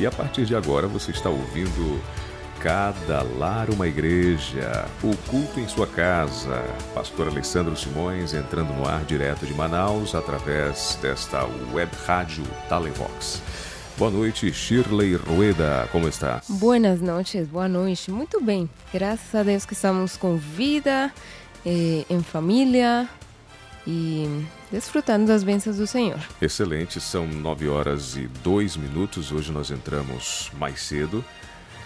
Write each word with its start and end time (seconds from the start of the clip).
E 0.00 0.06
a 0.06 0.10
partir 0.10 0.46
de 0.46 0.56
agora 0.56 0.86
você 0.86 1.10
está 1.10 1.28
ouvindo 1.28 2.00
Cada 2.58 3.22
Lar 3.22 3.68
uma 3.68 3.86
Igreja, 3.86 4.86
o 5.02 5.14
culto 5.28 5.60
em 5.60 5.68
sua 5.68 5.86
casa. 5.86 6.64
Pastor 6.94 7.28
Alessandro 7.28 7.76
Simões 7.76 8.32
entrando 8.32 8.72
no 8.72 8.88
ar 8.88 9.04
direto 9.04 9.44
de 9.44 9.52
Manaus 9.52 10.14
através 10.14 10.98
desta 11.02 11.46
web 11.74 11.90
rádio 12.06 12.44
Talevox. 12.66 13.42
Boa 13.98 14.10
noite, 14.10 14.50
Shirley 14.50 15.16
Rueda, 15.16 15.86
como 15.92 16.08
está? 16.08 16.40
Buenas 16.48 17.02
noches, 17.02 17.46
boa 17.46 17.68
noite. 17.68 18.10
Muito 18.10 18.42
bem, 18.42 18.70
graças 18.90 19.34
a 19.34 19.42
Deus 19.42 19.66
que 19.66 19.74
estamos 19.74 20.16
com 20.16 20.38
vida, 20.38 21.12
eh, 21.66 22.06
em 22.08 22.22
família 22.22 23.06
e 23.86 24.44
desfrutando 24.70 25.26
das 25.26 25.42
bênçãos 25.42 25.76
do 25.76 25.86
Senhor. 25.86 26.18
Excelente, 26.40 27.00
são 27.00 27.26
nove 27.26 27.68
horas 27.68 28.16
e 28.16 28.26
dois 28.42 28.76
minutos. 28.76 29.32
Hoje 29.32 29.52
nós 29.52 29.70
entramos 29.70 30.50
mais 30.58 30.82
cedo. 30.82 31.24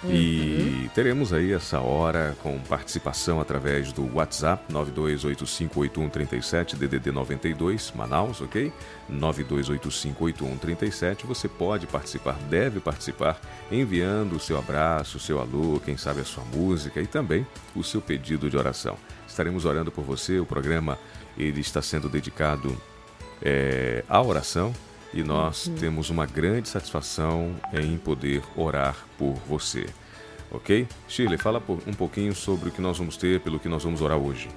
Uhum. 0.04 0.12
E 0.12 0.88
teremos 0.94 1.32
aí 1.32 1.52
essa 1.52 1.80
hora 1.80 2.36
com 2.42 2.58
participação 2.58 3.40
através 3.40 3.90
do 3.90 4.14
WhatsApp 4.14 4.70
92858137 4.70 6.76
DDD 6.76 7.10
92 7.10 7.90
Manaus, 7.92 8.42
ok? 8.42 8.70
92858137. 9.10 11.24
Você 11.24 11.48
pode 11.48 11.86
participar, 11.86 12.36
deve 12.50 12.80
participar, 12.80 13.40
enviando 13.72 14.36
o 14.36 14.40
seu 14.40 14.58
abraço, 14.58 15.16
o 15.16 15.20
seu 15.20 15.40
alô, 15.40 15.80
quem 15.82 15.96
sabe 15.96 16.20
a 16.20 16.24
sua 16.24 16.44
música 16.44 17.00
e 17.00 17.06
também 17.06 17.46
o 17.74 17.82
seu 17.82 18.02
pedido 18.02 18.50
de 18.50 18.58
oração. 18.58 18.98
Estaremos 19.26 19.64
orando 19.64 19.90
por 19.90 20.04
você. 20.04 20.38
O 20.38 20.44
programa 20.44 20.98
ele 21.36 21.60
está 21.60 21.82
sendo 21.82 22.08
dedicado 22.08 22.76
é, 23.42 24.04
à 24.08 24.22
oração 24.22 24.72
e 25.12 25.22
nós 25.22 25.66
uhum. 25.66 25.74
temos 25.76 26.10
uma 26.10 26.26
grande 26.26 26.68
satisfação 26.68 27.54
em 27.72 27.96
poder 27.96 28.42
orar 28.56 28.96
por 29.16 29.34
você. 29.48 29.86
Ok? 30.50 30.86
Shirley, 31.08 31.38
fala 31.38 31.62
um 31.86 31.92
pouquinho 31.92 32.34
sobre 32.34 32.68
o 32.68 32.72
que 32.72 32.80
nós 32.80 32.98
vamos 32.98 33.16
ter, 33.16 33.40
pelo 33.40 33.58
que 33.58 33.68
nós 33.68 33.82
vamos 33.82 34.00
orar 34.00 34.18
hoje. 34.18 34.48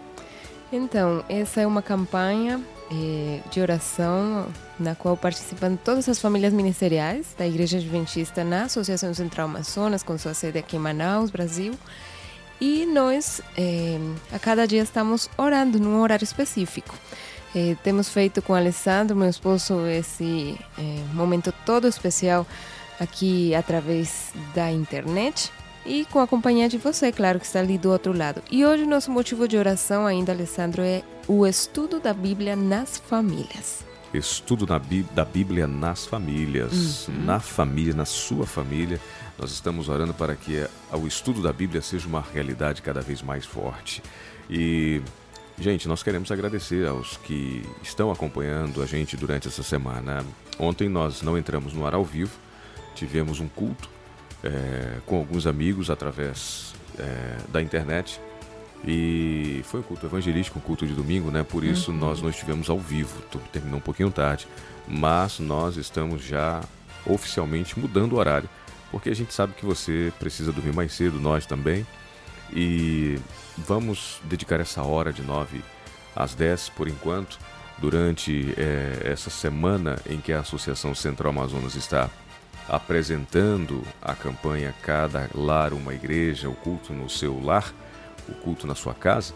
Então, 0.71 1.23
essa 1.29 1.61
é 1.61 1.67
uma 1.67 1.81
campanha 1.81 2.61
eh, 2.91 3.39
de 3.49 3.61
oração 3.61 4.47
na 4.77 4.95
qual 4.95 5.15
participam 5.15 5.77
todas 5.77 6.09
as 6.09 6.19
famílias 6.19 6.53
ministeriais 6.53 7.33
da 7.37 7.47
Igreja 7.47 7.77
Adventista 7.77 8.43
na 8.43 8.63
Associação 8.63 9.13
Central 9.13 9.47
Amazonas, 9.47 10.03
com 10.03 10.17
sua 10.17 10.33
sede 10.33 10.57
aqui 10.57 10.75
em 10.75 10.79
Manaus, 10.79 11.31
Brasil. 11.31 11.73
E 12.59 12.85
nós, 12.85 13.41
eh, 13.55 13.99
a 14.31 14.39
cada 14.39 14.67
dia, 14.67 14.81
estamos 14.81 15.29
orando 15.37 15.79
num 15.79 16.01
horário 16.01 16.23
específico. 16.23 16.95
Eh, 17.55 17.75
temos 17.83 18.09
feito 18.09 18.41
com 18.41 18.53
Alessandro, 18.53 19.15
meu 19.15 19.29
esposo, 19.29 19.85
esse 19.87 20.57
eh, 20.77 21.03
momento 21.13 21.53
todo 21.65 21.87
especial 21.87 22.45
aqui 22.99 23.53
através 23.53 24.31
da 24.55 24.71
internet 24.71 25.51
e 25.85 26.05
com 26.05 26.19
a 26.19 26.27
companhia 26.27 26.67
de 26.67 26.77
você, 26.77 27.11
claro, 27.11 27.39
que 27.39 27.45
está 27.45 27.59
ali 27.59 27.77
do 27.77 27.89
outro 27.89 28.11
lado. 28.11 28.41
E 28.51 28.65
hoje 28.65 28.85
nosso 28.85 29.09
motivo 29.09 29.47
de 29.47 29.57
oração 29.57 30.05
ainda, 30.05 30.31
Alessandro, 30.31 30.81
é 30.81 31.01
o 31.27 31.47
estudo 31.47 31.99
da 31.99 32.13
Bíblia 32.13 32.55
nas 32.55 32.97
famílias. 32.97 33.85
Estudo 34.13 34.65
da 34.65 35.25
Bíblia 35.25 35.67
nas 35.67 36.05
famílias, 36.05 37.07
uhum. 37.07 37.25
na 37.25 37.39
família, 37.39 37.93
na 37.93 38.05
sua 38.05 38.45
família. 38.45 38.99
Nós 39.37 39.51
estamos 39.51 39.89
orando 39.89 40.13
para 40.13 40.35
que 40.35 40.65
o 40.91 41.07
estudo 41.07 41.41
da 41.41 41.53
Bíblia 41.53 41.81
seja 41.81 42.07
uma 42.07 42.21
realidade 42.21 42.81
cada 42.81 43.01
vez 43.01 43.21
mais 43.21 43.45
forte. 43.45 44.01
E 44.49 45.01
Gente, 45.59 45.87
nós 45.87 46.03
queremos 46.03 46.31
agradecer 46.31 46.87
aos 46.87 47.17
que 47.17 47.67
estão 47.81 48.11
acompanhando 48.11 48.79
a 48.79 48.85
gente 48.85 49.17
durante 49.17 49.47
essa 49.47 49.63
semana. 49.63 50.23
Ontem 50.59 50.87
nós 50.87 51.23
não 51.23 51.35
entramos 51.35 51.73
no 51.73 51.83
ar 51.83 51.95
ao 51.95 52.05
vivo, 52.05 52.37
tivemos 52.93 53.39
um 53.39 53.47
culto 53.47 53.89
é, 54.43 54.99
com 55.03 55.17
alguns 55.17 55.47
amigos 55.47 55.89
através 55.89 56.75
é, 56.99 57.37
da 57.49 57.59
internet 57.59 58.21
e 58.85 59.61
foi 59.63 59.79
um 59.79 59.83
culto 59.83 60.05
evangelístico, 60.05 60.59
um 60.59 60.61
culto 60.61 60.85
de 60.85 60.93
domingo, 60.93 61.31
né? 61.31 61.41
Por 61.41 61.63
isso 61.63 61.89
uhum. 61.89 61.97
nós 61.97 62.21
não 62.21 62.29
estivemos 62.29 62.69
ao 62.69 62.77
vivo, 62.77 63.19
terminou 63.51 63.79
um 63.79 63.81
pouquinho 63.81 64.11
tarde, 64.11 64.47
mas 64.87 65.39
nós 65.39 65.75
estamos 65.75 66.21
já 66.23 66.61
oficialmente 67.03 67.79
mudando 67.79 68.13
o 68.13 68.17
horário, 68.17 68.47
porque 68.91 69.09
a 69.09 69.15
gente 69.15 69.33
sabe 69.33 69.53
que 69.53 69.65
você 69.65 70.11
precisa 70.19 70.51
dormir 70.51 70.73
mais 70.73 70.93
cedo, 70.93 71.19
nós 71.19 71.45
também. 71.45 71.85
E 72.51 73.19
vamos 73.57 74.21
dedicar 74.23 74.59
essa 74.59 74.81
hora 74.83 75.11
de 75.11 75.21
9 75.21 75.61
às 76.15 76.33
10 76.33 76.69
por 76.69 76.87
enquanto, 76.87 77.37
durante 77.77 78.53
é, 78.57 79.11
essa 79.11 79.29
semana 79.29 79.97
em 80.09 80.19
que 80.19 80.33
a 80.33 80.39
Associação 80.39 80.95
Central 80.95 81.31
Amazonas 81.31 81.75
está 81.75 82.09
apresentando 82.67 83.81
a 84.01 84.13
campanha 84.13 84.73
Cada 84.81 85.29
Lar 85.33 85.73
uma 85.73 85.93
Igreja, 85.93 86.49
o 86.49 86.55
culto 86.55 86.93
no 86.93 87.09
seu 87.09 87.39
lar, 87.41 87.73
o 88.27 88.33
culto 88.33 88.67
na 88.67 88.75
sua 88.75 88.93
casa, 88.93 89.33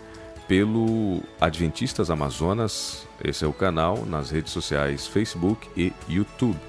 pelo 0.47 1.23
Adventistas 1.39 2.09
Amazonas, 2.09 3.07
esse 3.23 3.45
é 3.45 3.47
o 3.47 3.53
canal, 3.53 4.05
nas 4.05 4.31
redes 4.31 4.51
sociais 4.51 5.07
Facebook 5.07 5.69
e 5.77 5.93
YouTube. 6.09 6.59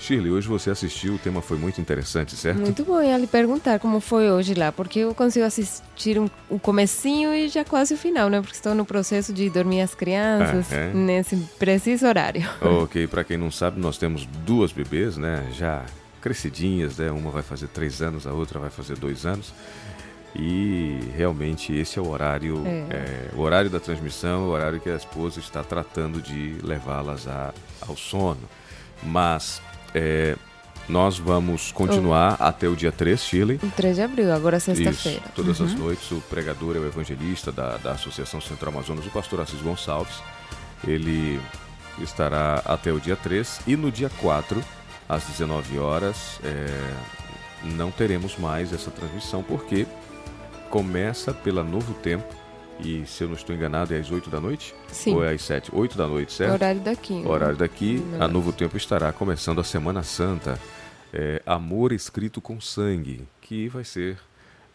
Shirley, 0.00 0.32
hoje 0.32 0.48
você 0.48 0.70
assistiu, 0.70 1.14
o 1.14 1.18
tema 1.18 1.42
foi 1.42 1.58
muito 1.58 1.78
interessante, 1.78 2.34
certo? 2.34 2.58
Muito 2.58 2.82
bom, 2.84 3.02
ia 3.02 3.18
lhe 3.18 3.26
perguntar 3.26 3.78
como 3.78 4.00
foi 4.00 4.30
hoje 4.30 4.54
lá, 4.54 4.72
porque 4.72 5.00
eu 5.00 5.14
consigo 5.14 5.44
assistir 5.44 6.18
um, 6.18 6.28
o 6.48 6.58
comecinho 6.58 7.34
e 7.34 7.48
já 7.48 7.66
quase 7.66 7.92
o 7.92 7.98
final, 7.98 8.30
né? 8.30 8.40
Porque 8.40 8.56
estou 8.56 8.74
no 8.74 8.86
processo 8.86 9.30
de 9.30 9.50
dormir 9.50 9.82
as 9.82 9.94
crianças 9.94 10.72
ah, 10.72 10.76
é? 10.76 10.94
nesse 10.94 11.36
preciso 11.58 12.06
horário. 12.06 12.48
Ok, 12.62 13.06
para 13.08 13.22
quem 13.22 13.36
não 13.36 13.50
sabe, 13.50 13.78
nós 13.78 13.98
temos 13.98 14.24
duas 14.46 14.72
bebês, 14.72 15.18
né? 15.18 15.46
Já 15.52 15.84
crescidinhas, 16.22 16.96
né? 16.96 17.10
Uma 17.10 17.30
vai 17.30 17.42
fazer 17.42 17.68
três 17.68 18.00
anos, 18.00 18.26
a 18.26 18.32
outra 18.32 18.58
vai 18.58 18.70
fazer 18.70 18.96
dois 18.96 19.26
anos. 19.26 19.52
E 20.34 20.98
realmente 21.14 21.74
esse 21.74 21.98
é 21.98 22.02
o 22.02 22.08
horário, 22.08 22.62
é. 22.64 22.70
É, 22.70 23.30
o 23.34 23.40
horário 23.40 23.68
da 23.68 23.80
transmissão, 23.80 24.44
o 24.44 24.50
horário 24.50 24.80
que 24.80 24.88
a 24.88 24.96
esposa 24.96 25.40
está 25.40 25.62
tratando 25.62 26.22
de 26.22 26.56
levá-las 26.62 27.26
ao 27.80 27.96
sono. 27.96 28.48
Mas 29.02 29.60
é, 29.94 30.36
nós 30.88 31.18
vamos 31.18 31.70
continuar 31.72 32.36
oh. 32.40 32.44
até 32.44 32.68
o 32.68 32.74
dia 32.74 32.90
3, 32.90 33.20
Chile. 33.22 33.60
3 33.76 33.96
de 33.96 34.02
abril, 34.02 34.32
agora 34.32 34.56
é 34.56 34.60
sexta-feira. 34.60 35.22
Todas 35.34 35.60
uhum. 35.60 35.66
as 35.66 35.74
noites, 35.74 36.10
o 36.10 36.20
pregador 36.22 36.76
é 36.76 36.80
o 36.80 36.86
evangelista 36.86 37.52
da, 37.52 37.76
da 37.76 37.92
Associação 37.92 38.40
Central 38.40 38.72
Amazonas, 38.72 39.06
o 39.06 39.10
pastor 39.10 39.40
Assis 39.40 39.60
Gonçalves. 39.60 40.16
Ele 40.86 41.40
estará 42.00 42.62
até 42.64 42.92
o 42.92 42.98
dia 42.98 43.16
3 43.16 43.60
e 43.66 43.76
no 43.76 43.90
dia 43.92 44.10
4, 44.18 44.62
às 45.08 45.24
19 45.24 45.78
horas, 45.78 46.40
é, 46.42 46.94
não 47.62 47.90
teremos 47.90 48.36
mais 48.36 48.72
essa 48.72 48.90
transmissão, 48.90 49.42
porque 49.42 49.86
começa 50.70 51.32
pela 51.34 51.62
Novo 51.62 51.94
Tempo 51.94 52.39
e 52.84 53.06
se 53.06 53.24
eu 53.24 53.28
não 53.28 53.36
estou 53.36 53.54
enganado, 53.54 53.94
é 53.94 53.98
às 53.98 54.10
8 54.10 54.30
da 54.30 54.40
noite? 54.40 54.74
Sim. 54.88 55.14
Ou 55.14 55.24
é 55.24 55.32
às 55.32 55.42
7? 55.42 55.70
8 55.74 55.96
da 55.96 56.06
noite, 56.06 56.32
certo? 56.32 56.52
Horário 56.52 56.80
daqui. 56.80 57.14
Né? 57.14 57.28
Horário 57.28 57.56
daqui. 57.56 58.02
A 58.18 58.26
Novo 58.26 58.52
Tempo 58.52 58.76
estará 58.76 59.12
começando 59.12 59.60
a 59.60 59.64
Semana 59.64 60.02
Santa. 60.02 60.58
É, 61.12 61.42
Amor 61.44 61.92
Escrito 61.92 62.40
com 62.40 62.60
Sangue, 62.60 63.26
que 63.40 63.68
vai 63.68 63.84
ser 63.84 64.16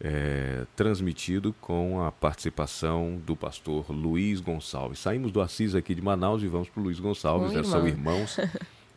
é, 0.02 0.66
transmitido 0.76 1.56
com 1.62 2.04
a 2.04 2.12
participação 2.12 3.22
do 3.26 3.36
pastor 3.36 3.90
Luiz 3.90 4.42
Gonçalves. 4.42 5.00
Saímos 5.00 5.32
do 5.32 5.42
Assis 5.42 5.76
aqui 5.76 5.96
de 5.96 6.02
Manaus 6.02 6.44
e 6.44 6.48
vamos 6.48 6.70
para 6.70 6.82
o 6.82 6.84
Luiz 6.84 7.00
Gonçalves, 7.00 7.54
né? 7.54 7.64
são 7.64 7.88
irmãos. 7.88 8.38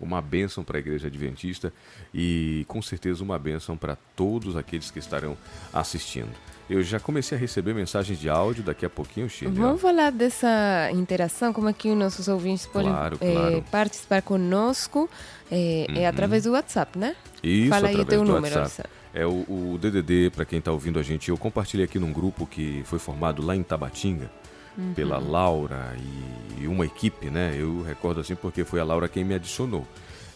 Uma 0.00 0.22
bênção 0.22 0.62
para 0.62 0.78
a 0.78 0.80
Igreja 0.80 1.08
Adventista 1.08 1.72
e 2.14 2.64
com 2.68 2.80
certeza 2.80 3.24
uma 3.24 3.36
bênção 3.36 3.76
para 3.76 3.96
todos 4.14 4.56
aqueles 4.56 4.92
que 4.92 5.00
estarão 5.00 5.36
assistindo. 5.72 6.30
Eu 6.68 6.82
já 6.82 7.00
comecei 7.00 7.36
a 7.36 7.40
receber 7.40 7.72
mensagens 7.72 8.18
de 8.20 8.28
áudio 8.28 8.62
daqui 8.62 8.84
a 8.84 8.90
pouquinho, 8.90 9.28
Chico. 9.28 9.50
Vamos 9.52 9.80
falar 9.80 10.12
dessa 10.12 10.90
interação, 10.92 11.52
como 11.52 11.68
é 11.68 11.72
que 11.72 11.90
os 11.90 11.96
nossos 11.96 12.28
ouvintes 12.28 12.66
podem 12.66 12.90
claro, 12.90 13.18
é, 13.20 13.32
claro. 13.32 13.64
participar 13.70 14.20
conosco. 14.22 15.08
É, 15.50 15.86
uhum. 15.88 15.96
é, 15.96 16.06
através 16.06 16.44
do 16.44 16.52
WhatsApp, 16.52 16.98
né? 16.98 17.16
Isso, 17.42 17.70
Fala 17.70 17.88
aí 17.88 17.96
o 17.96 18.04
teu 18.04 18.22
número. 18.22 18.54
WhatsApp. 18.54 18.90
É 19.14 19.26
o, 19.26 19.30
o 19.30 19.78
DDD, 19.80 20.30
para 20.30 20.44
quem 20.44 20.58
está 20.58 20.70
ouvindo 20.70 20.98
a 20.98 21.02
gente, 21.02 21.30
eu 21.30 21.38
compartilhei 21.38 21.86
aqui 21.86 21.98
num 21.98 22.12
grupo 22.12 22.46
que 22.46 22.82
foi 22.84 22.98
formado 22.98 23.44
lá 23.44 23.56
em 23.56 23.62
Tabatinga, 23.62 24.30
uhum. 24.76 24.92
pela 24.92 25.18
Laura 25.18 25.96
e, 25.98 26.64
e 26.64 26.68
uma 26.68 26.84
equipe, 26.84 27.30
né? 27.30 27.54
Eu 27.56 27.82
recordo 27.82 28.20
assim 28.20 28.34
porque 28.34 28.62
foi 28.64 28.78
a 28.78 28.84
Laura 28.84 29.08
quem 29.08 29.24
me 29.24 29.34
adicionou. 29.34 29.86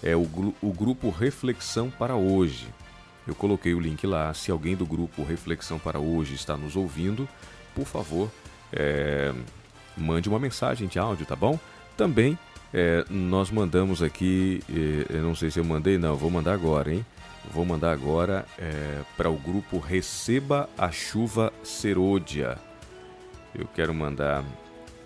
É 0.03 0.17
o, 0.17 0.23
o 0.62 0.73
grupo 0.73 1.11
Reflexão 1.11 1.91
para 1.91 2.17
Hoje. 2.17 2.67
Eu 3.27 3.35
coloquei 3.35 3.75
o 3.75 3.81
link 3.81 4.07
lá. 4.07 4.33
Se 4.35 4.51
alguém 4.51 4.75
do 4.75 4.87
grupo 4.87 5.23
Reflexão 5.23 5.79
para 5.79 5.99
Hoje 5.99 6.35
está 6.35 6.57
nos 6.57 6.77
ouvindo, 6.77 7.29
por 7.75 7.87
favor, 7.87 8.31
é, 8.73 9.33
mande 9.97 10.29
uma 10.29 10.39
mensagem 10.39 10.89
de 10.89 10.99
áudio, 10.99 11.27
tá 11.27 11.37
bom? 11.37 11.59
Também 11.97 12.39
é, 12.73 13.05
nós 13.11 13.51
mandamos 13.51 14.03
aqui, 14.03 14.63
é, 15.11 15.19
não 15.19 15.35
sei 15.35 15.51
se 15.51 15.59
eu 15.59 15.65
mandei, 15.65 15.99
não, 15.99 16.17
vou 16.17 16.31
mandar 16.31 16.55
agora, 16.55 16.93
hein? 16.93 17.05
Vou 17.53 17.65
mandar 17.65 17.93
agora 17.93 18.47
é, 18.59 19.01
para 19.17 19.29
o 19.29 19.37
grupo 19.37 19.79
Receba 19.79 20.69
a 20.79 20.91
Chuva 20.91 21.53
Serôdia. 21.63 22.57
Eu 23.55 23.67
quero 23.67 23.93
mandar 23.93 24.45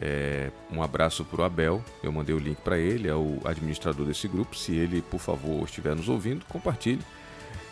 é, 0.01 0.51
um 0.71 0.83
abraço 0.83 1.25
para 1.25 1.41
o 1.41 1.45
Abel. 1.45 1.83
Eu 2.03 2.13
mandei 2.13 2.35
o 2.35 2.39
link 2.39 2.59
para 2.59 2.79
ele, 2.79 3.09
é 3.09 3.15
o 3.15 3.41
administrador 3.45 4.07
desse 4.07 4.29
grupo. 4.29 4.55
Se 4.55 4.75
ele, 4.75 5.03
por 5.03 5.19
favor, 5.19 5.65
estiver 5.65 5.97
nos 5.97 6.09
ouvindo, 6.09 6.45
compartilhe 6.47 7.01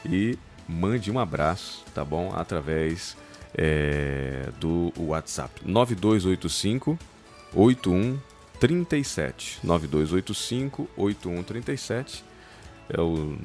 e 0.05 0.39
mande 0.69 1.11
um 1.11 1.19
abraço, 1.19 1.85
tá 1.95 2.05
bom? 2.05 2.33
Através 2.35 3.17
é, 3.57 4.51
do 4.59 4.93
WhatsApp 4.99 5.61
9285 5.65 6.99
8137 7.55 9.61
9285 9.63 10.89
8137 10.97 12.25
é 12.89 13.01
o 13.01 13.39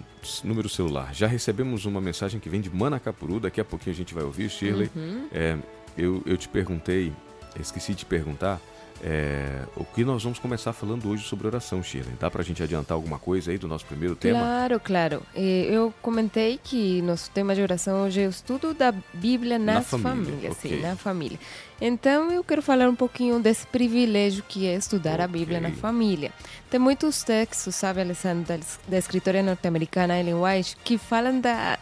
número 0.44 0.68
celular. 0.68 1.14
Já 1.14 1.28
recebemos 1.28 1.86
uma 1.86 2.02
mensagem 2.02 2.40
que 2.40 2.50
vem 2.50 2.60
de 2.60 2.70
Manacapuru, 2.70 3.40
daqui 3.40 3.62
a 3.62 3.66
pouquinho 3.66 3.94
a 3.94 3.98
gente 3.98 4.14
vai 4.14 4.24
ouvir, 4.24 4.50
Shirley. 4.50 4.90
Uhum. 4.96 5.28
É, 5.32 5.58
eu, 5.98 6.22
eu 6.26 6.38
te 6.38 6.50
perguntei, 6.50 7.14
esqueci 7.60 7.94
de 7.94 8.00
te 8.00 8.06
perguntar, 8.06 8.60
é, 9.04 9.62
o 9.76 9.86
que 9.86 10.04
nós 10.04 10.24
vamos 10.24 10.40
começar 10.40 10.74
falando 10.74 11.10
hoje 11.10 11.24
sobre 11.24 11.48
oração, 11.48 11.82
Shirley? 11.82 12.14
Dá 12.20 12.30
para 12.30 12.42
a 12.42 12.46
gente 12.46 12.62
adiantar 12.62 12.96
alguma 12.96 13.18
coisa 13.18 13.52
aí 13.52 13.58
do 13.58 13.68
nosso 13.68 13.86
primeiro 13.86 14.16
tema? 14.16 14.40
Claro, 14.40 14.80
claro. 14.80 15.24
Eu 15.36 15.94
comentei 16.02 16.60
que 16.62 17.02
nosso 17.02 17.32
tema 17.32 17.56
de 17.56 17.62
oração 17.62 18.04
hoje 18.04 18.22
é 18.22 18.28
o 18.28 18.30
estudo 18.30 18.74
da 18.74 18.94
Bíblia 19.14 19.58
nas 19.58 19.76
na 19.76 19.82
família, 20.00 20.26
famílias, 20.26 20.58
okay. 20.58 20.72
sim, 20.72 20.82
na 20.82 20.96
família. 20.96 21.40
Então 21.82 22.32
eu 22.32 22.44
quero 22.44 22.62
falar 22.62 22.90
um 22.90 22.96
pouquinho 22.96 23.40
desse 23.40 23.66
privilégio 23.68 24.44
que 24.48 24.68
é 24.68 24.76
estudar 24.76 25.14
okay. 25.14 25.26
a 25.26 25.28
Bíblia 25.28 25.62
na 25.62 25.72
família. 25.72 26.32
Tem 26.70 26.80
muitos 26.80 27.24
textos, 27.24 27.76
sabe, 27.76 28.02
Alessandro, 28.02 28.46
da, 28.46 28.60
da 28.88 28.98
escritora 28.98 29.42
norte-americana 29.42 30.20
Ellen 30.20 30.36
White, 30.36 30.78
que 30.84 30.98
falam 30.98 31.40
da 31.40 31.80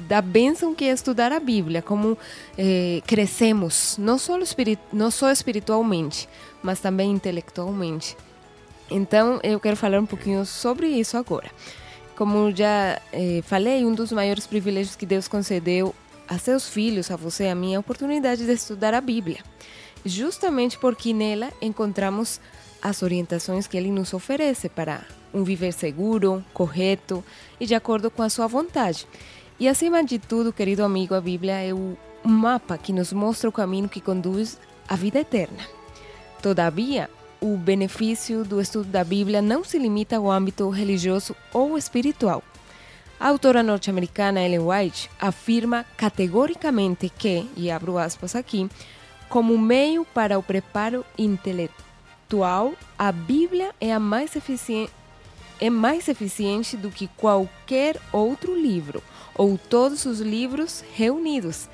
da 0.00 0.20
bênção 0.20 0.74
que 0.74 0.84
é 0.84 0.92
estudar 0.92 1.32
a 1.32 1.40
Bíblia, 1.40 1.82
como 1.82 2.16
eh, 2.56 3.02
crescemos, 3.06 3.96
não 3.98 4.18
só, 4.18 4.38
espirit 4.38 4.80
não 4.92 5.10
só 5.10 5.30
espiritualmente, 5.30 6.28
mas 6.62 6.80
também 6.80 7.10
intelectualmente. 7.10 8.16
Então, 8.90 9.38
eu 9.42 9.60
quero 9.60 9.76
falar 9.76 10.00
um 10.00 10.06
pouquinho 10.06 10.44
sobre 10.44 10.88
isso 10.88 11.16
agora. 11.16 11.50
Como 12.16 12.54
já 12.54 13.00
eh, 13.12 13.40
falei, 13.44 13.84
um 13.84 13.94
dos 13.94 14.12
maiores 14.12 14.46
privilégios 14.46 14.96
que 14.96 15.06
Deus 15.06 15.28
concedeu 15.28 15.94
a 16.28 16.38
seus 16.38 16.68
filhos, 16.68 17.10
a 17.10 17.16
você 17.16 17.44
e 17.44 17.48
a 17.48 17.54
mim, 17.54 17.72
é 17.72 17.76
a 17.76 17.80
oportunidade 17.80 18.44
de 18.44 18.52
estudar 18.52 18.94
a 18.94 19.00
Bíblia. 19.00 19.38
Justamente 20.04 20.78
porque 20.78 21.12
nela 21.12 21.50
encontramos 21.60 22.40
as 22.80 23.02
orientações 23.02 23.66
que 23.66 23.76
Ele 23.76 23.90
nos 23.90 24.14
oferece 24.14 24.68
para 24.68 25.04
um 25.32 25.44
viver 25.44 25.72
seguro, 25.72 26.44
correto 26.52 27.24
e 27.58 27.66
de 27.66 27.74
acordo 27.74 28.10
com 28.10 28.22
a 28.22 28.30
sua 28.30 28.46
vontade. 28.46 29.06
E 29.60 29.68
acima 29.68 30.02
de 30.02 30.18
tudo, 30.18 30.54
querido 30.54 30.82
amigo, 30.82 31.14
a 31.14 31.20
Bíblia 31.20 31.60
é 31.60 31.74
o 31.74 31.94
mapa 32.24 32.78
que 32.78 32.94
nos 32.94 33.12
mostra 33.12 33.46
o 33.46 33.52
caminho 33.52 33.90
que 33.90 34.00
conduz 34.00 34.58
à 34.88 34.96
vida 34.96 35.20
eterna. 35.20 35.62
Todavia, 36.40 37.10
o 37.42 37.58
benefício 37.58 38.42
do 38.42 38.58
estudo 38.58 38.86
da 38.86 39.04
Bíblia 39.04 39.42
não 39.42 39.62
se 39.62 39.78
limita 39.78 40.16
ao 40.16 40.30
âmbito 40.30 40.66
religioso 40.70 41.36
ou 41.52 41.76
espiritual. 41.76 42.42
A 43.20 43.28
autora 43.28 43.62
norte-americana 43.62 44.40
Ellen 44.40 44.60
White 44.60 45.10
afirma 45.20 45.84
categoricamente 45.94 47.10
que, 47.10 47.46
e 47.54 47.70
abro 47.70 47.98
aspas 47.98 48.34
aqui, 48.34 48.66
como 49.28 49.58
meio 49.58 50.06
para 50.06 50.38
o 50.38 50.42
preparo 50.42 51.04
intelectual, 51.18 52.72
a 52.98 53.12
Bíblia 53.12 53.74
é 53.78 53.92
a 53.92 54.00
mais 54.00 54.34
eficiente 54.36 54.90
é 55.62 55.68
mais 55.68 56.08
eficiente 56.08 56.74
do 56.74 56.90
que 56.90 57.06
qualquer 57.18 58.00
outro 58.10 58.58
livro 58.58 59.02
ou 59.40 59.56
todos 59.56 60.04
os 60.04 60.20
livros 60.20 60.84
reunidos. 60.94 61.66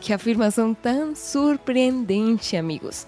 Que 0.00 0.14
afirmação 0.14 0.72
tão 0.72 1.14
surpreendente, 1.14 2.56
amigos. 2.56 3.06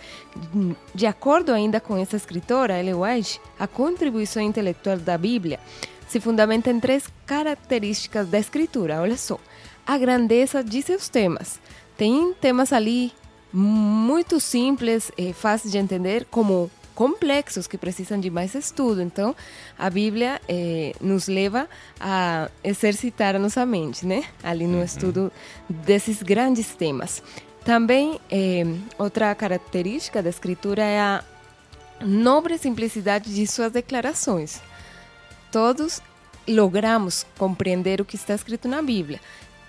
De 0.94 1.06
acordo 1.06 1.50
ainda 1.50 1.80
com 1.80 1.96
essa 1.96 2.16
escritora, 2.16 2.78
Ellen 2.78 2.96
White, 2.96 3.40
a 3.58 3.66
contribuição 3.66 4.42
intelectual 4.42 4.98
da 4.98 5.16
Bíblia 5.16 5.58
se 6.06 6.20
fundamenta 6.20 6.70
em 6.70 6.78
três 6.78 7.08
características 7.24 8.28
da 8.28 8.38
escritura. 8.38 9.00
Olha 9.00 9.16
só, 9.16 9.38
a 9.86 9.96
grandeza 9.96 10.62
de 10.62 10.82
seus 10.82 11.08
temas. 11.08 11.58
Tem 11.96 12.34
temas 12.34 12.70
ali 12.70 13.12
muito 13.50 14.38
simples, 14.38 15.10
fáceis 15.32 15.72
de 15.72 15.78
entender, 15.78 16.26
como 16.30 16.70
complexos 16.94 17.66
que 17.66 17.78
precisam 17.78 18.18
de 18.18 18.30
mais 18.30 18.54
estudo. 18.54 19.02
Então, 19.02 19.34
a 19.78 19.90
Bíblia 19.90 20.40
eh, 20.48 20.94
nos 21.00 21.28
leva 21.28 21.68
a 22.00 22.50
exercitar 22.62 23.34
a 23.34 23.38
nossa 23.38 23.64
mente, 23.66 24.06
né? 24.06 24.24
Ali 24.42 24.66
no 24.66 24.82
estudo 24.82 25.32
desses 25.68 26.22
grandes 26.22 26.74
temas. 26.74 27.22
Também, 27.64 28.20
eh, 28.30 28.64
outra 28.98 29.34
característica 29.34 30.22
da 30.22 30.30
Escritura 30.30 30.82
é 30.82 31.00
a 31.00 31.24
nobre 32.00 32.58
simplicidade 32.58 33.34
de 33.34 33.46
suas 33.46 33.72
declarações. 33.72 34.60
Todos 35.50 36.00
logramos 36.48 37.24
compreender 37.38 38.00
o 38.00 38.04
que 38.04 38.16
está 38.16 38.34
escrito 38.34 38.66
na 38.66 38.82
Bíblia. 38.82 39.20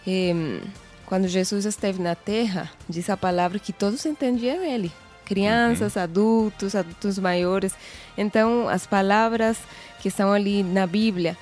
Eh, 0.08 0.62
quando 1.06 1.28
Jesus 1.28 1.66
esteve 1.66 2.02
na 2.02 2.16
terra, 2.16 2.72
diz 2.90 3.10
a 3.10 3.18
palavra 3.18 3.60
que 3.60 3.72
todos 3.72 4.06
entendiam 4.06 4.64
ele 4.64 4.92
crianças, 5.24 5.96
uhum. 5.96 6.02
adultos, 6.02 6.76
adultos 6.76 7.20
maiores. 7.20 7.74
Então, 8.18 8.68
as 8.68 8.86
palavras 8.86 9.58
que 10.00 10.08
estão 10.08 10.32
ali 10.32 10.64
na 10.64 10.86
Bíblia 10.86 11.38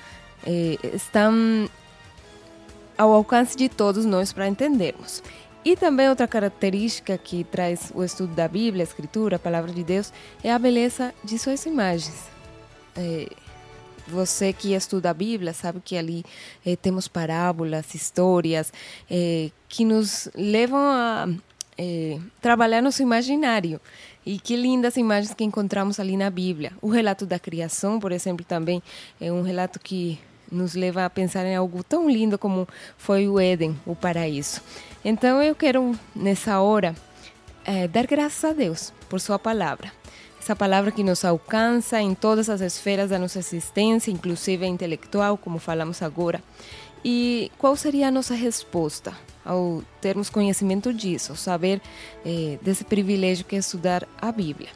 eh, 0.46 0.78
estão 0.94 1.68
ao 2.96 3.12
alcance 3.12 3.56
de 3.56 3.68
todos 3.68 4.04
nós 4.04 4.32
para 4.32 4.48
entendermos. 4.48 5.22
E 5.64 5.76
também 5.76 6.08
outra 6.08 6.26
característica 6.26 7.16
que 7.16 7.44
traz 7.44 7.92
o 7.94 8.02
estudo 8.02 8.34
da 8.34 8.48
Bíblia, 8.48 8.82
a 8.82 8.88
Escritura, 8.88 9.36
a 9.36 9.38
Palavra 9.38 9.72
de 9.72 9.84
Deus, 9.84 10.12
é 10.42 10.52
a 10.52 10.58
beleza 10.58 11.14
de 11.22 11.38
suas 11.38 11.64
imagens. 11.66 12.24
Eh, 12.96 13.28
você 14.08 14.52
que 14.52 14.74
estuda 14.74 15.10
a 15.10 15.14
Bíblia 15.14 15.52
sabe 15.52 15.80
que 15.84 15.96
ali 15.96 16.24
eh, 16.66 16.74
temos 16.76 17.06
parábolas, 17.06 17.94
histórias 17.94 18.72
eh, 19.08 19.50
que 19.68 19.84
nos 19.84 20.28
levam 20.34 20.80
a, 20.80 21.28
é, 21.76 22.18
trabalhar 22.40 22.82
nosso 22.82 23.02
imaginário. 23.02 23.80
E 24.24 24.38
que 24.38 24.54
lindas 24.54 24.96
imagens 24.96 25.34
que 25.34 25.42
encontramos 25.42 25.98
ali 25.98 26.16
na 26.16 26.30
Bíblia. 26.30 26.72
O 26.80 26.88
relato 26.88 27.26
da 27.26 27.38
criação, 27.38 27.98
por 27.98 28.12
exemplo, 28.12 28.44
também 28.44 28.82
é 29.20 29.32
um 29.32 29.42
relato 29.42 29.80
que 29.80 30.18
nos 30.50 30.74
leva 30.74 31.04
a 31.04 31.10
pensar 31.10 31.44
em 31.46 31.56
algo 31.56 31.82
tão 31.82 32.08
lindo 32.08 32.38
como 32.38 32.68
foi 32.96 33.26
o 33.26 33.40
Éden, 33.40 33.76
o 33.86 33.96
paraíso. 33.96 34.60
Então 35.04 35.42
eu 35.42 35.54
quero, 35.54 35.98
nessa 36.14 36.60
hora, 36.60 36.94
é, 37.64 37.88
dar 37.88 38.06
graças 38.06 38.44
a 38.44 38.52
Deus 38.52 38.92
por 39.08 39.18
Sua 39.18 39.38
palavra. 39.38 39.90
Essa 40.38 40.54
palavra 40.54 40.90
que 40.90 41.02
nos 41.02 41.24
alcança 41.24 42.00
em 42.00 42.14
todas 42.14 42.50
as 42.50 42.60
esferas 42.60 43.10
da 43.10 43.18
nossa 43.18 43.38
existência, 43.38 44.10
inclusive 44.10 44.66
intelectual, 44.66 45.38
como 45.38 45.58
falamos 45.58 46.02
agora. 46.02 46.42
E 47.04 47.50
qual 47.58 47.74
seria 47.76 48.08
a 48.08 48.10
nossa 48.10 48.34
resposta 48.34 49.16
ao 49.44 49.82
termos 50.00 50.30
conhecimento 50.30 50.92
disso, 50.92 51.32
ao 51.32 51.36
saber 51.36 51.80
eh, 52.24 52.58
desse 52.62 52.84
privilégio 52.84 53.44
que 53.44 53.56
é 53.56 53.58
estudar 53.58 54.06
a 54.20 54.30
Bíblia? 54.30 54.68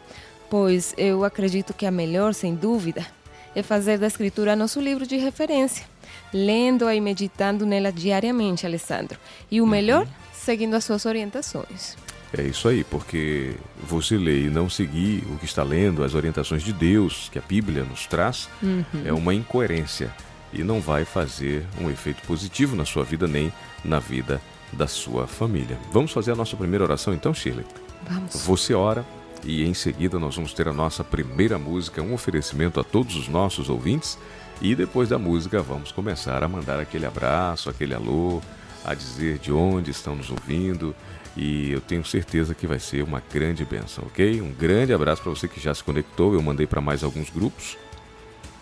Pois 0.49 0.95
eu 0.97 1.25
acredito 1.25 1.75
que 1.75 1.87
a 1.87 1.91
melhor, 1.91 2.35
sem 2.35 2.55
dúvida, 2.55 3.07
é 3.55 3.63
fazer 3.63 3.99
da 3.99 4.07
Escritura 4.07 4.55
nosso 4.55 4.81
livro 4.81 5.07
de 5.07 5.17
referência, 5.17 5.87
lendo-a 6.33 6.95
e 6.95 7.01
meditando 7.01 7.65
nela 7.65 7.91
diariamente, 7.91 8.67
Alessandro. 8.67 9.19
E 9.51 9.61
o 9.61 9.65
uhum. 9.65 9.71
melhor, 9.71 10.07
seguindo 10.33 10.75
as 10.75 10.85
suas 10.85 11.07
orientações. 11.07 11.97
É 12.37 12.43
isso 12.43 12.69
aí, 12.69 12.85
porque 12.85 13.55
você 13.83 14.19
ler 14.19 14.47
e 14.47 14.51
não 14.51 14.69
seguir 14.69 15.25
o 15.33 15.39
que 15.39 15.47
está 15.47 15.63
lendo, 15.63 16.05
as 16.05 16.15
orientações 16.15 16.63
de 16.63 16.73
Deus 16.73 17.29
que 17.33 17.39
a 17.39 17.43
Bíblia 17.43 17.83
nos 17.85 18.07
traz, 18.07 18.49
uhum. 18.63 18.85
é 19.05 19.13
uma 19.13 19.33
incoerência 19.33 20.13
e 20.53 20.63
não 20.63 20.81
vai 20.81 21.05
fazer 21.05 21.65
um 21.81 21.91
efeito 21.91 22.23
positivo 22.27 22.77
na 22.77 22.85
sua 22.85 23.05
vida 23.05 23.27
nem 23.27 23.53
na 23.85 23.99
vida 23.99 24.41
da 24.73 24.87
sua 24.87 25.27
família. 25.27 25.79
Vamos 25.93 26.13
fazer 26.13 26.33
a 26.33 26.37
nossa 26.37 26.57
primeira 26.57 26.85
oração 26.85 27.15
então, 27.15 27.33
Shirley? 27.33 27.65
Vamos. 28.09 28.35
Você 28.45 28.75
ora 28.75 29.05
e 29.45 29.65
em 29.65 29.75
seguida 29.75 30.19
nós 30.19 30.35
vamos 30.35 30.53
ter 30.53 30.69
a 30.69 30.73
nossa 30.73 31.05
primeira 31.05 31.59
música, 31.59 32.03
um 32.03 32.15
oferecimento 32.15 32.81
a 32.81 32.85
todos 32.85 33.17
os 33.17 33.29
nossos 33.29 33.69
ouvintes. 33.69 34.19
E 34.61 34.75
depois 34.75 35.09
da 35.09 35.19
música 35.19 35.61
vamos 35.61 35.93
começar 35.93 36.43
a 36.43 36.49
mandar 36.49 36.81
aquele 36.81 37.07
abraço, 37.07 37.69
aquele 37.69 37.95
alô, 37.95 38.41
a 38.85 38.95
dizer 38.95 39.39
de 39.39 39.53
onde 39.53 39.91
estão 39.91 40.17
nos 40.17 40.31
ouvindo. 40.31 40.95
E 41.37 41.71
eu 41.71 41.81
tenho 41.81 42.05
certeza 42.05 42.55
que 42.55 42.67
vai 42.67 42.79
ser 42.79 43.03
uma 43.03 43.23
grande 43.33 43.65
benção, 43.65 44.05
ok? 44.07 44.41
Um 44.41 44.53
grande 44.53 44.95
abraço 44.95 45.23
para 45.23 45.31
você 45.31 45.47
que 45.47 45.61
já 45.61 45.75
se 45.75 45.85
conectou. 45.85 46.33
Eu 46.33 46.43
mandei 46.43 46.67
para 46.67 46.81
mais 46.81 47.05
alguns 47.05 47.29
grupos. 47.29 47.77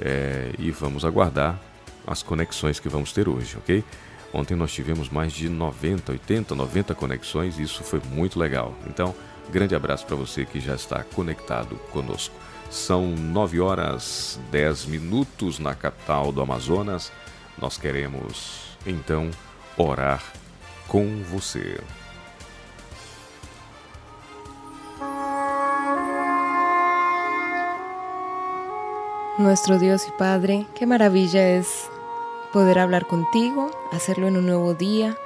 É, 0.00 0.50
e 0.58 0.72
vamos 0.72 1.04
aguardar 1.04 1.60
as 2.04 2.22
conexões 2.22 2.80
que 2.80 2.88
vamos 2.88 3.12
ter 3.12 3.28
hoje, 3.28 3.56
ok? 3.56 3.84
Ontem 4.34 4.56
nós 4.56 4.72
tivemos 4.72 5.08
mais 5.08 5.32
de 5.32 5.48
90, 5.48 6.10
80, 6.10 6.56
90 6.56 6.92
conexões 6.96 7.56
e 7.56 7.62
isso 7.62 7.84
foi 7.84 8.02
muito 8.10 8.36
legal. 8.36 8.74
Então, 8.88 9.14
grande 9.48 9.76
abraço 9.76 10.04
para 10.04 10.16
você 10.16 10.44
que 10.44 10.58
já 10.58 10.74
está 10.74 11.04
conectado 11.04 11.76
conosco. 11.92 12.34
São 12.68 13.14
9 13.14 13.60
horas 13.60 14.40
10 14.50 14.86
minutos 14.86 15.60
na 15.60 15.72
capital 15.72 16.32
do 16.32 16.42
Amazonas. 16.42 17.12
Nós 17.56 17.78
queremos 17.78 18.76
então 18.84 19.30
orar 19.76 20.20
com 20.88 21.22
você. 21.30 21.80
Nuestro 29.38 29.78
Dios 29.78 30.06
y 30.08 30.12
Padre, 30.12 30.66
qué 30.74 30.86
maravilla 30.86 31.40
es 31.40 31.93
poder 32.54 32.78
hablar 32.78 33.08
contigo, 33.08 33.72
hacerlo 33.90 34.28
en 34.28 34.36
un 34.36 34.46
nuevo 34.46 34.74
día, 34.74 35.18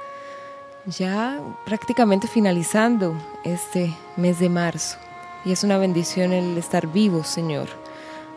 ya 0.87 1.39
prácticamente 1.63 2.27
finalizando 2.27 3.13
este 3.43 3.95
mes 4.17 4.39
de 4.39 4.49
marzo. 4.49 4.97
Y 5.45 5.51
es 5.51 5.63
una 5.63 5.77
bendición 5.77 6.33
el 6.33 6.57
estar 6.57 6.87
vivos, 6.87 7.27
Señor, 7.27 7.67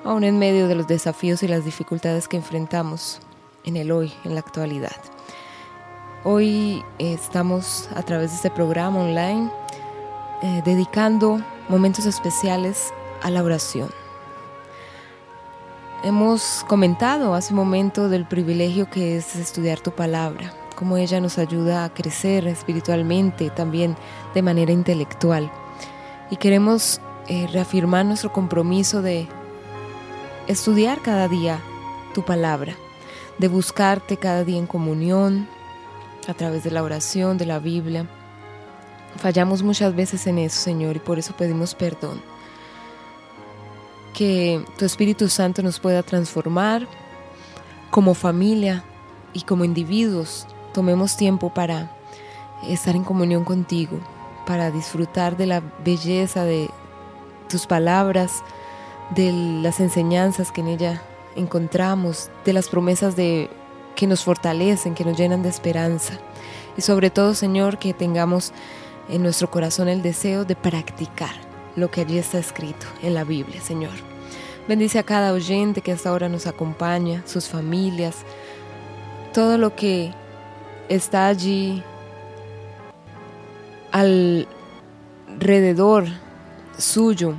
aún 0.04 0.24
en 0.24 0.38
medio 0.38 0.68
de 0.68 0.74
los 0.74 0.86
desafíos 0.86 1.42
y 1.42 1.48
las 1.48 1.64
dificultades 1.64 2.28
que 2.28 2.36
enfrentamos 2.36 3.20
en 3.64 3.78
el 3.78 3.90
hoy, 3.90 4.12
en 4.24 4.34
la 4.34 4.40
actualidad. 4.40 5.00
Hoy 6.22 6.84
eh, 6.98 7.14
estamos 7.14 7.88
a 7.94 8.02
través 8.02 8.30
de 8.32 8.36
este 8.36 8.50
programa 8.50 9.00
online 9.00 9.50
eh, 10.42 10.60
dedicando 10.66 11.40
momentos 11.70 12.04
especiales 12.04 12.92
a 13.22 13.30
la 13.30 13.42
oración. 13.42 14.01
Hemos 16.04 16.64
comentado 16.66 17.32
hace 17.32 17.52
un 17.52 17.60
momento 17.60 18.08
del 18.08 18.24
privilegio 18.24 18.90
que 18.90 19.16
es 19.16 19.36
estudiar 19.36 19.78
tu 19.78 19.92
palabra, 19.92 20.52
cómo 20.74 20.96
ella 20.96 21.20
nos 21.20 21.38
ayuda 21.38 21.84
a 21.84 21.94
crecer 21.94 22.48
espiritualmente, 22.48 23.50
también 23.50 23.96
de 24.34 24.42
manera 24.42 24.72
intelectual. 24.72 25.48
Y 26.28 26.38
queremos 26.38 27.00
eh, 27.28 27.46
reafirmar 27.52 28.04
nuestro 28.04 28.32
compromiso 28.32 29.00
de 29.00 29.28
estudiar 30.48 31.02
cada 31.02 31.28
día 31.28 31.60
tu 32.14 32.24
palabra, 32.24 32.74
de 33.38 33.46
buscarte 33.46 34.16
cada 34.16 34.42
día 34.42 34.58
en 34.58 34.66
comunión, 34.66 35.46
a 36.26 36.34
través 36.34 36.64
de 36.64 36.72
la 36.72 36.82
oración, 36.82 37.38
de 37.38 37.46
la 37.46 37.60
Biblia. 37.60 38.08
Fallamos 39.18 39.62
muchas 39.62 39.94
veces 39.94 40.26
en 40.26 40.38
eso, 40.38 40.60
Señor, 40.60 40.96
y 40.96 40.98
por 40.98 41.20
eso 41.20 41.32
pedimos 41.36 41.76
perdón 41.76 42.31
que 44.22 44.64
tu 44.78 44.84
Espíritu 44.84 45.28
Santo 45.28 45.62
nos 45.62 45.80
pueda 45.80 46.04
transformar 46.04 46.86
como 47.90 48.14
familia 48.14 48.84
y 49.32 49.40
como 49.40 49.64
individuos. 49.64 50.46
Tomemos 50.72 51.16
tiempo 51.16 51.52
para 51.52 51.90
estar 52.68 52.94
en 52.94 53.02
comunión 53.02 53.42
contigo, 53.42 53.98
para 54.46 54.70
disfrutar 54.70 55.36
de 55.36 55.46
la 55.46 55.60
belleza 55.84 56.44
de 56.44 56.70
tus 57.48 57.66
palabras, 57.66 58.44
de 59.10 59.32
las 59.60 59.80
enseñanzas 59.80 60.52
que 60.52 60.60
en 60.60 60.68
ella 60.68 61.02
encontramos, 61.34 62.30
de 62.44 62.52
las 62.52 62.68
promesas 62.68 63.16
de 63.16 63.50
que 63.96 64.06
nos 64.06 64.22
fortalecen, 64.22 64.94
que 64.94 65.04
nos 65.04 65.18
llenan 65.18 65.42
de 65.42 65.48
esperanza. 65.48 66.14
Y 66.76 66.82
sobre 66.82 67.10
todo, 67.10 67.34
Señor, 67.34 67.80
que 67.80 67.92
tengamos 67.92 68.52
en 69.08 69.24
nuestro 69.24 69.50
corazón 69.50 69.88
el 69.88 70.00
deseo 70.00 70.44
de 70.44 70.54
practicar 70.54 71.34
lo 71.74 71.90
que 71.90 72.02
allí 72.02 72.18
está 72.18 72.38
escrito 72.38 72.86
en 73.02 73.14
la 73.14 73.24
Biblia, 73.24 73.60
Señor. 73.60 74.11
Bendice 74.68 75.00
a 75.00 75.02
cada 75.02 75.32
oyente 75.32 75.80
que 75.80 75.90
hasta 75.90 76.08
ahora 76.08 76.28
nos 76.28 76.46
acompaña, 76.46 77.24
sus 77.26 77.48
familias, 77.48 78.18
todo 79.32 79.58
lo 79.58 79.74
que 79.74 80.14
está 80.88 81.26
allí 81.26 81.82
alrededor 83.90 86.06
suyo. 86.78 87.34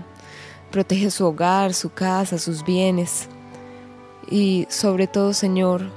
Protege 0.70 1.12
su 1.12 1.26
hogar, 1.26 1.74
su 1.74 1.94
casa, 1.94 2.38
sus 2.38 2.66
bienes. 2.66 3.30
Y 4.30 4.68
sobre 4.70 5.08
todo, 5.08 5.34
Señor, 5.34 5.92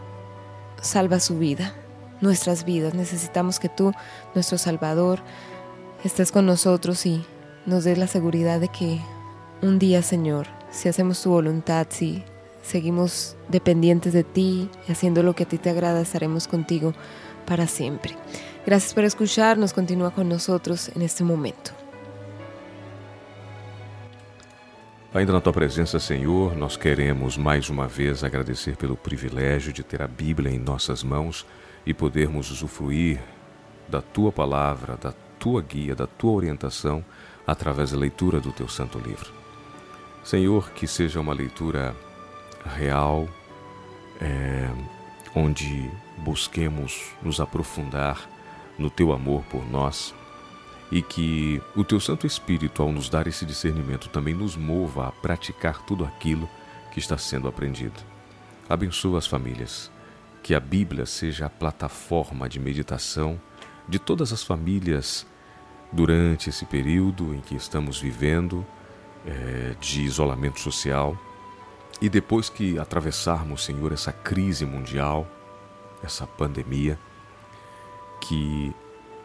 salva 0.80 1.18
su 1.18 1.38
vida, 1.38 1.75
nuestras 2.21 2.64
vidas. 2.64 2.95
Necesitamos 2.95 3.59
que 3.59 3.68
tú, 3.68 3.92
nuestro 4.35 4.59
Salvador, 4.59 5.21
estés 6.04 6.30
con 6.30 6.47
nosotros 6.47 7.04
y 7.06 7.25
nos 7.64 7.85
dé 7.85 7.97
la 7.97 8.06
seguridad 8.06 8.61
de 8.61 8.68
que 8.68 9.00
un 9.62 9.78
día, 9.78 10.02
Señor, 10.02 10.47
si 10.76 10.88
hacemos 10.88 11.23
tu 11.23 11.30
voluntad, 11.30 11.87
si 11.88 12.23
seguimos 12.62 13.35
dependientes 13.49 14.12
de 14.12 14.25
ti 14.25 14.68
haciendo 14.88 15.23
lo 15.23 15.35
que 15.35 15.45
a 15.45 15.49
ti 15.49 15.56
te 15.56 15.71
agrada, 15.71 16.02
estaremos 16.02 16.47
contigo 16.47 16.92
para 17.47 17.66
siempre. 17.66 18.14
Gracias 18.66 18.92
por 18.92 19.04
escucharnos, 19.04 19.73
continúa 19.73 20.11
con 20.11 20.28
nosotros 20.28 20.90
en 20.95 21.02
este 21.02 21.25
momento. 21.25 21.71
Ainda 25.14 25.33
na 25.33 25.40
tua 25.40 25.52
presença, 25.52 25.99
Senhor, 25.99 26.54
nós 26.54 26.76
queremos 26.76 27.38
mais 27.38 27.71
uma 27.71 27.88
vez 27.88 28.23
agradecer 28.23 28.76
pelo 28.76 28.97
privilégio 28.97 29.73
de 29.73 29.83
ter 29.83 30.02
a 30.02 30.06
Bíblia 30.06 30.52
em 30.52 30.59
nossas 30.59 31.02
mãos 31.02 31.47
e 31.87 31.95
podermos 31.95 32.50
usufruir 32.50 33.18
da 33.88 34.02
tua 34.02 34.30
palavra, 34.30 34.99
da 34.99 35.14
tua 35.38 35.62
guia, 35.62 35.95
da 35.95 36.06
tua 36.06 36.33
orientação 36.33 37.02
através 37.47 37.92
da 37.92 37.99
leitura 37.99 38.40
do 38.40 38.52
teu 38.52 38.68
santo 38.68 38.99
livro. 38.99 39.46
Senhor, 40.26 40.71
que 40.73 40.88
seja 40.88 41.21
uma 41.21 41.33
leitura 41.33 41.95
real, 42.75 43.28
é, 44.21 44.68
onde 45.37 45.88
busquemos 46.18 47.12
nos 47.23 47.38
aprofundar 47.38 48.28
no 48.76 48.90
teu 48.90 49.12
amor 49.12 49.45
por 49.45 49.64
nós 49.71 50.12
e 50.90 51.00
que 51.00 51.62
o 51.76 51.85
teu 51.85 52.00
Santo 52.00 52.26
Espírito, 52.26 52.83
ao 52.83 52.90
nos 52.90 53.09
dar 53.09 53.28
esse 53.28 53.47
discernimento, 53.47 54.09
também 54.09 54.35
nos 54.35 54.56
mova 54.56 55.06
a 55.06 55.12
praticar 55.12 55.83
tudo 55.83 56.04
aquilo 56.04 56.50
que 56.90 56.99
está 56.99 57.16
sendo 57.16 57.47
aprendido. 57.47 58.02
Abençoa 58.68 59.18
as 59.18 59.28
famílias, 59.28 59.92
que 60.42 60.56
a 60.56 60.61
Bíblia 60.61 61.06
seja 61.06 61.47
a 61.47 61.50
plataforma 61.50 62.49
de 62.49 62.59
meditação 62.59 63.40
de 63.88 64.00
todas 64.00 64.33
as 64.33 64.42
famílias 64.42 65.25
durante 65.92 66.50
esse 66.50 66.64
período 66.64 67.33
em 67.33 67.40
que 67.40 67.54
estamos 67.54 68.00
vivendo 68.00 68.66
é, 69.26 69.75
de 69.80 70.02
isolamento 70.02 70.61
social 70.61 71.16
e 72.00 72.09
depois 72.09 72.49
que 72.49 72.78
atravessarmos, 72.78 73.64
Senhor, 73.64 73.92
essa 73.92 74.12
crise 74.12 74.66
mundial, 74.66 75.26
essa 76.02 76.26
pandemia, 76.26 76.99
que 78.21 78.75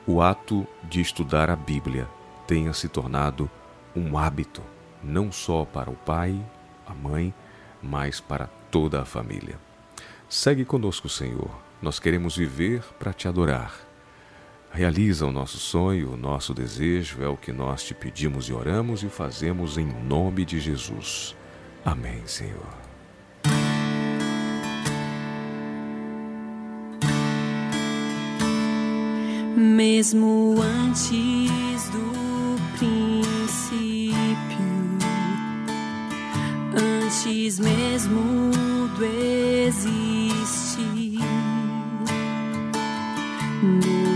o 0.08 0.22
ato 0.22 0.66
de 0.84 1.02
estudar 1.02 1.50
a 1.50 1.56
Bíblia 1.56 2.08
tenha 2.48 2.74
se 2.74 2.88
tornado 2.88 3.50
um 3.96 4.18
hábito, 4.18 4.62
não 5.04 5.32
só 5.32 5.66
para 5.66 5.90
o 5.90 5.96
pai, 5.96 6.40
a 6.88 6.94
mãe, 6.94 7.34
mas 7.82 8.20
para 8.20 8.48
toda 8.70 9.02
a 9.02 9.06
família. 9.06 9.60
Segue 10.30 10.64
conosco, 10.64 11.10
Senhor. 11.10 11.50
Nós 11.82 12.00
queremos 12.00 12.38
viver 12.38 12.84
para 12.98 13.12
te 13.12 13.28
adorar 13.28 13.91
Realiza 14.74 15.26
o 15.26 15.32
nosso 15.34 15.58
sonho, 15.58 16.14
o 16.14 16.18
nosso 16.18 16.54
desejo, 16.54 17.22
é 17.22 17.28
o 17.28 17.36
que 17.36 17.52
nós 17.52 17.84
te 17.84 17.94
pedimos 17.94 18.48
e 18.48 18.54
oramos 18.54 19.04
e 19.04 19.10
fazemos 19.10 19.78
em 19.78 19.86
nome 19.86 20.46
de 20.46 20.62
Jesus. 20.62 21.36
Amém, 21.84 22.22
Senhor. 22.26 22.80
Mesmo 29.58 30.56
antes 30.62 31.90
do 31.90 32.56
princípio, 32.78 34.16
antes 37.04 37.60
mesmo 37.60 38.52
do 38.98 39.04
existir 39.04 40.72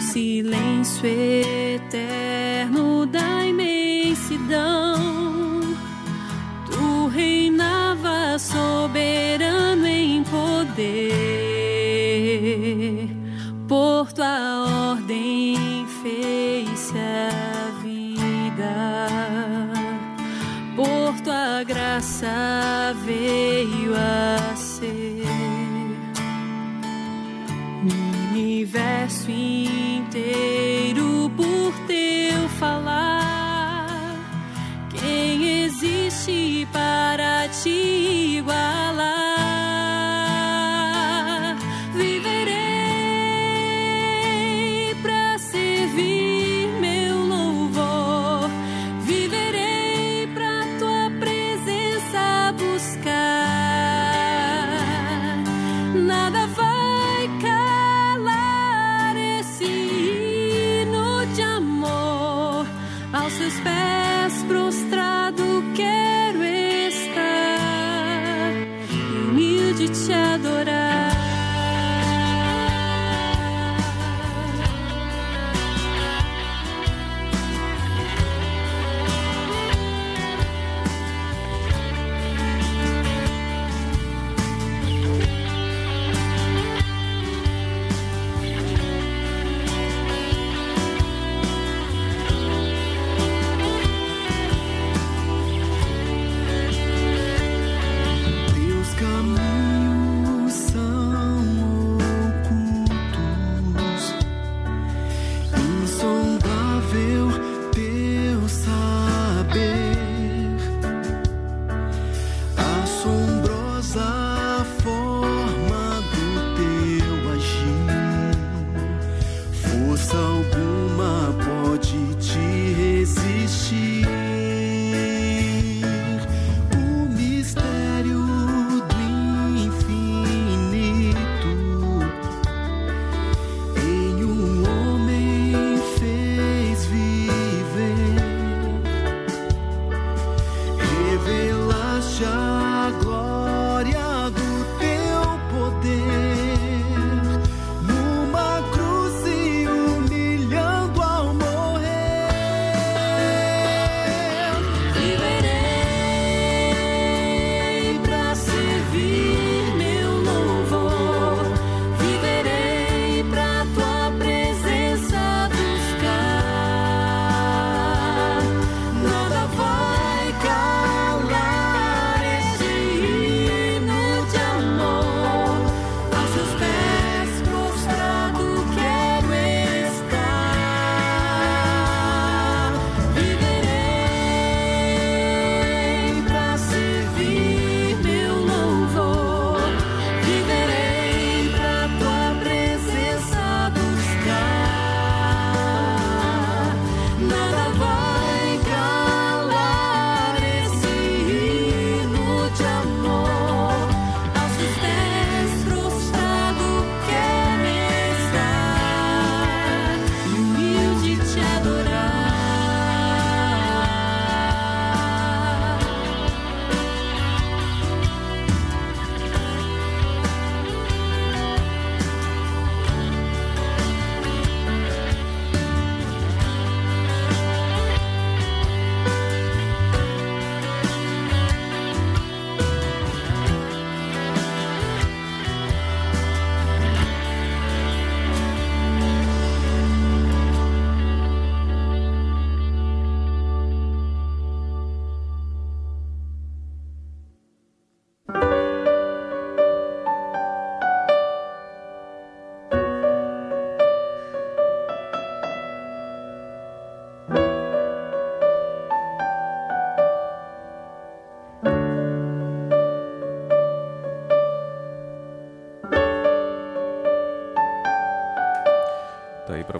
silêncio 0.05 1.05
eterno 1.05 3.05
da 3.07 3.45
imensidão, 3.45 5.14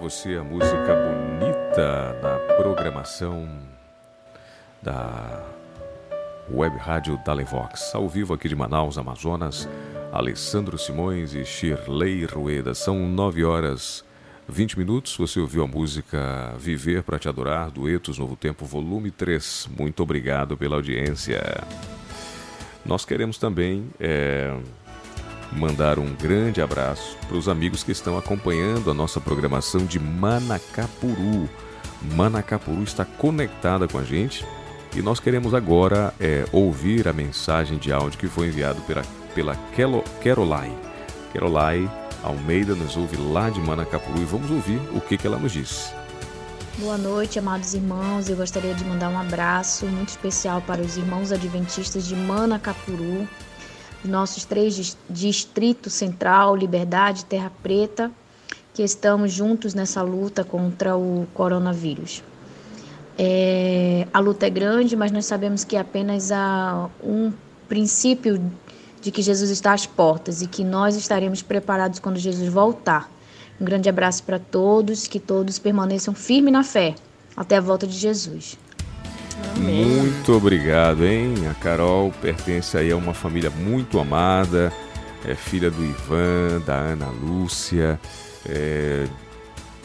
você 0.06 0.36
a 0.36 0.44
música 0.44 0.96
bonita 0.96 2.13
na 2.22 2.38
programação 2.58 3.50
da 4.80 5.44
Web 6.48 6.78
Rádio 6.78 7.20
Dalevox, 7.26 7.96
ao 7.96 8.08
vivo 8.08 8.32
aqui 8.32 8.48
de 8.48 8.56
Manaus, 8.56 9.00
Amazonas. 9.00 9.68
Alessandro 10.12 10.78
Simões 10.78 11.34
e 11.34 11.44
Shirley 11.44 12.24
Rueda. 12.26 12.76
São 12.76 13.08
9 13.08 13.44
horas 13.44 14.06
20 14.48 14.78
minutos. 14.78 15.18
Você 15.18 15.39
ouviu 15.39 15.63
a 15.63 15.68
música 15.68 16.54
Viver 16.60 17.02
para 17.02 17.18
Te 17.18 17.28
Adorar, 17.28 17.72
Duetos 17.72 18.20
Novo 18.20 18.36
Tempo, 18.36 18.63
volume 18.63 19.10
3. 19.10 19.70
Muito 19.76 20.04
obrigado 20.04 20.56
pela 20.56 20.76
audiência. 20.76 21.41
Nós 22.86 23.06
queremos 23.06 23.39
também 23.39 23.89
é, 24.00 24.56
mandar 25.56 25.98
um 25.98 26.13
grande 26.13 26.62
abraço 26.62 27.18
para 27.28 27.38
os 27.38 27.48
amigos 27.48 27.84
que 27.84 27.91
estão 27.91 28.18
acompanhando 28.18 28.91
a 28.91 28.94
nossa 28.94 29.20
programação 29.22 29.86
de 29.86 30.00
Manacapuru. 30.00 31.50
Manacapuru 32.13 32.84
está 32.84 33.06
conectada 33.06 33.88
com 33.88 33.98
a 33.98 34.04
gente 34.04 34.46
e 34.96 35.02
nós 35.02 35.20
queremos 35.20 35.54
agora 35.54 36.13
é, 36.20 36.46
ouvir 36.52 37.08
a 37.08 37.13
mensagem 37.13 37.78
de 37.78 37.91
áudio 37.91 38.20
que 38.20 38.28
foi 38.28 38.48
enviado 38.48 38.82
pela, 38.82 39.02
pela 39.34 39.56
Kelo, 39.74 40.04
Kerolai. 40.22 40.72
Kerolai 41.32 41.89
Almeida 42.24 42.74
nos 42.74 42.98
ouve 42.98 43.18
lá 43.18 43.50
de 43.50 43.60
Manacapuru 43.60 44.20
e 44.20 44.26
vamos 44.26 44.50
ouvir 44.50 44.82
o 44.94 45.00
que, 45.00 45.18
que 45.18 45.28
ela 45.28 45.38
nos 45.38 45.52
diz. 45.52 45.94
Boa 46.78 46.98
noite, 46.98 47.39
amados 47.39 47.74
irmãos. 47.74 48.28
Eu 48.28 48.36
gostaria 48.36 48.74
de 48.74 48.84
mandar 48.84 49.10
um 49.10 49.18
abraço 49.18 49.86
muito 49.86 50.10
especial 50.10 50.62
para 50.62 50.82
os 50.82 50.98
irmãos 50.98 51.32
adventistas 51.32 52.06
de 52.06 52.15
Manacapuru, 52.15 53.28
nossos 54.08 54.46
três 54.46 54.98
distritos 55.10 55.94
Central, 55.94 56.56
Liberdade, 56.56 57.26
Terra 57.26 57.52
Preta, 57.62 58.12
que 58.74 58.84
estamos 58.84 59.32
juntos 59.32 59.74
nessa 59.74 60.02
luta 60.02 60.44
contra 60.44 60.98
o 60.98 61.28
coronavírus. 61.34 62.24
É, 63.18 64.08
a 64.13 64.20
luta 64.20 64.46
é 64.46 64.50
grande, 64.50 64.96
mas 64.96 65.12
nós 65.12 65.26
sabemos 65.26 65.63
que 65.63 65.78
apenas 65.78 66.32
há 66.32 66.89
um 67.02 67.32
princípio 67.68 68.41
de 69.02 69.12
que 69.12 69.22
Jesus 69.22 69.50
está 69.50 69.74
às 69.74 69.86
portas 69.86 70.41
e 70.41 70.48
que 70.48 70.63
nós 70.63 70.96
estaremos 70.96 71.41
preparados 71.41 72.00
quando 72.00 72.18
Jesus 72.18 72.48
voltar. 72.50 73.10
Um 73.60 73.63
grande 73.63 73.88
abraço 73.88 74.24
para 74.24 74.38
todos, 74.38 75.08
que 75.08 75.20
todos 75.20 75.58
permaneçam 75.60 76.13
firmes 76.13 76.52
na 76.52 76.63
fé 76.63 76.96
até 77.38 77.58
a 77.58 77.62
volta 77.62 77.88
de 77.88 77.94
Jesus. 77.98 78.58
Amém. 79.56 79.86
Muito 79.86 80.34
obrigado, 80.34 81.06
hein? 81.06 81.34
A 81.50 81.54
Carol 81.56 82.12
pertence 82.21 82.78
aí 82.78 82.91
a 82.91 82.98
uma 82.98 83.13
família 83.13 83.50
muito 83.50 84.00
amada, 84.00 84.71
é 85.28 85.36
filha 85.36 85.69
do 85.69 85.84
Ivan, 85.84 86.62
da 86.65 86.76
Ana 86.76 87.08
Lúcia, 87.08 88.00
é, 88.48 89.06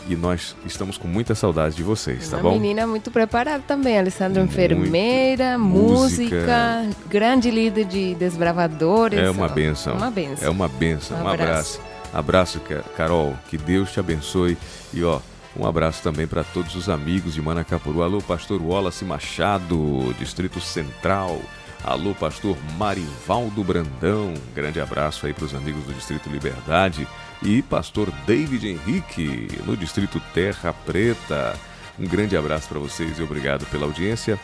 e 0.08 0.16
nós 0.16 0.56
estamos 0.64 0.96
com 0.96 1.06
muita 1.06 1.34
saudade 1.34 1.76
de 1.76 1.82
vocês, 1.82 2.28
tá 2.28 2.36
Uma 2.36 2.42
bom? 2.44 2.52
menina 2.52 2.86
muito 2.86 3.10
preparada 3.10 3.62
também, 3.66 3.98
Alessandra, 3.98 4.42
enfermeira, 4.42 5.58
música, 5.58 6.82
música, 6.82 6.90
grande 7.08 7.50
líder 7.50 7.84
de 7.84 8.14
desbravadores. 8.14 9.18
É 9.18 9.30
uma 9.30 9.48
benção. 9.48 9.96
Uma 9.96 10.10
benção. 10.10 10.46
É 10.46 10.50
uma 10.50 10.68
benção. 10.68 11.18
Um, 11.18 11.24
um 11.24 11.28
abraço. 11.28 11.80
abraço. 11.80 11.80
Abraço, 12.12 12.60
Carol. 12.96 13.36
Que 13.48 13.56
Deus 13.56 13.92
te 13.92 14.00
abençoe. 14.00 14.58
E 14.92 15.04
ó, 15.04 15.20
um 15.56 15.66
abraço 15.66 16.02
também 16.02 16.26
para 16.26 16.44
todos 16.44 16.74
os 16.74 16.88
amigos 16.88 17.34
de 17.34 17.42
Manacapuru. 17.42 18.02
Alô, 18.02 18.20
pastor 18.20 18.62
Wallace 18.62 19.04
Machado, 19.04 20.14
Distrito 20.18 20.60
Central. 20.60 21.40
Alô, 21.82 22.14
pastor 22.14 22.56
Marivaldo 22.78 23.64
Brandão. 23.64 24.34
Grande 24.54 24.80
abraço 24.80 25.26
aí 25.26 25.32
para 25.32 25.46
os 25.46 25.54
amigos 25.54 25.82
do 25.84 25.94
Distrito 25.94 26.28
Liberdade 26.28 27.08
e 27.42 27.62
pastor 27.62 28.10
David 28.26 28.68
Henrique, 28.68 29.48
no 29.64 29.76
distrito 29.76 30.20
Terra 30.34 30.72
Preta. 30.72 31.58
Um 31.98 32.06
grande 32.06 32.36
abraço 32.36 32.68
para 32.68 32.78
vocês 32.78 33.18
e 33.18 33.22
obrigado 33.22 33.66
pela 33.66 33.86
audiência. 33.86 34.38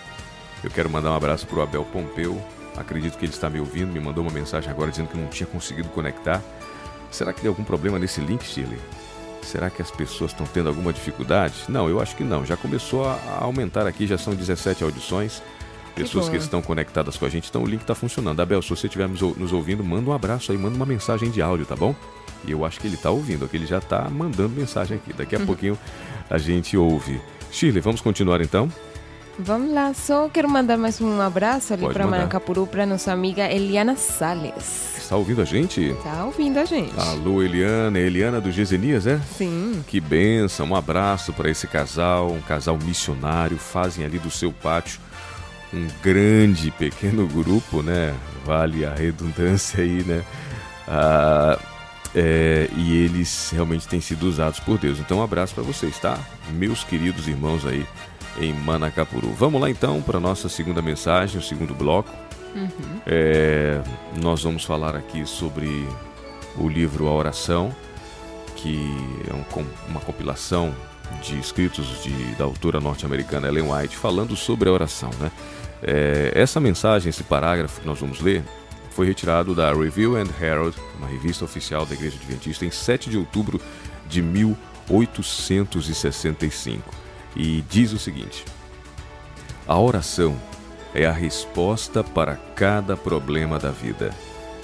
Eu 0.64 0.70
quero 0.70 0.90
mandar 0.90 1.12
um 1.12 1.16
abraço 1.16 1.46
para 1.46 1.58
o 1.58 1.62
Abel 1.62 1.84
Pompeu. 1.84 2.42
Acredito 2.76 3.16
que 3.16 3.24
ele 3.24 3.32
está 3.32 3.48
me 3.48 3.60
ouvindo, 3.60 3.92
me 3.92 4.00
mandou 4.00 4.24
uma 4.24 4.32
mensagem 4.32 4.70
agora 4.70 4.90
dizendo 4.90 5.08
que 5.08 5.16
não 5.16 5.28
tinha 5.28 5.46
conseguido 5.46 5.88
conectar. 5.90 6.42
Será 7.10 7.32
que 7.32 7.40
tem 7.40 7.48
algum 7.48 7.64
problema 7.64 7.98
nesse 7.98 8.20
link, 8.20 8.44
Chile? 8.44 8.78
Será 9.46 9.70
que 9.70 9.80
as 9.80 9.90
pessoas 9.90 10.32
estão 10.32 10.46
tendo 10.46 10.68
alguma 10.68 10.92
dificuldade? 10.92 11.54
Não, 11.68 11.88
eu 11.88 12.00
acho 12.00 12.16
que 12.16 12.24
não. 12.24 12.44
Já 12.44 12.56
começou 12.56 13.06
a 13.06 13.38
aumentar 13.40 13.86
aqui, 13.86 14.06
já 14.06 14.18
são 14.18 14.34
17 14.34 14.82
audições. 14.84 15.42
Pessoas 15.94 16.28
que, 16.28 16.36
que 16.36 16.42
estão 16.42 16.60
conectadas 16.60 17.16
com 17.16 17.24
a 17.24 17.28
gente, 17.30 17.48
então 17.48 17.62
o 17.62 17.66
link 17.66 17.80
está 17.80 17.94
funcionando. 17.94 18.38
Abel, 18.40 18.60
se 18.60 18.68
você 18.68 18.86
estiver 18.86 19.08
nos 19.08 19.52
ouvindo, 19.52 19.82
manda 19.82 20.10
um 20.10 20.12
abraço 20.12 20.52
aí, 20.52 20.58
manda 20.58 20.76
uma 20.76 20.84
mensagem 20.84 21.30
de 21.30 21.40
áudio, 21.40 21.64
tá 21.64 21.74
bom? 21.74 21.94
E 22.44 22.50
eu 22.50 22.66
acho 22.66 22.78
que 22.78 22.86
ele 22.86 22.96
está 22.96 23.10
ouvindo, 23.10 23.48
que 23.48 23.56
ele 23.56 23.66
já 23.66 23.78
está 23.78 24.10
mandando 24.10 24.50
mensagem 24.50 24.98
aqui. 24.98 25.14
Daqui 25.14 25.34
a 25.34 25.38
uhum. 25.38 25.46
pouquinho 25.46 25.78
a 26.28 26.36
gente 26.36 26.76
ouve. 26.76 27.18
Shirley, 27.50 27.80
vamos 27.80 28.02
continuar 28.02 28.42
então? 28.42 28.70
Vamos 29.38 29.72
lá, 29.72 29.92
só 29.92 30.30
quero 30.30 30.48
mandar 30.48 30.78
mais 30.78 30.98
um 30.98 31.20
abraço 31.20 31.74
ali 31.74 31.86
para 31.92 32.06
Manacapuru, 32.06 32.66
para 32.66 32.86
nossa 32.86 33.12
amiga 33.12 33.50
Eliana 33.50 33.94
Sales. 33.94 34.96
Está 34.96 35.14
ouvindo 35.14 35.42
a 35.42 35.44
gente? 35.44 35.90
Está 35.90 36.24
ouvindo 36.24 36.58
a 36.58 36.64
gente. 36.64 36.98
Alô, 36.98 37.42
Eliana. 37.42 37.98
Eliana 37.98 38.40
do 38.40 38.50
Gesenias, 38.50 39.06
é? 39.06 39.20
Sim. 39.36 39.84
Que 39.86 40.00
benção. 40.00 40.66
Um 40.66 40.74
abraço 40.74 41.34
para 41.34 41.50
esse 41.50 41.66
casal, 41.66 42.32
um 42.32 42.40
casal 42.40 42.78
missionário. 42.82 43.58
Fazem 43.58 44.04
ali 44.06 44.18
do 44.18 44.30
seu 44.30 44.50
pátio 44.50 45.00
um 45.72 45.86
grande 46.02 46.70
pequeno 46.70 47.26
grupo, 47.26 47.82
né? 47.82 48.14
Vale 48.44 48.86
a 48.86 48.94
redundância 48.94 49.82
aí, 49.82 50.02
né? 50.02 50.24
Ah, 50.88 51.58
é, 52.14 52.70
e 52.74 53.04
eles 53.04 53.50
realmente 53.52 53.86
têm 53.86 54.00
sido 54.00 54.26
usados 54.26 54.60
por 54.60 54.78
Deus. 54.78 54.98
Então, 54.98 55.18
um 55.18 55.22
abraço 55.22 55.54
para 55.54 55.62
vocês, 55.62 55.98
tá? 55.98 56.18
Meus 56.52 56.82
queridos 56.82 57.28
irmãos 57.28 57.66
aí 57.66 57.84
em 58.40 58.52
Manacapuru. 58.52 59.32
Vamos 59.32 59.60
lá 59.60 59.70
então 59.70 60.02
para 60.02 60.18
a 60.18 60.20
nossa 60.20 60.48
segunda 60.48 60.82
mensagem, 60.82 61.38
o 61.38 61.42
segundo 61.42 61.74
bloco. 61.74 62.10
Uhum. 62.54 63.00
É, 63.06 63.80
nós 64.22 64.42
vamos 64.42 64.64
falar 64.64 64.96
aqui 64.96 65.26
sobre 65.26 65.86
o 66.56 66.68
livro 66.68 67.06
A 67.06 67.12
Oração, 67.12 67.74
que 68.56 68.78
é 69.28 69.34
um, 69.34 69.44
uma 69.88 70.00
compilação 70.00 70.74
de 71.22 71.38
escritos 71.38 72.02
de, 72.02 72.34
da 72.34 72.42
autora 72.44 72.80
norte-americana 72.80 73.46
Ellen 73.48 73.70
White 73.70 73.96
falando 73.96 74.34
sobre 74.34 74.68
a 74.68 74.72
oração. 74.72 75.10
Né? 75.20 75.30
É, 75.82 76.32
essa 76.34 76.58
mensagem, 76.58 77.10
esse 77.10 77.22
parágrafo 77.22 77.80
que 77.80 77.86
nós 77.86 78.00
vamos 78.00 78.20
ler, 78.20 78.42
foi 78.90 79.06
retirado 79.06 79.54
da 79.54 79.72
Review 79.74 80.16
and 80.16 80.28
Herald, 80.40 80.74
uma 80.98 81.06
revista 81.06 81.44
oficial 81.44 81.84
da 81.84 81.92
Igreja 81.94 82.16
Adventista, 82.16 82.64
em 82.64 82.70
7 82.70 83.10
de 83.10 83.18
outubro 83.18 83.60
de 84.08 84.22
1865. 84.22 87.05
E 87.36 87.62
diz 87.68 87.92
o 87.92 87.98
seguinte: 87.98 88.44
A 89.68 89.78
oração 89.78 90.36
é 90.94 91.06
a 91.06 91.12
resposta 91.12 92.02
para 92.02 92.36
cada 92.54 92.96
problema 92.96 93.58
da 93.58 93.70
vida. 93.70 94.10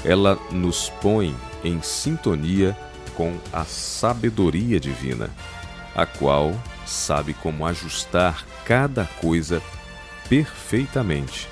Ela 0.05 0.37
nos 0.51 0.89
põe 1.01 1.37
em 1.63 1.81
sintonia 1.83 2.77
com 3.15 3.37
a 3.53 3.65
sabedoria 3.65 4.81
divina, 4.81 5.31
a 5.95 6.07
qual 6.07 6.53
sabe 6.87 7.35
como 7.35 7.67
ajustar 7.67 8.45
cada 8.65 9.05
coisa 9.21 9.63
perfeitamente. 10.29 11.49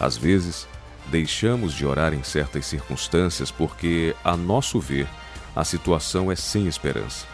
Às 0.00 0.16
vezes, 0.16 0.66
Deixamos 1.06 1.74
de 1.74 1.84
orar 1.84 2.14
em 2.14 2.22
certas 2.22 2.66
circunstâncias 2.66 3.50
porque, 3.50 4.14
a 4.24 4.36
nosso 4.36 4.80
ver, 4.80 5.06
a 5.54 5.64
situação 5.64 6.32
é 6.32 6.36
sem 6.36 6.66
esperança. 6.66 7.26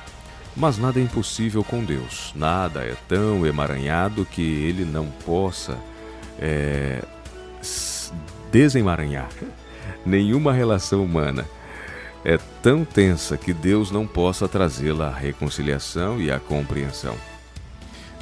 Mas 0.57 0.79
nada 0.79 0.99
é 0.99 1.03
impossível 1.03 1.63
com 1.63 1.85
Deus. 1.85 2.33
Nada 2.35 2.81
é 2.81 2.97
tão 3.09 3.47
emaranhado 3.47 4.25
que 4.25 4.43
ele 4.43 4.85
não 4.85 5.07
possa 5.07 5.79
é, 6.39 7.03
desemaranhar. 8.51 9.29
Nenhuma 10.05 10.53
relação 10.53 11.05
humana 11.05 11.47
é 12.25 12.39
tão 12.63 12.85
tensa 12.85 13.37
que 13.37 13.53
Deus 13.53 13.91
não 13.91 14.07
possa 14.07 14.49
trazê-la 14.49 15.09
à 15.09 15.15
reconciliação 15.15 16.21
e 16.21 16.31
à 16.31 16.39
compreensão. 16.39 17.17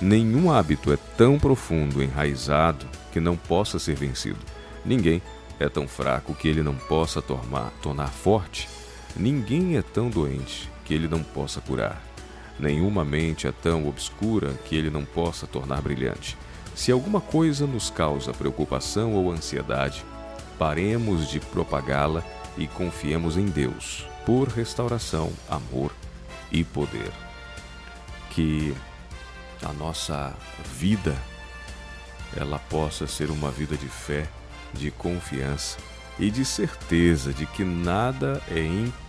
Nenhum 0.01 0.53
hábito 0.53 0.93
é 0.93 0.97
tão 1.17 1.39
profundo, 1.39 2.03
enraizado, 2.03 2.87
que 3.13 3.19
não 3.19 3.37
possa 3.37 3.79
ser 3.79 3.97
vencido. 3.97 4.39
Ninguém 4.85 5.21
é 5.59 5.69
tão 5.69 5.89
fraco 5.89 6.35
que 6.35 6.47
ele 6.47 6.63
não 6.63 6.77
possa 6.77 7.21
tornar, 7.21 7.73
tornar 7.83 8.09
forte, 8.09 8.69
ninguém 9.17 9.77
é 9.77 9.83
tão 9.83 10.09
doente 10.09 10.71
que 10.85 10.95
ele 10.95 11.09
não 11.09 11.23
possa 11.23 11.61
curar. 11.61 12.08
Nenhuma 12.59 13.05
mente 13.05 13.47
é 13.47 13.53
tão 13.53 13.89
obscura 13.89 14.53
que 14.65 14.75
ele 14.75 14.91
não 14.91 15.05
possa 15.05 15.47
tornar 15.47 15.81
brilhante. 15.81 16.37
Se 16.75 16.91
alguma 16.91 17.21
coisa 17.21 17.67
nos 17.67 17.91
causa 17.91 18.33
preocupação 18.33 19.15
ou 19.15 19.31
ansiedade, 19.31 20.05
paremos 20.59 21.29
de 21.29 21.41
propagá-la 21.41 22.23
e 22.57 22.67
confiemos 22.67 23.37
em 23.37 23.47
Deus 23.47 24.07
por 24.27 24.49
restauração, 24.49 25.33
amor 25.49 25.93
e 26.51 26.65
poder. 26.65 27.13
Que 28.31 28.75
a 29.63 29.73
nossa 29.73 30.35
vida 30.77 31.17
ela 32.37 32.59
possa 32.59 33.07
ser 33.07 33.31
uma 33.31 33.51
vida 33.51 33.77
de 33.77 33.89
fé 33.89 34.29
de 34.75 34.91
confiança 34.91 35.79
e 36.19 36.31
de 36.31 36.45
certeza 36.45 37.33
de 37.33 37.47
que 37.47 37.65
nada 37.65 38.43
é 38.51 38.61
impossível 38.61 39.08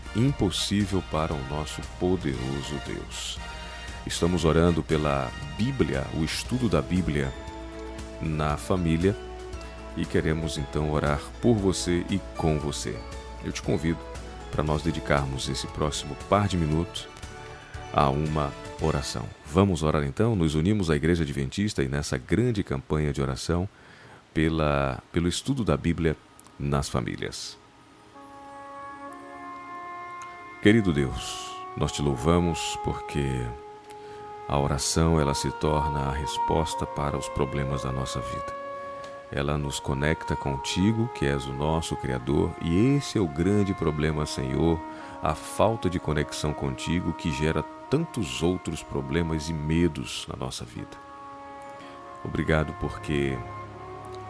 para 1.11 1.33
o 1.33 1.43
nosso 1.49 1.81
poderoso 1.99 2.79
Deus. 2.85 3.37
Estamos 4.07 4.43
orando 4.43 4.81
pela 4.81 5.31
Bíblia, 5.57 6.05
o 6.19 6.23
estudo 6.23 6.67
da 6.67 6.81
Bíblia 6.81 7.31
na 8.21 8.57
família 8.57 9.15
e 9.95 10.05
queremos 10.05 10.57
então 10.57 10.91
orar 10.91 11.19
por 11.41 11.55
você 11.55 12.05
e 12.09 12.19
com 12.37 12.57
você. 12.57 12.97
Eu 13.43 13.51
te 13.51 13.61
convido 13.61 13.99
para 14.51 14.63
nós 14.63 14.81
dedicarmos 14.81 15.47
esse 15.47 15.67
próximo 15.67 16.15
par 16.27 16.47
de 16.47 16.57
minutos 16.57 17.07
a 17.93 18.09
uma 18.09 18.51
oração. 18.81 19.27
Vamos 19.45 19.83
orar 19.83 20.03
então? 20.03 20.35
Nos 20.35 20.55
unimos 20.55 20.89
à 20.89 20.95
Igreja 20.95 21.23
Adventista 21.23 21.83
e 21.83 21.87
nessa 21.87 22.17
grande 22.17 22.63
campanha 22.63 23.13
de 23.13 23.21
oração 23.21 23.69
pela, 24.33 25.03
pelo 25.11 25.27
estudo 25.27 25.63
da 25.63 25.77
Bíblia 25.77 26.15
nas 26.57 26.89
famílias. 26.89 27.58
Querido 30.61 30.91
Deus, 30.91 31.55
nós 31.77 31.89
te 31.89 32.01
louvamos 32.01 32.77
porque 32.83 33.47
a 34.45 34.59
oração 34.59 35.17
ela 35.17 35.33
se 35.33 35.49
torna 35.51 36.09
a 36.09 36.11
resposta 36.11 36.85
para 36.85 37.17
os 37.17 37.29
problemas 37.29 37.83
da 37.83 37.93
nossa 37.93 38.19
vida. 38.19 38.53
Ela 39.31 39.57
nos 39.57 39.79
conecta 39.79 40.35
contigo, 40.35 41.07
que 41.15 41.25
és 41.25 41.45
o 41.45 41.53
nosso 41.53 41.95
Criador, 41.95 42.51
e 42.61 42.97
esse 42.97 43.17
é 43.17 43.21
o 43.21 43.27
grande 43.27 43.73
problema, 43.73 44.25
Senhor, 44.25 44.77
a 45.23 45.33
falta 45.33 45.89
de 45.89 45.97
conexão 45.97 46.51
contigo 46.51 47.13
que 47.13 47.31
gera 47.31 47.63
tantos 47.89 48.43
outros 48.43 48.83
problemas 48.83 49.47
e 49.47 49.53
medos 49.53 50.27
na 50.27 50.35
nossa 50.35 50.65
vida. 50.65 50.97
Obrigado 52.21 52.73
porque 52.81 53.37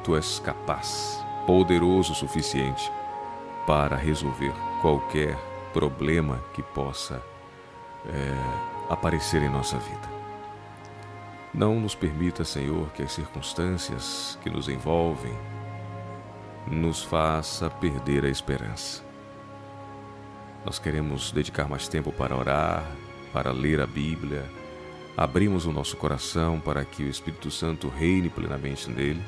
tu 0.04 0.16
és 0.16 0.38
capaz, 0.38 1.26
poderoso 1.48 2.12
o 2.12 2.16
suficiente 2.16 2.92
para 3.66 3.96
resolver 3.96 4.54
qualquer 4.80 5.49
problema 5.74 6.44
que 6.54 6.62
possa 6.62 7.22
é, 8.06 8.92
aparecer 8.94 9.42
em 9.42 9.50
nossa 9.50 9.78
vida. 9.78 10.10
Não 11.54 11.80
nos 11.80 11.96
permita, 11.96 12.44
Senhor, 12.44 12.90
que 12.92 13.02
as 13.02 13.12
circunstâncias 13.12 14.38
que 14.44 14.50
nos 14.50 14.70
envolvem 14.70 15.34
nos 16.68 17.04
faça 17.04 17.70
perder 17.70 18.26
a 18.26 18.30
esperança. 18.30 19.04
Nós 20.64 20.78
queremos 20.78 21.32
dedicar 21.32 21.68
mais 21.68 21.88
tempo 21.88 22.12
para 22.12 22.36
orar, 22.36 22.86
para 23.34 23.52
ler 23.52 23.82
a 23.82 23.88
Bíblia, 23.88 24.46
abrimos 25.18 25.66
o 25.66 25.72
nosso 25.72 25.98
coração 25.98 26.60
para 26.60 26.86
que 26.86 27.04
o 27.04 27.10
Espírito 27.10 27.50
Santo 27.50 27.88
reine 27.90 28.30
plenamente 28.30 28.90
nele. 28.90 29.24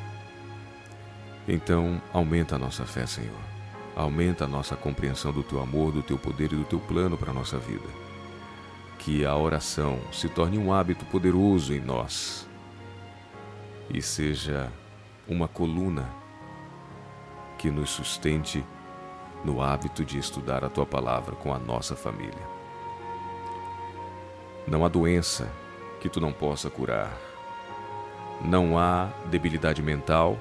Então, 1.47 2.01
aumenta 2.13 2.55
a 2.55 2.59
nossa 2.59 2.85
fé, 2.85 3.05
Senhor. 3.05 3.50
Aumenta 3.95 4.45
a 4.45 4.47
nossa 4.47 4.75
compreensão 4.75 5.31
do 5.31 5.43
teu 5.43 5.61
amor, 5.61 5.91
do 5.91 6.01
teu 6.01 6.17
poder 6.17 6.53
e 6.53 6.55
do 6.55 6.63
teu 6.63 6.79
plano 6.79 7.17
para 7.17 7.31
a 7.31 7.33
nossa 7.33 7.57
vida 7.57 7.87
que 9.03 9.25
a 9.25 9.35
oração 9.35 9.99
se 10.11 10.29
torne 10.29 10.59
um 10.59 10.71
hábito 10.71 11.03
poderoso 11.05 11.73
em 11.73 11.79
nós 11.79 12.47
e 13.89 13.99
seja 13.99 14.71
uma 15.27 15.47
coluna 15.47 16.07
que 17.57 17.71
nos 17.71 17.89
sustente 17.89 18.63
no 19.43 19.59
hábito 19.59 20.05
de 20.05 20.19
estudar 20.19 20.63
a 20.63 20.69
tua 20.69 20.85
palavra 20.85 21.35
com 21.35 21.51
a 21.51 21.57
nossa 21.57 21.95
família. 21.95 22.47
Não 24.67 24.85
há 24.85 24.87
doença 24.87 25.51
que 25.99 26.07
tu 26.07 26.21
não 26.21 26.31
possa 26.31 26.69
curar. 26.69 27.11
Não 28.39 28.77
há 28.77 29.09
debilidade 29.31 29.81
mental 29.81 30.37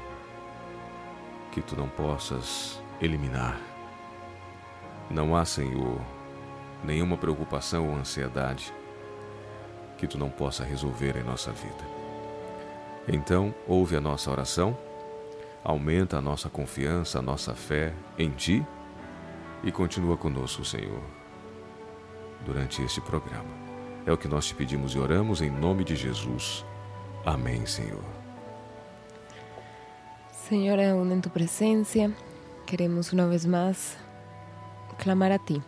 que 1.51 1.63
tu 1.63 1.75
não 1.75 1.89
possas 1.89 2.80
eliminar. 3.01 3.59
Não 5.11 5.35
há, 5.35 5.45
Senhor, 5.45 6.01
nenhuma 6.85 7.17
preocupação 7.17 7.89
ou 7.89 7.97
ansiedade 7.97 8.73
que 9.99 10.07
tu 10.07 10.17
não 10.17 10.31
possa 10.31 10.65
resolver 10.65 11.17
em 11.17 11.23
nossa 11.23 11.53
vida. 11.53 11.85
Então, 13.09 13.55
ouve 13.67 13.97
a 13.97 14.01
nossa 14.01 14.31
oração, 14.31 14.77
aumenta 15.65 16.19
a 16.19 16.21
nossa 16.21 16.49
confiança, 16.49 17.19
a 17.19 17.23
nossa 17.23 17.55
fé 17.55 17.93
em 18.19 18.31
ti 18.31 18.65
e 19.63 19.73
continua 19.73 20.17
conosco, 20.17 20.65
Senhor, 20.65 21.03
durante 22.45 22.83
este 22.83 23.01
programa. 23.01 23.51
É 24.07 24.13
o 24.13 24.17
que 24.17 24.29
nós 24.29 24.47
te 24.47 24.55
pedimos 24.55 24.95
e 24.95 24.99
oramos 24.99 25.43
em 25.43 25.51
nome 25.51 25.85
de 25.85 25.95
Jesus. 25.95 26.65
Amém, 27.25 27.67
Senhor. 27.67 28.03
Senhor, 30.33 30.81
aún 30.81 31.13
en 31.13 31.21
tu 31.21 31.31
presencia, 31.31 32.11
queremos 32.71 33.13
una 33.13 33.27
vez 33.27 33.49
más 33.49 33.97
clamar 34.97 35.33
a 35.33 35.41
ti 35.41 35.61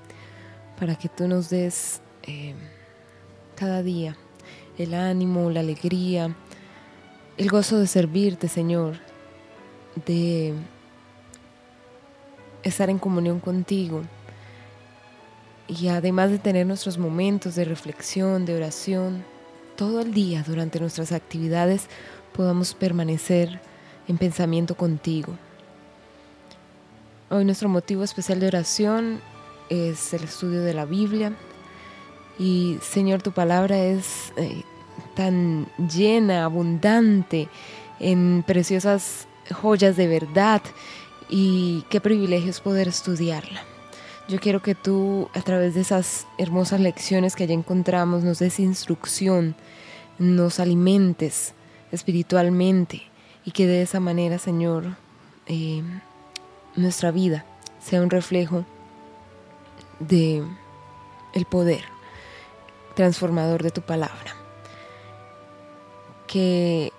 para 0.79 0.95
que 0.95 1.09
tú 1.09 1.27
nos 1.27 1.51
des 1.51 2.01
eh, 2.23 2.55
cada 3.57 3.83
día 3.83 4.17
el 4.79 4.95
ánimo, 4.95 5.51
la 5.51 5.61
alegría, 5.61 6.33
el 7.39 7.51
gozo 7.51 7.81
de 7.81 7.89
servirte, 7.89 8.47
Señor, 8.47 8.99
de 10.07 10.55
estar 12.63 12.89
en 12.89 13.01
comunión 13.01 13.41
contigo 13.41 14.03
y 15.67 15.89
además 15.89 16.31
de 16.31 16.39
tener 16.39 16.69
nuestros 16.69 16.99
momentos 16.99 17.57
de 17.57 17.65
reflexión, 17.65 18.47
de 18.47 18.55
oración, 18.55 19.25
todo 19.75 20.03
el 20.03 20.15
día 20.15 20.45
durante 20.47 20.79
nuestras 20.79 21.11
actividades 21.11 21.89
podamos 22.33 22.75
permanecer 22.75 23.61
en 24.07 24.19
pensamiento 24.19 24.77
contigo. 24.77 25.37
Hoy 27.33 27.47
nuestro 27.47 27.71
motivo 27.71 28.05
especial 28.05 28.41
de 28.41 28.47
oración 28.47 29.19
es 29.71 30.13
el 30.13 30.25
estudio 30.25 30.61
de 30.61 30.75
la 30.75 30.85
Biblia. 30.85 31.33
Y 32.39 32.77
Señor, 32.83 33.23
tu 33.23 33.33
palabra 33.33 33.79
es 33.79 34.35
eh, 34.37 34.65
tan 35.15 35.67
llena, 35.79 36.45
abundante 36.45 37.49
en 38.01 38.45
preciosas 38.47 39.29
joyas 39.51 39.97
de 39.97 40.09
verdad 40.09 40.61
y 41.31 41.87
qué 41.89 42.03
privilegio 42.03 42.51
es 42.51 42.61
poder 42.61 42.89
estudiarla. 42.89 43.63
Yo 44.29 44.39
quiero 44.39 44.61
que 44.61 44.75
tú, 44.75 45.31
a 45.33 45.41
través 45.41 45.75
de 45.75 45.81
esas 45.81 46.27
hermosas 46.37 46.81
lecciones 46.81 47.35
que 47.35 47.45
allí 47.45 47.55
encontramos, 47.55 48.25
nos 48.25 48.41
des 48.41 48.61
instrucción, 48.61 49.55
nos 50.19 50.61
alimentes 50.61 51.55
espiritualmente 51.93 53.05
y 53.47 53.53
que 53.53 53.67
de 53.67 53.81
esa 53.81 54.01
manera, 54.01 54.39
Señor, 54.39 54.99
eh, 55.47 55.83
nuestra 56.77 57.11
vida 57.11 57.45
sea 57.81 58.03
un 58.03 58.11
reflejo 58.11 58.65
de 59.99 60.45
el 61.35 61.45
poder 61.47 61.85
transformador 62.95 63.63
de 63.63 63.71
tu 63.71 63.83
palabra. 63.83 64.35
Que 66.27 66.93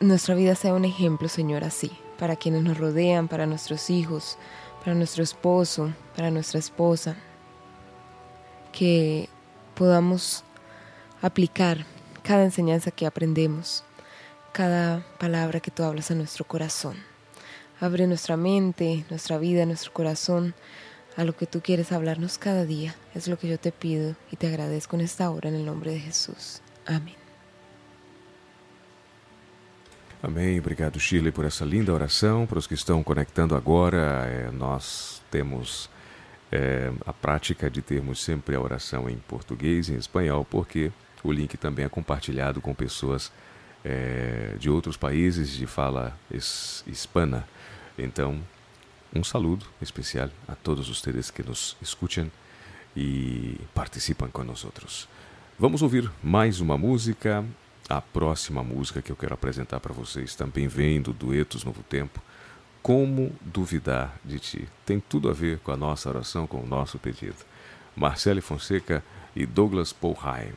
nuestra 0.00 0.34
vida 0.34 0.54
sea 0.54 0.74
un 0.74 0.84
ejemplo, 0.84 1.28
Señor, 1.28 1.64
así, 1.64 1.90
para 2.18 2.36
quienes 2.36 2.62
nos 2.62 2.78
rodean, 2.78 3.28
para 3.28 3.46
nuestros 3.46 3.90
hijos, 3.90 4.38
para 4.84 4.94
nuestro 4.94 5.22
esposo, 5.22 5.92
para 6.16 6.30
nuestra 6.30 6.58
esposa. 6.58 7.16
Que 8.72 9.28
podamos 9.74 10.44
aplicar 11.20 11.84
cada 12.22 12.44
enseñanza 12.44 12.90
que 12.90 13.06
aprendemos, 13.06 13.84
cada 14.52 15.04
palabra 15.18 15.60
que 15.60 15.70
tú 15.70 15.82
hablas 15.82 16.10
a 16.10 16.14
nuestro 16.14 16.44
corazón. 16.46 17.09
Abre 17.80 18.06
nuestra 18.06 18.36
mente, 18.36 19.06
nuestra 19.08 19.38
vida, 19.38 19.64
nuestro 19.64 19.90
corazón 19.92 20.54
a 21.16 21.24
lo 21.24 21.34
que 21.34 21.46
tú 21.46 21.62
quieres 21.62 21.92
hablarnos 21.92 22.36
cada 22.36 22.66
día. 22.66 22.94
Es 23.14 23.26
lo 23.26 23.38
que 23.38 23.48
yo 23.48 23.58
te 23.58 23.72
pido 23.72 24.16
y 24.30 24.36
te 24.36 24.48
agradezco 24.48 24.96
en 24.96 25.02
esta 25.02 25.30
hora 25.30 25.48
en 25.48 25.54
el 25.54 25.64
nombre 25.64 25.90
de 25.92 25.98
Jesús. 25.98 26.60
Amém. 26.86 27.16
Amém. 30.22 30.60
Obrigado, 30.60 30.98
Shirley, 30.98 31.32
por 31.32 31.46
essa 31.46 31.64
linda 31.64 31.94
oração. 31.94 32.46
Para 32.46 32.58
os 32.58 32.66
que 32.66 32.74
estão 32.74 33.02
conectando 33.02 33.56
agora, 33.56 34.26
é, 34.26 34.50
nós 34.50 35.22
temos 35.30 35.88
é, 36.52 36.92
a 37.06 37.14
prática 37.14 37.70
de 37.70 37.80
termos 37.80 38.22
sempre 38.22 38.54
a 38.54 38.60
oração 38.60 39.08
em 39.08 39.16
português 39.16 39.88
e 39.88 39.94
em 39.94 39.96
espanhol, 39.96 40.44
porque 40.44 40.92
o 41.24 41.32
link 41.32 41.56
também 41.56 41.86
é 41.86 41.88
compartilhado 41.88 42.60
com 42.60 42.74
pessoas 42.74 43.32
é, 43.82 44.54
de 44.58 44.68
outros 44.68 44.98
países 44.98 45.50
de 45.50 45.66
fala 45.66 46.14
hispana. 46.30 47.48
Então, 48.02 48.40
um 49.14 49.22
saludo 49.22 49.66
especial 49.82 50.30
a 50.48 50.54
todos 50.54 50.88
ustedes 50.88 51.30
que 51.30 51.42
nos 51.42 51.76
escuchan 51.82 52.28
e 52.96 53.60
participam 53.74 54.30
nós. 54.42 55.06
Vamos 55.58 55.82
ouvir 55.82 56.10
mais 56.22 56.60
uma 56.60 56.78
música. 56.78 57.44
A 57.90 58.00
próxima 58.00 58.62
música 58.62 59.02
que 59.02 59.12
eu 59.12 59.16
quero 59.16 59.34
apresentar 59.34 59.80
para 59.80 59.92
vocês 59.92 60.34
também 60.34 60.66
vem 60.66 61.02
do 61.02 61.12
Duetos 61.12 61.62
Novo 61.62 61.82
Tempo. 61.82 62.22
Como 62.82 63.32
duvidar 63.42 64.18
de 64.24 64.38
ti? 64.38 64.68
Tem 64.86 64.98
tudo 64.98 65.28
a 65.28 65.34
ver 65.34 65.58
com 65.58 65.70
a 65.70 65.76
nossa 65.76 66.08
oração, 66.08 66.46
com 66.46 66.62
o 66.62 66.66
nosso 66.66 66.98
pedido. 66.98 67.36
Marcele 67.94 68.40
Fonseca 68.40 69.04
e 69.36 69.44
Douglas 69.44 69.92
Polheim. 69.92 70.54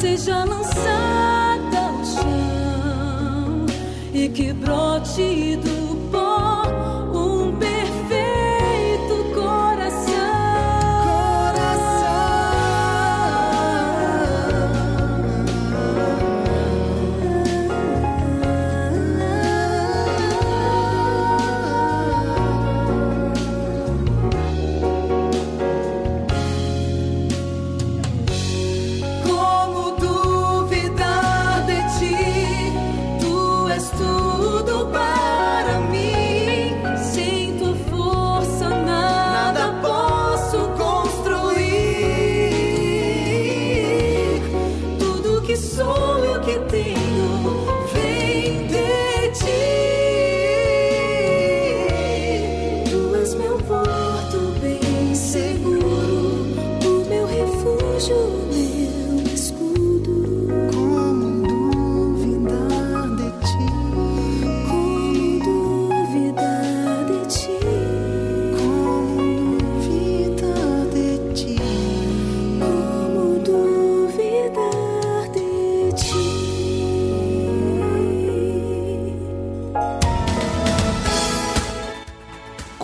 Seja 0.00 0.44
lançada 0.44 1.78
ao 1.78 2.04
chão 2.06 3.66
e 4.14 4.30
que 4.30 4.50
brote 4.54 5.56
do 5.56 5.79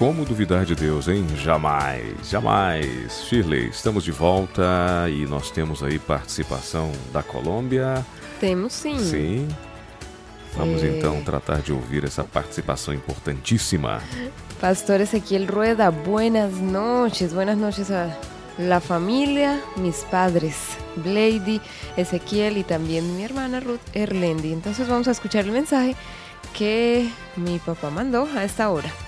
Como 0.07 0.25
duvidar 0.25 0.65
de 0.65 0.77
Deus, 0.77 1.09
hein? 1.09 1.27
Jamais, 1.35 2.31
jamais. 2.31 3.25
Shirley, 3.29 3.71
estamos 3.71 4.05
de 4.05 4.13
volta 4.13 4.63
e 5.11 5.27
nós 5.27 5.51
temos 5.51 5.83
aí 5.83 5.99
participação 5.99 6.93
da 7.13 7.25
Colômbia. 7.25 8.07
Temos 8.39 8.73
sim. 8.73 9.01
Sim. 9.01 9.49
Vamos 10.57 10.85
então 10.85 11.21
tratar 11.25 11.61
de 11.61 11.73
ouvir 11.73 12.05
essa 12.05 12.23
participação 12.23 12.95
importantíssima. 12.95 14.01
Pastor 14.61 15.01
Ezequiel 15.01 15.45
Rueda, 15.45 15.91
buenas 15.91 16.53
noches, 16.53 17.33
buenas 17.33 17.59
noches 17.59 17.91
a 17.91 18.17
la 18.61 18.79
familia, 18.79 19.61
mis 19.77 20.05
padres, 20.05 20.79
Blady, 20.95 21.61
Ezequiel 21.97 22.59
y 22.59 22.63
también 22.63 23.17
mi 23.17 23.25
hermana 23.25 23.59
Ruth 23.59 23.81
Erlendi. 23.93 24.53
Entonces 24.53 24.87
vamos 24.87 25.09
a 25.09 25.11
escuchar 25.11 25.47
el 25.47 25.51
mensaje 25.51 25.97
que 26.55 27.11
mi 27.35 27.59
papá 27.59 27.91
mandó 27.91 28.29
a 28.37 28.45
esta 28.45 28.71
hora. 28.71 29.06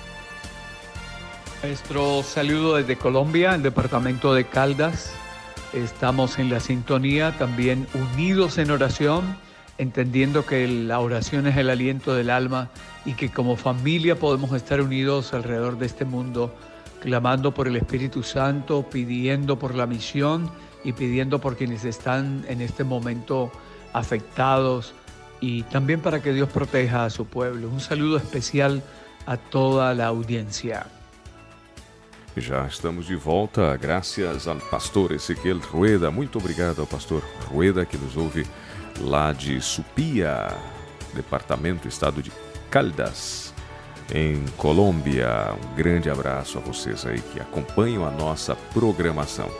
Nuestro 1.61 2.23
saludo 2.23 2.77
desde 2.77 2.97
Colombia, 2.97 3.57
el 3.57 3.65
departamento 3.65 4.33
de 4.33 4.45
Caldas. 4.45 5.13
Estamos 5.73 6.39
en 6.39 6.51
la 6.51 6.61
sintonía, 6.61 7.37
también 7.37 7.89
unidos 7.95 8.59
en 8.59 8.71
oración, 8.71 9.37
entendiendo 9.77 10.47
que 10.47 10.69
la 10.69 11.01
oración 11.01 11.49
es 11.49 11.57
el 11.57 11.69
aliento 11.69 12.15
del 12.15 12.31
alma 12.31 12.71
y 13.05 13.15
que 13.15 13.31
como 13.31 13.57
familia 13.57 14.17
podemos 14.17 14.53
estar 14.53 14.81
unidos 14.81 15.35
alrededor 15.35 15.79
de 15.79 15.87
este 15.87 16.05
mundo, 16.05 16.55
clamando 17.01 17.53
por 17.53 17.67
el 17.67 17.75
Espíritu 17.75 18.23
Santo, 18.23 18.89
pidiendo 18.89 19.59
por 19.59 19.75
la 19.75 19.89
misión 19.89 20.49
y 20.85 20.93
pidiendo 20.93 21.41
por 21.41 21.57
quienes 21.57 21.85
están 21.85 22.45
en 22.49 22.61
este 22.61 22.85
momento 22.85 23.51
afectados 23.93 24.95
y 25.41 25.65
también 25.65 26.03
para 26.03 26.23
que 26.23 26.33
Dios 26.33 26.49
proteja 26.51 27.05
a 27.05 27.11
su 27.11 27.27
pueblo. 27.27 27.69
Un 27.69 27.81
saludo 27.81 28.17
especial 28.17 28.81
a 29.27 29.37
toda 29.37 29.93
la 29.95 30.07
audiencia. 30.07 30.87
Já 32.41 32.67
estamos 32.67 33.07
de 33.07 33.17
volta, 33.17 33.77
graças 33.77 34.47
ao 34.47 34.57
pastor 34.57 35.13
Ezequiel 35.13 35.59
Rueda. 35.59 36.11
Muito 36.11 36.39
obrigado 36.39 36.81
ao 36.81 36.87
pastor 36.87 37.23
Rueda 37.47 37.85
que 37.85 37.97
nos 37.97 38.17
ouve 38.17 38.47
lá 39.01 39.33
de 39.33 39.61
Supia, 39.61 40.49
departamento, 41.15 41.89
estado 41.89 42.23
de 42.23 42.31
Caldas, 42.71 43.53
em 44.15 44.45
Colômbia. 44.57 45.53
Um 45.53 45.75
grande 45.75 46.09
abraço 46.09 46.59
a 46.59 46.61
vocês 46.61 47.05
aí 47.05 47.21
que 47.21 47.41
acompanham 47.41 48.07
a 48.07 48.11
nossa 48.11 48.55
programação. 48.73 49.51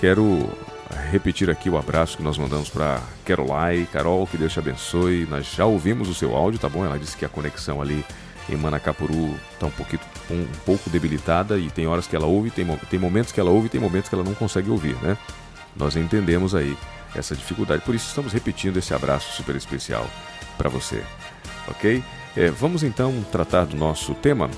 Quero 0.00 0.50
repetir 1.10 1.50
aqui 1.50 1.70
o 1.70 1.78
abraço 1.78 2.16
que 2.16 2.22
nós 2.22 2.36
mandamos 2.36 2.68
para 2.68 3.00
Carolai. 3.24 3.88
Carol, 3.92 4.26
que 4.26 4.36
Deus 4.36 4.52
te 4.52 4.58
abençoe. 4.58 5.26
Nós 5.30 5.46
já 5.46 5.66
ouvimos 5.66 6.08
o 6.08 6.14
seu 6.14 6.34
áudio, 6.34 6.58
tá 6.58 6.68
bom? 6.68 6.84
Ela 6.84 6.98
disse 6.98 7.16
que 7.16 7.24
a 7.24 7.28
conexão 7.28 7.80
ali 7.80 8.04
em 8.48 8.56
Manacapuru 8.56 9.34
está 9.52 9.66
um, 9.66 9.70
pouquinho, 9.70 10.00
um, 10.30 10.42
um, 10.42 10.46
pouco 10.64 10.90
debilitada 10.90 11.58
e 11.58 11.70
tem 11.70 11.86
horas 11.86 12.06
que 12.06 12.16
ela 12.16 12.26
ouve, 12.26 12.50
tem, 12.50 12.66
tem 12.90 12.98
momentos 12.98 13.32
que 13.32 13.40
ela 13.40 13.50
ouve 13.50 13.68
tem 13.68 13.80
momentos 13.80 14.08
que 14.08 14.14
ela 14.14 14.24
não 14.24 14.34
consegue 14.34 14.70
ouvir, 14.70 14.96
né? 15.02 15.16
Nós 15.76 15.96
entendemos 15.96 16.54
aí 16.54 16.76
essa 17.14 17.34
dificuldade, 17.34 17.82
por 17.84 17.94
isso 17.94 18.08
estamos 18.08 18.32
repetindo 18.32 18.78
esse 18.78 18.92
abraço 18.94 19.32
super 19.32 19.54
especial 19.54 20.06
para 20.58 20.68
você, 20.68 21.02
ok? 21.68 22.02
É, 22.36 22.50
vamos 22.50 22.82
então 22.82 23.24
tratar 23.30 23.66
do 23.66 23.76
nosso 23.76 24.14
tema. 24.14 24.50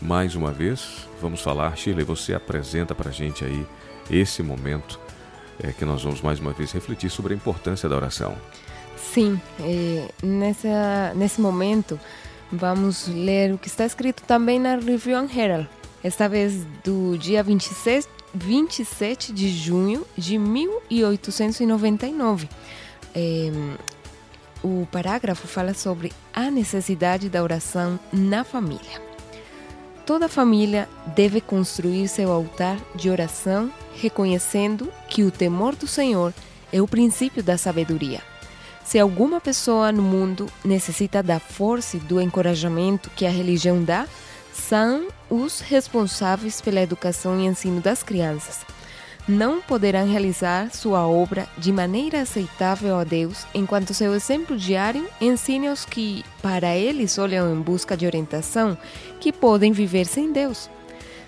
Mais 0.00 0.34
uma 0.34 0.50
vez, 0.50 1.06
vamos 1.20 1.40
falar, 1.40 1.76
Shirley, 1.76 2.04
você 2.04 2.34
apresenta 2.34 2.94
para 2.94 3.10
a 3.10 3.12
gente 3.12 3.44
aí 3.44 3.64
esse 4.10 4.42
momento 4.42 4.98
é, 5.62 5.72
que 5.72 5.84
nós 5.84 6.02
vamos 6.02 6.20
mais 6.20 6.40
uma 6.40 6.52
vez 6.52 6.72
refletir 6.72 7.10
sobre 7.10 7.34
a 7.34 7.36
importância 7.36 7.88
da 7.88 7.94
oração. 7.94 8.36
Sim, 8.96 9.40
é, 9.60 10.08
nessa, 10.22 11.12
nesse 11.14 11.40
momento 11.40 12.00
vamos 12.52 13.08
ler 13.08 13.54
o 13.54 13.58
que 13.58 13.68
está 13.68 13.86
escrito 13.86 14.22
também 14.24 14.60
na 14.60 14.76
Review 14.76 15.16
and 15.16 15.30
Herald, 15.34 15.66
esta 16.04 16.28
vez 16.28 16.66
do 16.84 17.16
dia 17.16 17.42
26, 17.42 18.06
27 18.34 19.32
de 19.32 19.48
junho 19.48 20.06
de 20.16 20.38
1899. 20.38 22.48
É, 23.14 23.50
o 24.62 24.86
parágrafo 24.92 25.48
fala 25.48 25.74
sobre 25.74 26.12
a 26.32 26.50
necessidade 26.50 27.28
da 27.28 27.42
oração 27.42 28.00
na 28.12 28.44
família. 28.44 29.02
Toda 30.06 30.28
família 30.28 30.88
deve 31.14 31.40
construir 31.40 32.08
seu 32.08 32.30
altar 32.30 32.76
de 32.94 33.08
oração, 33.08 33.72
reconhecendo 33.94 34.92
que 35.08 35.22
o 35.22 35.30
temor 35.30 35.76
do 35.76 35.86
Senhor 35.86 36.34
é 36.72 36.82
o 36.82 36.88
princípio 36.88 37.42
da 37.42 37.56
sabedoria. 37.56 38.31
Se 38.84 38.98
alguma 38.98 39.40
pessoa 39.40 39.90
no 39.92 40.02
mundo 40.02 40.46
necessita 40.64 41.22
da 41.22 41.38
força 41.38 41.96
e 41.96 42.00
do 42.00 42.20
encorajamento 42.20 43.10
que 43.10 43.24
a 43.24 43.30
religião 43.30 43.82
dá, 43.82 44.06
são 44.52 45.08
os 45.30 45.60
responsáveis 45.60 46.60
pela 46.60 46.80
educação 46.80 47.40
e 47.40 47.46
ensino 47.46 47.80
das 47.80 48.02
crianças. 48.02 48.60
Não 49.26 49.62
poderão 49.62 50.04
realizar 50.04 50.74
sua 50.74 51.06
obra 51.06 51.48
de 51.56 51.70
maneira 51.72 52.22
aceitável 52.22 52.96
a 52.96 53.04
Deus 53.04 53.46
enquanto 53.54 53.94
seu 53.94 54.12
exemplo 54.14 54.56
diário 54.56 55.08
ensine 55.20 55.68
aos 55.68 55.84
que, 55.84 56.24
para 56.42 56.74
eles, 56.76 57.18
olham 57.18 57.54
em 57.54 57.60
busca 57.60 57.96
de 57.96 58.04
orientação, 58.04 58.76
que 59.20 59.32
podem 59.32 59.70
viver 59.70 60.06
sem 60.06 60.32
Deus. 60.32 60.68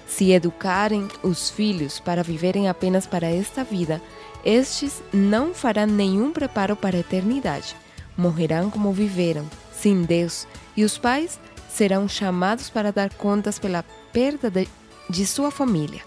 Se 0.09 0.33
educarem 0.33 1.09
os 1.23 1.51
filhos 1.51 2.01
para 2.01 2.23
viverem 2.23 2.69
apenas 2.69 3.07
para 3.07 3.29
esta 3.29 3.63
vida, 3.63 4.03
estes 4.45 5.03
não 5.13 5.55
farão 5.55 5.87
nenhum 5.87 6.33
preparo 6.33 6.77
para 6.77 6.97
a 6.97 7.01
eternidade. 7.01 7.77
Morrerão 8.17 8.71
como 8.71 8.93
viveram, 8.93 9.49
sem 9.73 10.03
Deus, 10.03 10.47
e 10.77 10.85
os 10.85 10.99
pais 10.99 11.41
serão 11.69 12.09
chamados 12.09 12.71
para 12.71 12.93
dar 12.93 13.13
contas 13.15 13.59
pela 13.59 13.85
perda 14.13 14.51
de, 14.51 14.69
de 15.09 15.27
sua 15.27 15.51
família. 15.51 16.03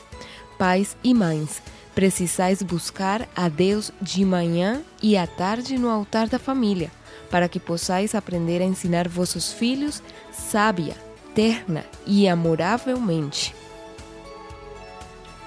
Pais 0.58 0.96
e 1.04 1.14
mães, 1.14 1.62
precisais 1.94 2.62
buscar 2.62 3.28
a 3.36 3.50
Deus 3.50 3.92
de 4.02 4.24
manhã 4.24 4.82
e 5.02 5.18
à 5.18 5.26
tarde 5.26 5.78
no 5.78 5.90
altar 5.90 6.28
da 6.28 6.40
família, 6.40 6.92
para 7.30 7.50
que 7.50 7.60
possais 7.60 8.16
aprender 8.16 8.62
a 8.62 8.66
ensinar 8.66 9.08
vossos 9.08 9.52
filhos 9.52 10.02
sábia, 10.32 10.96
terna 11.34 11.84
e 12.06 12.28
amoravelmente. 12.28 13.54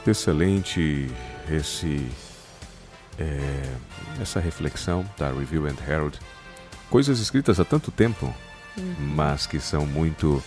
Excelente 0.07 1.09
esse 1.51 2.07
é, 3.21 3.63
essa 4.21 4.41
reflexão 4.41 5.05
da 5.19 5.31
Review 5.31 5.67
and 5.67 5.77
Herald. 5.87 6.19
Coisas 6.89 7.21
escritas 7.21 7.61
há 7.61 7.65
tanto 7.65 7.91
tempo, 7.91 8.35
uhum. 8.77 8.95
mas 9.15 9.47
que 9.47 9.61
são 9.61 9.87
muito 9.87 10.43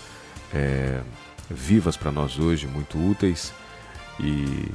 é, 0.54 1.00
vivas 1.50 1.96
para 1.96 2.12
nós 2.12 2.40
hoje, 2.40 2.68
muito 2.68 2.98
úteis 2.98 3.54
e 4.20 4.70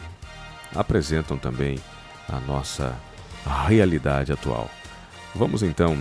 apresentam 0.74 1.36
também 1.36 1.78
a 2.28 2.38
nossa 2.40 2.96
realidade 3.66 4.32
atual. 4.32 4.70
Vamos 5.34 5.62
então, 5.62 5.96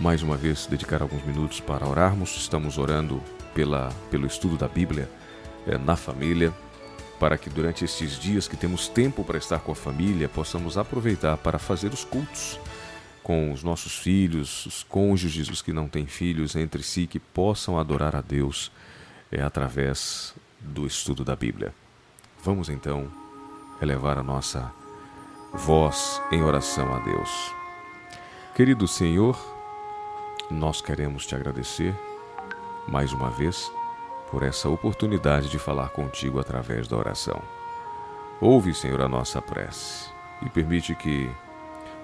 mais 0.00 0.22
uma 0.22 0.36
vez, 0.36 0.66
dedicar 0.66 1.02
alguns 1.02 1.24
minutos 1.24 1.60
para 1.60 1.86
orarmos. 1.86 2.36
Estamos 2.36 2.78
orando 2.78 3.22
pela, 3.54 3.90
pelo 4.10 4.26
estudo 4.26 4.56
da 4.56 4.68
Bíblia 4.68 5.08
é, 5.66 5.76
na 5.78 5.96
família 5.96 6.52
para 7.18 7.36
que 7.36 7.50
durante 7.50 7.84
estes 7.84 8.18
dias 8.18 8.46
que 8.46 8.56
temos 8.56 8.88
tempo 8.88 9.24
para 9.24 9.38
estar 9.38 9.60
com 9.60 9.72
a 9.72 9.74
família, 9.74 10.28
possamos 10.28 10.78
aproveitar 10.78 11.36
para 11.36 11.58
fazer 11.58 11.92
os 11.92 12.04
cultos 12.04 12.58
com 13.22 13.52
os 13.52 13.62
nossos 13.62 13.98
filhos, 13.98 14.64
os 14.64 14.82
cônjuges, 14.82 15.50
os 15.50 15.60
que 15.60 15.70
não 15.70 15.86
têm 15.86 16.06
filhos 16.06 16.56
entre 16.56 16.82
si, 16.82 17.06
que 17.06 17.18
possam 17.18 17.78
adorar 17.78 18.16
a 18.16 18.22
Deus 18.22 18.72
é, 19.30 19.42
através 19.42 20.34
do 20.58 20.86
estudo 20.86 21.24
da 21.24 21.36
Bíblia. 21.36 21.74
Vamos 22.42 22.70
então 22.70 23.10
elevar 23.82 24.16
a 24.16 24.22
nossa 24.22 24.72
voz 25.52 26.22
em 26.32 26.42
oração 26.42 26.94
a 26.94 27.00
Deus. 27.00 27.52
Querido 28.54 28.88
Senhor, 28.88 29.38
nós 30.50 30.80
queremos 30.80 31.26
te 31.26 31.34
agradecer 31.34 31.94
mais 32.88 33.12
uma 33.12 33.30
vez 33.30 33.70
por 34.30 34.42
essa 34.42 34.68
oportunidade 34.68 35.48
de 35.48 35.58
falar 35.58 35.90
contigo 35.90 36.38
através 36.38 36.86
da 36.86 36.96
oração. 36.96 37.40
Ouve, 38.40 38.74
Senhor, 38.74 39.00
a 39.00 39.08
nossa 39.08 39.42
prece 39.42 40.10
e 40.42 40.48
permite 40.48 40.94
que 40.94 41.30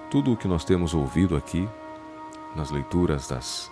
tudo 0.09 0.33
o 0.33 0.37
que 0.37 0.47
nós 0.47 0.65
temos 0.65 0.93
ouvido 0.93 1.35
aqui, 1.35 1.67
nas 2.55 2.71
leituras 2.71 3.27
das, 3.27 3.71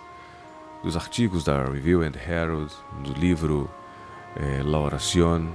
dos 0.82 0.96
artigos 0.96 1.44
da 1.44 1.62
Review 1.64 2.02
and 2.02 2.12
Herald, 2.16 2.72
do 3.02 3.12
livro 3.12 3.70
eh, 4.36 4.62
La 4.64 4.78
Oración 4.78 5.48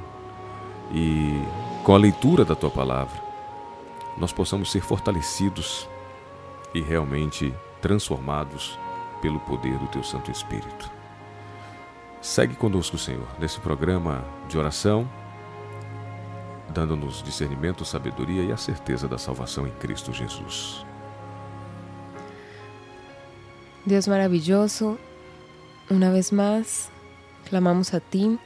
e 0.92 1.42
com 1.84 1.94
a 1.94 1.98
leitura 1.98 2.44
da 2.44 2.56
tua 2.56 2.70
palavra, 2.70 3.22
nós 4.18 4.34
possamos 4.34 4.72
ser 4.72 4.82
fortalecidos 4.82 5.88
e 6.74 6.82
realmente 6.82 7.54
transformados 7.82 8.78
pelo 9.22 9.40
poder 9.42 9.78
do 9.78 9.88
teu 9.88 10.04
Santo 10.04 10.32
Espírito. 10.32 10.99
Segue 12.22 12.54
conosco, 12.56 12.98
Senhor, 12.98 13.28
nesse 13.40 13.62
programa 13.62 14.26
de 14.50 14.58
oração, 14.58 15.10
dando-nos 16.70 17.24
discernimento, 17.24 17.86
sabedoria 17.86 18.44
e 18.44 18.52
a 18.52 18.58
certeza 18.58 19.08
da 19.08 19.18
salvação 19.18 19.66
em 19.66 19.72
Cristo 19.72 20.12
Jesus. 20.12 20.86
Deus 23.86 24.06
maravilhoso, 24.06 25.00
uma 25.90 26.12
vez 26.12 26.30
mais, 26.30 26.92
clamamos 27.46 27.94
a 27.94 28.02
Ti 28.02 28.38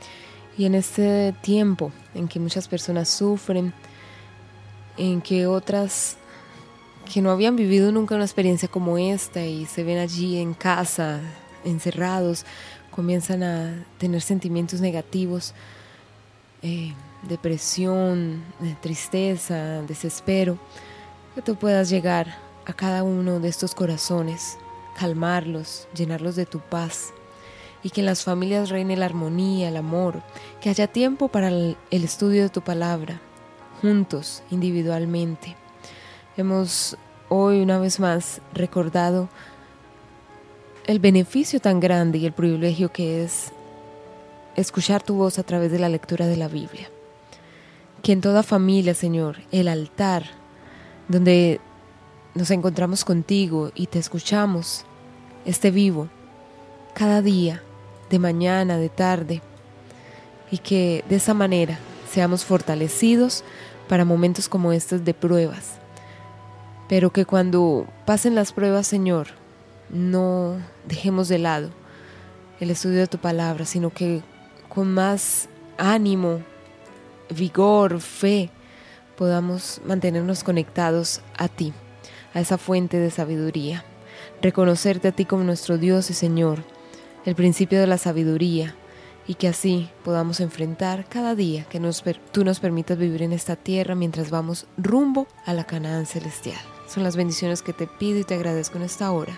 e 0.56 0.70
neste 0.70 1.34
tempo 1.42 1.92
em 2.14 2.28
que 2.28 2.38
muitas 2.40 2.68
pessoas 2.68 3.10
sofrem, 3.10 3.74
em 4.98 5.20
que 5.20 5.48
outras 5.48 6.16
que 7.06 7.22
no 7.22 7.32
habían 7.32 7.56
vivido 7.56 7.92
nunca 7.92 8.14
una 8.16 8.24
experiencia 8.24 8.70
como 8.70 9.00
esta 9.00 9.44
y 9.44 9.66
se 9.66 9.84
ven 9.84 9.98
allí 9.98 10.38
en 10.38 10.54
casa, 10.54 11.20
encerrados, 11.66 12.46
comienzan 12.96 13.44
a 13.44 13.86
tener 13.98 14.22
sentimientos 14.22 14.82
negativos, 14.82 15.54
eh, 16.62 16.94
depresión, 17.28 18.44
tristeza, 18.82 19.82
desespero, 19.84 20.58
que 21.36 21.42
tú 21.42 21.56
puedas 21.56 21.90
llegar 21.90 22.38
a 22.66 22.74
cada 22.74 23.04
uno 23.04 23.40
de 23.40 23.50
estos 23.50 23.76
corazones, 23.76 24.58
calmarlos, 24.98 25.88
llenarlos 25.96 26.36
de 26.36 26.46
tu 26.46 26.60
paz 26.60 27.14
y 27.82 27.90
que 27.90 28.02
en 28.02 28.06
las 28.06 28.24
familias 28.24 28.70
reine 28.70 28.96
la 28.96 29.06
armonía, 29.06 29.70
el 29.70 29.78
amor, 29.78 30.22
que 30.62 30.70
haya 30.70 30.88
tiempo 30.88 31.28
para 31.28 31.50
el 31.50 31.78
estudio 31.92 32.44
de 32.44 32.50
tu 32.50 32.62
palabra, 32.62 33.20
juntos, 33.82 34.44
individualmente. 34.52 35.58
Hemos 36.38 36.98
hoy 37.28 37.62
una 37.62 37.80
vez 37.80 38.00
más 38.00 38.42
recordado 38.54 39.28
el 40.86 41.00
beneficio 41.00 41.60
tan 41.60 41.80
grande 41.80 42.18
y 42.18 42.26
el 42.26 42.34
privilegio 42.34 42.92
que 42.92 43.24
es 43.24 43.52
escuchar 44.56 45.02
tu 45.02 45.16
voz 45.16 45.40
a 45.40 45.44
través 45.44 45.72
de 45.72 45.80
la 45.80 45.90
lectura 45.90 46.28
de 46.28 46.38
la 46.38 46.48
Biblia. 46.48 46.90
Que 48.02 48.12
en 48.12 48.22
toda 48.22 48.44
familia, 48.44 48.94
Señor, 48.94 49.38
el 49.52 49.68
altar 49.68 50.26
donde 51.08 51.60
nos 52.36 52.52
encontramos 52.52 53.06
contigo 53.06 53.72
y 53.76 53.88
te 53.88 54.00
escuchamos 54.00 54.86
esté 55.46 55.72
vivo 55.72 56.10
cada 56.94 57.22
día, 57.22 57.62
de 58.10 58.20
mañana, 58.20 58.78
de 58.78 58.90
tarde, 58.90 59.42
y 60.52 60.60
que 60.60 61.04
de 61.10 61.16
esa 61.16 61.34
manera 61.34 61.80
seamos 62.12 62.46
fortalecidos 62.46 63.44
para 63.88 64.06
momentos 64.06 64.48
como 64.48 64.72
estos 64.72 65.04
de 65.04 65.14
pruebas. 65.14 65.78
Pero 66.88 67.12
que 67.12 67.26
cuando 67.26 67.88
pasen 68.06 68.36
las 68.36 68.52
pruebas, 68.54 68.86
Señor, 68.86 69.28
no 69.90 70.58
dejemos 70.88 71.28
de 71.28 71.40
lado 71.40 71.70
el 72.60 72.72
estudio 72.72 73.00
de 73.00 73.08
tu 73.08 73.18
palabra, 73.18 73.66
sino 73.66 73.90
que 73.90 74.22
con 74.70 74.94
más 74.94 75.50
ánimo, 75.78 76.42
vigor, 77.30 78.00
fe, 78.00 78.50
podamos 79.18 79.82
mantenernos 79.86 80.44
conectados 80.44 81.22
a 81.38 81.48
ti, 81.48 81.74
a 82.34 82.40
esa 82.40 82.58
fuente 82.58 82.98
de 82.98 83.12
sabiduría. 83.12 83.84
Reconocerte 84.42 85.10
a 85.10 85.12
ti 85.12 85.26
como 85.26 85.44
nuestro 85.44 85.78
Dios 85.78 86.10
y 86.10 86.14
Señor, 86.14 86.64
el 87.26 87.36
principio 87.36 87.80
de 87.80 87.88
la 87.88 87.98
sabiduría, 87.98 88.76
y 89.28 89.36
que 89.36 89.48
así 89.48 89.90
podamos 90.04 90.40
enfrentar 90.40 91.06
cada 91.08 91.34
día 91.36 91.64
que 91.66 91.80
nos, 91.80 92.04
tú 92.32 92.44
nos 92.44 92.60
permitas 92.60 92.98
vivir 92.98 93.22
en 93.22 93.32
esta 93.32 93.56
tierra 93.56 93.96
mientras 93.96 94.30
vamos 94.30 94.68
rumbo 94.78 95.28
a 95.46 95.54
la 95.54 95.64
Canaán 95.64 96.06
celestial. 96.06 96.60
Son 96.88 97.04
las 97.04 97.16
bendiciones 97.16 97.62
que 97.62 97.74
te 97.74 97.88
pido 97.88 98.20
y 98.20 98.24
te 98.26 98.36
agradezco 98.36 98.78
en 98.78 98.84
esta 98.84 99.12
hora, 99.12 99.38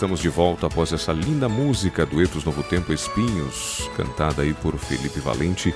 Estamos 0.00 0.20
de 0.20 0.30
volta 0.30 0.66
após 0.66 0.94
essa 0.94 1.12
linda 1.12 1.46
música 1.46 2.06
Duetos 2.06 2.42
Novo 2.42 2.62
Tempo 2.62 2.90
Espinhos, 2.90 3.86
cantada 3.98 4.40
aí 4.40 4.54
por 4.54 4.74
Felipe 4.78 5.20
Valente 5.20 5.74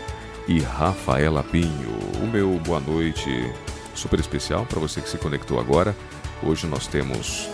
e 0.49 0.61
Rafaela 0.61 1.43
Pinho. 1.43 1.91
O 2.23 2.27
meu 2.27 2.59
boa 2.61 2.81
noite 2.81 3.53
super 3.95 4.19
especial 4.19 4.65
para 4.65 4.81
você 4.81 5.03
que 5.03 5.11
se 5.11 5.19
conectou 5.19 5.61
agora. 5.61 5.95
Hoje 6.43 6.67
nós 6.67 6.87
temos 6.87 7.51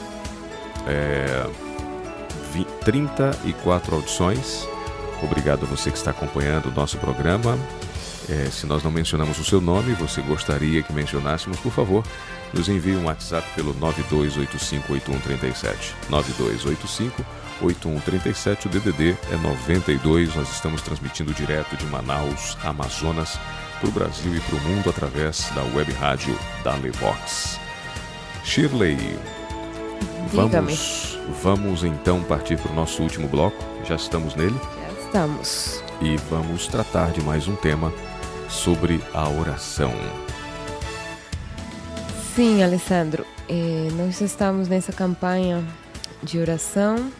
é, 0.86 1.44
20, 2.52 2.66
34 2.84 3.96
audições. 3.96 4.64
Obrigado 5.24 5.64
a 5.64 5.66
você 5.66 5.90
que 5.90 5.98
está 5.98 6.12
acompanhando 6.12 6.66
o 6.66 6.72
nosso 6.72 6.98
programa. 6.98 7.58
É, 8.30 8.48
se 8.48 8.64
nós 8.64 8.84
não 8.84 8.92
mencionamos 8.92 9.40
o 9.40 9.44
seu 9.44 9.60
nome, 9.60 9.92
você 9.94 10.22
gostaria 10.22 10.84
que 10.84 10.92
mencionássemos, 10.92 11.58
por 11.58 11.72
favor, 11.72 12.04
nos 12.54 12.68
envie 12.68 12.94
um 12.94 13.06
WhatsApp 13.06 13.44
pelo 13.56 13.74
92858137. 13.74 15.94
92858137, 16.08 18.66
o 18.66 18.68
DDD 18.68 19.16
é 19.32 19.36
92. 19.36 20.36
Nós 20.36 20.48
estamos 20.52 20.80
transmitindo 20.80 21.34
direto 21.34 21.76
de 21.76 21.84
Manaus, 21.86 22.56
Amazonas, 22.62 23.36
para 23.80 23.88
o 23.88 23.92
Brasil 23.92 24.36
e 24.36 24.40
para 24.40 24.54
o 24.54 24.60
mundo 24.60 24.90
através 24.90 25.50
da 25.50 25.64
web 25.74 25.90
rádio 25.94 26.38
da 26.62 26.76
Levox. 26.76 27.58
Shirley, 28.44 29.18
vamos, 30.32 31.18
vamos 31.42 31.82
então 31.82 32.22
partir 32.22 32.56
para 32.58 32.70
o 32.70 32.76
nosso 32.76 33.02
último 33.02 33.26
bloco. 33.26 33.56
Já 33.84 33.96
estamos 33.96 34.36
nele. 34.36 34.54
Já 34.54 34.92
estamos. 35.04 35.82
E 36.00 36.16
vamos 36.30 36.68
tratar 36.68 37.10
de 37.10 37.20
mais 37.22 37.48
um 37.48 37.56
tema 37.56 37.92
sobre 38.50 39.00
a 39.14 39.28
oração. 39.28 39.92
Sim, 42.34 42.62
Alessandro, 42.62 43.24
eh, 43.48 43.88
nós 43.92 44.20
estamos 44.20 44.68
nessa 44.68 44.92
campanha 44.92 45.64
de 46.22 46.38
oração, 46.38 47.10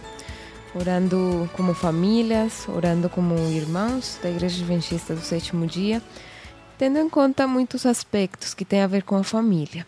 orando 0.75 1.49
como 1.57 1.73
famílias, 1.73 2.69
orando 2.69 3.09
como 3.09 3.35
irmãos 3.51 4.19
da 4.23 4.29
Igreja 4.29 4.57
Adventista 4.57 5.15
do 5.15 5.21
Sétimo 5.21 5.67
Dia, 5.67 6.03
tendo 6.77 6.99
em 6.99 7.09
conta 7.09 7.47
muitos 7.47 7.87
aspectos 7.87 8.53
que 8.53 8.65
têm 8.65 8.83
a 8.83 8.87
ver 8.87 9.03
com 9.05 9.17
a 9.17 9.25
família. 9.25 9.87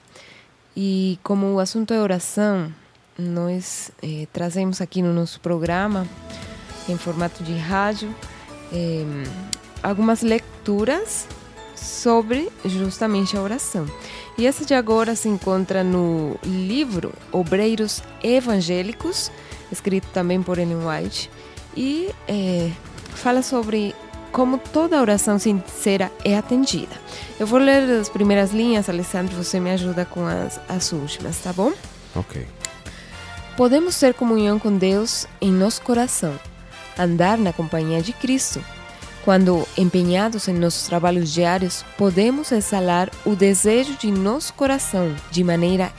E 0.77 1.19
como 1.23 1.55
o 1.55 1.61
assunto 1.61 1.93
é 1.93 2.01
oração, 2.01 2.73
nós 3.19 3.91
eh, 4.03 4.27
trazemos 4.33 4.81
aqui 4.81 5.03
no 5.03 5.13
nosso 5.13 5.41
programa, 5.41 6.07
em 6.89 6.97
formato 6.97 7.43
de 7.43 7.57
rádio, 7.57 8.15
eh, 8.73 9.05
algumas 9.83 10.23
leituras 10.23 11.27
sobre 11.75 12.49
justamente 12.65 13.37
a 13.37 13.43
oração. 13.43 13.87
E 14.39 14.47
essa 14.47 14.65
de 14.65 14.75
agora 14.75 15.15
se 15.15 15.29
encontra 15.29 15.83
no 15.83 16.39
livro 16.43 17.13
Obreiros 17.31 18.03
Evangélicos, 18.23 19.31
escrito 19.71 20.07
também 20.13 20.43
por 20.43 20.59
Ellen 20.59 20.87
White, 20.87 21.31
e 21.77 22.11
é, 22.29 22.71
fala 23.15 23.43
sobre 23.43 23.95
como 24.31 24.57
toda 24.57 25.01
oração 25.01 25.39
sincera 25.39 26.11
é 26.25 26.37
atendida. 26.37 26.97
Eu 27.39 27.47
vou 27.47 27.59
ler 27.59 28.01
as 28.01 28.09
primeiras 28.09 28.53
linhas, 28.53 28.89
Alessandro, 28.89 29.37
você 29.37 29.61
me 29.61 29.71
ajuda 29.71 30.07
com 30.07 30.25
as, 30.27 30.59
as 30.69 30.93
últimas, 30.93 31.39
tá 31.39 31.53
bom? 31.53 31.73
Ok. 32.15 32.47
Podemos 33.57 33.99
ter 33.99 34.15
comunhão 34.15 34.59
com 34.59 34.77
Deus 34.77 35.27
em 35.41 35.53
nosso 35.53 35.83
coração, 35.83 36.39
andar 36.99 37.37
na 37.37 37.53
companhia 37.53 38.01
de 38.01 38.15
Cristo. 38.15 38.65
Quando 39.25 39.67
empenhados 39.79 40.49
em 40.49 40.55
nossos 40.55 40.85
trabalhos 40.85 41.33
diários, 41.33 41.85
podemos 41.97 42.51
exalar 42.51 43.09
o 43.25 43.37
desejo 43.37 43.97
de 43.97 44.11
nosso 44.11 44.53
coração 44.55 45.15
de 45.31 45.45
maneira 45.45 45.93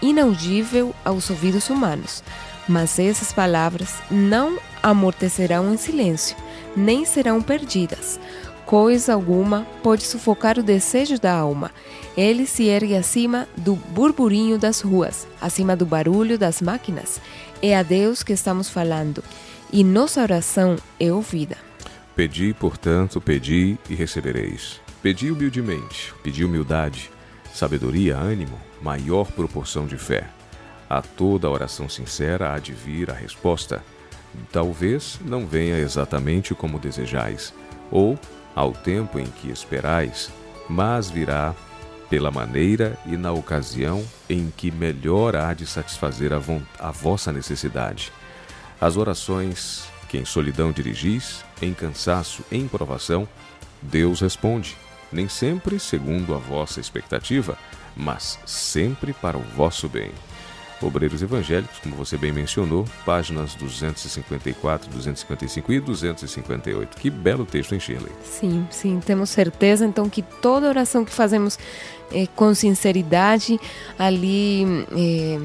inaudível 0.00 0.94
aos 1.04 1.28
ouvidos 1.28 1.68
humanos. 1.68 2.24
Mas 2.66 2.98
essas 2.98 3.30
palavras 3.30 3.96
não 4.10 4.58
amortecerão 4.82 5.72
em 5.72 5.76
silêncio, 5.76 6.34
nem 6.74 7.04
serão 7.04 7.42
perdidas. 7.42 8.18
Coisa 8.64 9.12
alguma 9.12 9.66
pode 9.82 10.04
sufocar 10.04 10.58
o 10.58 10.62
desejo 10.62 11.20
da 11.20 11.34
alma. 11.34 11.70
Ele 12.16 12.46
se 12.46 12.68
ergue 12.68 12.96
acima 12.96 13.46
do 13.54 13.74
burburinho 13.74 14.58
das 14.58 14.80
ruas, 14.80 15.26
acima 15.42 15.76
do 15.76 15.84
barulho 15.84 16.38
das 16.38 16.62
máquinas. 16.62 17.20
É 17.60 17.76
a 17.76 17.82
Deus 17.82 18.22
que 18.22 18.32
estamos 18.32 18.70
falando, 18.70 19.22
e 19.70 19.84
nossa 19.84 20.22
oração 20.22 20.76
é 20.98 21.12
ouvida. 21.12 21.71
Pedi, 22.14 22.52
portanto, 22.52 23.20
pedi 23.20 23.78
e 23.88 23.94
recebereis. 23.94 24.80
Pedi 25.02 25.30
humildemente, 25.30 26.12
pedi 26.22 26.44
humildade, 26.44 27.10
sabedoria, 27.54 28.16
ânimo, 28.16 28.60
maior 28.82 29.32
proporção 29.32 29.86
de 29.86 29.96
fé. 29.96 30.28
A 30.88 31.00
toda 31.00 31.48
oração 31.48 31.88
sincera 31.88 32.52
há 32.52 32.58
de 32.58 32.72
vir 32.72 33.10
a 33.10 33.14
resposta. 33.14 33.82
Talvez 34.50 35.18
não 35.24 35.46
venha 35.46 35.78
exatamente 35.78 36.54
como 36.54 36.78
desejais, 36.78 37.54
ou 37.90 38.18
ao 38.54 38.72
tempo 38.72 39.18
em 39.18 39.26
que 39.26 39.50
esperais, 39.50 40.30
mas 40.68 41.10
virá 41.10 41.54
pela 42.10 42.30
maneira 42.30 42.98
e 43.06 43.16
na 43.16 43.32
ocasião 43.32 44.04
em 44.28 44.52
que 44.54 44.70
melhor 44.70 45.34
há 45.34 45.54
de 45.54 45.66
satisfazer 45.66 46.30
a, 46.34 46.40
a 46.78 46.90
vossa 46.90 47.32
necessidade. 47.32 48.12
As 48.78 48.98
orações 48.98 49.86
que 50.08 50.18
em 50.18 50.24
solidão 50.26 50.72
dirigis, 50.72 51.42
em 51.62 51.72
cansaço, 51.72 52.44
em 52.50 52.68
provação, 52.68 53.26
Deus 53.80 54.20
responde, 54.20 54.76
nem 55.10 55.28
sempre 55.28 55.78
segundo 55.78 56.34
a 56.34 56.38
vossa 56.38 56.80
expectativa, 56.80 57.56
mas 57.96 58.38
sempre 58.44 59.12
para 59.12 59.38
o 59.38 59.42
vosso 59.56 59.88
bem. 59.88 60.10
Obreiros 60.80 61.22
Evangélicos, 61.22 61.78
como 61.78 61.94
você 61.94 62.16
bem 62.16 62.32
mencionou, 62.32 62.84
páginas 63.06 63.54
254, 63.54 64.90
255 64.90 65.72
e 65.72 65.80
258. 65.80 66.96
Que 66.96 67.08
belo 67.08 67.46
texto, 67.46 67.72
hein, 67.72 67.80
Shirley? 67.80 68.12
Sim, 68.24 68.66
sim, 68.68 69.00
temos 69.04 69.30
certeza 69.30 69.86
então 69.86 70.08
que 70.10 70.22
toda 70.22 70.68
oração 70.68 71.04
que 71.04 71.12
fazemos 71.12 71.58
é, 72.10 72.26
com 72.34 72.52
sinceridade, 72.52 73.60
ali 73.96 74.64
é, 74.96 75.38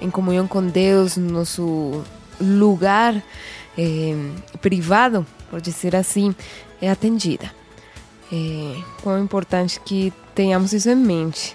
em 0.00 0.10
comunhão 0.10 0.48
com 0.48 0.66
Deus, 0.66 1.16
no 1.16 1.30
nosso 1.30 2.02
lugar 2.40 3.14
é, 3.78 4.14
privado, 4.60 5.24
por 5.50 5.60
dizer 5.60 5.94
assim, 5.96 6.34
é 6.80 6.88
atendida. 6.88 7.52
É, 8.32 8.80
quão 9.02 9.22
importante 9.22 9.80
que 9.80 10.12
tenhamos 10.34 10.72
isso 10.72 10.88
em 10.88 10.96
mente 10.96 11.54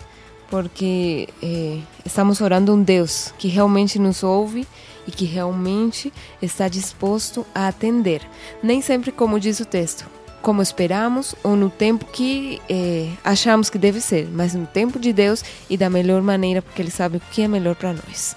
porque 0.50 1.28
é, 1.42 1.80
estamos 2.06 2.42
orando 2.42 2.74
um 2.74 2.82
Deus 2.82 3.34
que 3.38 3.48
realmente 3.48 4.00
nos 4.00 4.24
ouve 4.24 4.68
e 5.08 5.12
que 5.12 5.26
realmente 5.26 6.12
está 6.42 6.68
disposto 6.68 7.46
a 7.54 7.68
atender. 7.68 8.22
Nem 8.62 8.82
sempre, 8.82 9.12
como 9.12 9.40
diz 9.40 9.60
o 9.60 9.66
texto, 9.66 10.06
como 10.42 10.62
esperamos 10.62 11.36
ou 11.44 11.56
no 11.56 11.70
tempo 11.70 12.06
que 12.06 12.62
é, 12.70 13.10
achamos 13.24 13.70
que 13.70 13.78
deve 13.78 14.00
ser, 14.00 14.28
mas 14.32 14.54
no 14.54 14.66
tempo 14.66 15.00
de 15.00 15.12
Deus 15.12 15.44
e 15.70 15.78
da 15.78 15.90
melhor 15.90 16.22
maneira, 16.22 16.62
porque 16.62 16.82
Ele 16.82 16.92
sabe 16.92 17.18
o 17.18 17.22
que 17.32 17.42
é 17.42 17.48
melhor 17.48 17.76
para 17.76 17.94
nós. 17.94 18.36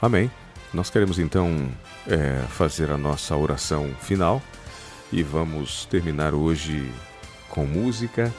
Amém. 0.00 0.30
Nós 0.72 0.88
queremos 0.88 1.18
então 1.18 1.68
é, 2.06 2.42
fazer 2.48 2.90
a 2.90 2.96
nossa 2.96 3.36
oração 3.36 3.90
final 4.00 4.40
e 5.12 5.22
vamos 5.22 5.84
terminar 5.86 6.34
hoje 6.34 6.90
com 7.48 7.64
música 7.64 8.32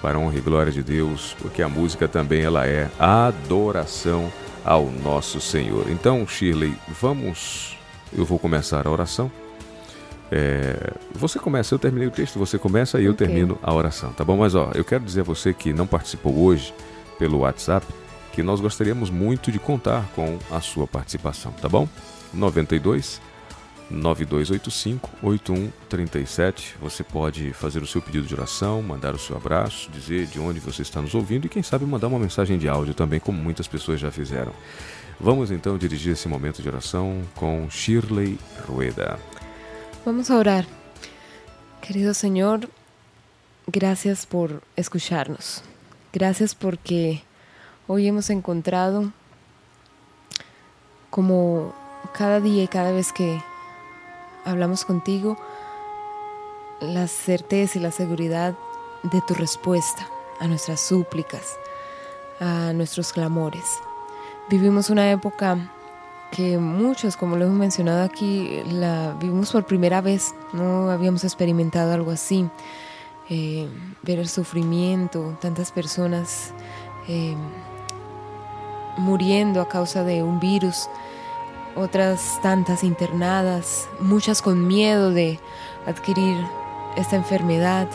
para 0.00 0.18
honra 0.18 0.38
e 0.38 0.40
glória 0.40 0.72
de 0.72 0.82
Deus, 0.82 1.34
porque 1.40 1.62
a 1.62 1.68
música 1.68 2.06
também 2.06 2.42
ela 2.42 2.66
é 2.66 2.90
adoração 2.98 4.30
ao 4.64 4.86
nosso 4.86 5.40
Senhor. 5.40 5.90
Então, 5.90 6.26
Shirley, 6.26 6.74
vamos. 7.00 7.76
Eu 8.12 8.24
vou 8.24 8.38
começar 8.38 8.86
a 8.86 8.90
oração. 8.90 9.30
É, 10.30 10.92
você 11.12 11.38
começa, 11.38 11.74
eu 11.74 11.78
terminei 11.78 12.06
o 12.06 12.10
texto, 12.10 12.38
você 12.38 12.58
começa 12.58 13.00
e 13.00 13.06
eu 13.06 13.12
okay. 13.12 13.26
termino 13.26 13.58
a 13.62 13.72
oração, 13.72 14.12
tá 14.12 14.24
bom? 14.24 14.36
Mas 14.36 14.54
ó, 14.54 14.70
eu 14.74 14.84
quero 14.84 15.02
dizer 15.04 15.22
a 15.22 15.24
você 15.24 15.54
que 15.54 15.72
não 15.72 15.86
participou 15.86 16.38
hoje 16.38 16.72
pelo 17.18 17.38
WhatsApp 17.38 17.86
que 18.32 18.42
nós 18.42 18.60
gostaríamos 18.60 19.10
muito 19.10 19.50
de 19.50 19.58
contar 19.58 20.06
com 20.14 20.38
a 20.50 20.60
sua 20.60 20.86
participação, 20.86 21.50
tá 21.52 21.68
bom? 21.68 21.88
92 22.32 23.20
9285-8137. 23.92 26.74
Você 26.80 27.02
pode 27.02 27.52
fazer 27.52 27.82
o 27.82 27.86
seu 27.86 28.02
pedido 28.02 28.26
de 28.26 28.34
oração, 28.34 28.82
mandar 28.82 29.14
o 29.14 29.18
seu 29.18 29.36
abraço, 29.36 29.90
dizer 29.90 30.26
de 30.26 30.38
onde 30.38 30.60
você 30.60 30.82
está 30.82 31.00
nos 31.00 31.14
ouvindo 31.14 31.46
e, 31.46 31.48
quem 31.48 31.62
sabe, 31.62 31.84
mandar 31.84 32.08
uma 32.08 32.18
mensagem 32.18 32.58
de 32.58 32.68
áudio 32.68 32.94
também, 32.94 33.20
como 33.20 33.40
muitas 33.40 33.66
pessoas 33.66 34.00
já 34.00 34.10
fizeram. 34.10 34.52
Vamos 35.20 35.50
então 35.50 35.76
dirigir 35.76 36.12
esse 36.12 36.28
momento 36.28 36.62
de 36.62 36.68
oração 36.68 37.22
com 37.34 37.68
Shirley 37.68 38.38
Rueda. 38.68 39.18
Vamos 40.04 40.30
orar. 40.30 40.64
Querido 41.80 42.14
Senhor, 42.14 42.68
gracias 43.66 44.24
por 44.24 44.62
escucharnos. 44.76 45.62
Gracias 46.12 46.54
porque 46.54 47.20
hoy 47.86 48.06
hemos 48.06 48.30
encontrado 48.30 49.12
como 51.10 51.74
cada 52.12 52.40
día 52.40 52.62
y 52.62 52.68
cada 52.68 52.92
vez 52.92 53.10
que 53.10 53.42
hablamos 54.44 54.84
contigo 54.84 55.36
la 56.80 57.08
certeza 57.08 57.78
y 57.78 57.82
la 57.82 57.90
seguridad 57.90 58.54
de 59.02 59.20
tu 59.22 59.34
respuesta 59.34 60.08
a 60.40 60.46
nuestras 60.46 60.80
súplicas, 60.80 61.56
a 62.40 62.72
nuestros 62.72 63.12
clamores. 63.12 63.64
Vivimos 64.48 64.90
una 64.90 65.10
época 65.10 65.72
que 66.30 66.58
muchos, 66.58 67.16
como 67.16 67.36
lo 67.36 67.46
hemos 67.46 67.58
mencionado 67.58 68.04
aquí, 68.04 68.62
la 68.70 69.14
vivimos 69.18 69.50
por 69.52 69.66
primera 69.66 70.00
vez, 70.00 70.34
no 70.52 70.90
habíamos 70.90 71.24
experimentado 71.24 71.92
algo 71.92 72.10
así. 72.10 72.48
Eh, 73.30 73.68
ver 74.02 74.20
el 74.20 74.28
sufrimiento, 74.28 75.36
tantas 75.38 75.70
personas 75.70 76.54
eh, 77.08 77.36
muriendo 78.96 79.60
a 79.60 79.68
causa 79.68 80.02
de 80.02 80.22
un 80.22 80.40
virus, 80.40 80.88
otras 81.74 82.40
tantas 82.42 82.84
internadas, 82.84 83.88
muchas 84.00 84.42
con 84.42 84.66
miedo 84.66 85.10
de 85.10 85.38
adquirir 85.86 86.36
esta 86.96 87.16
enfermedad, 87.16 87.88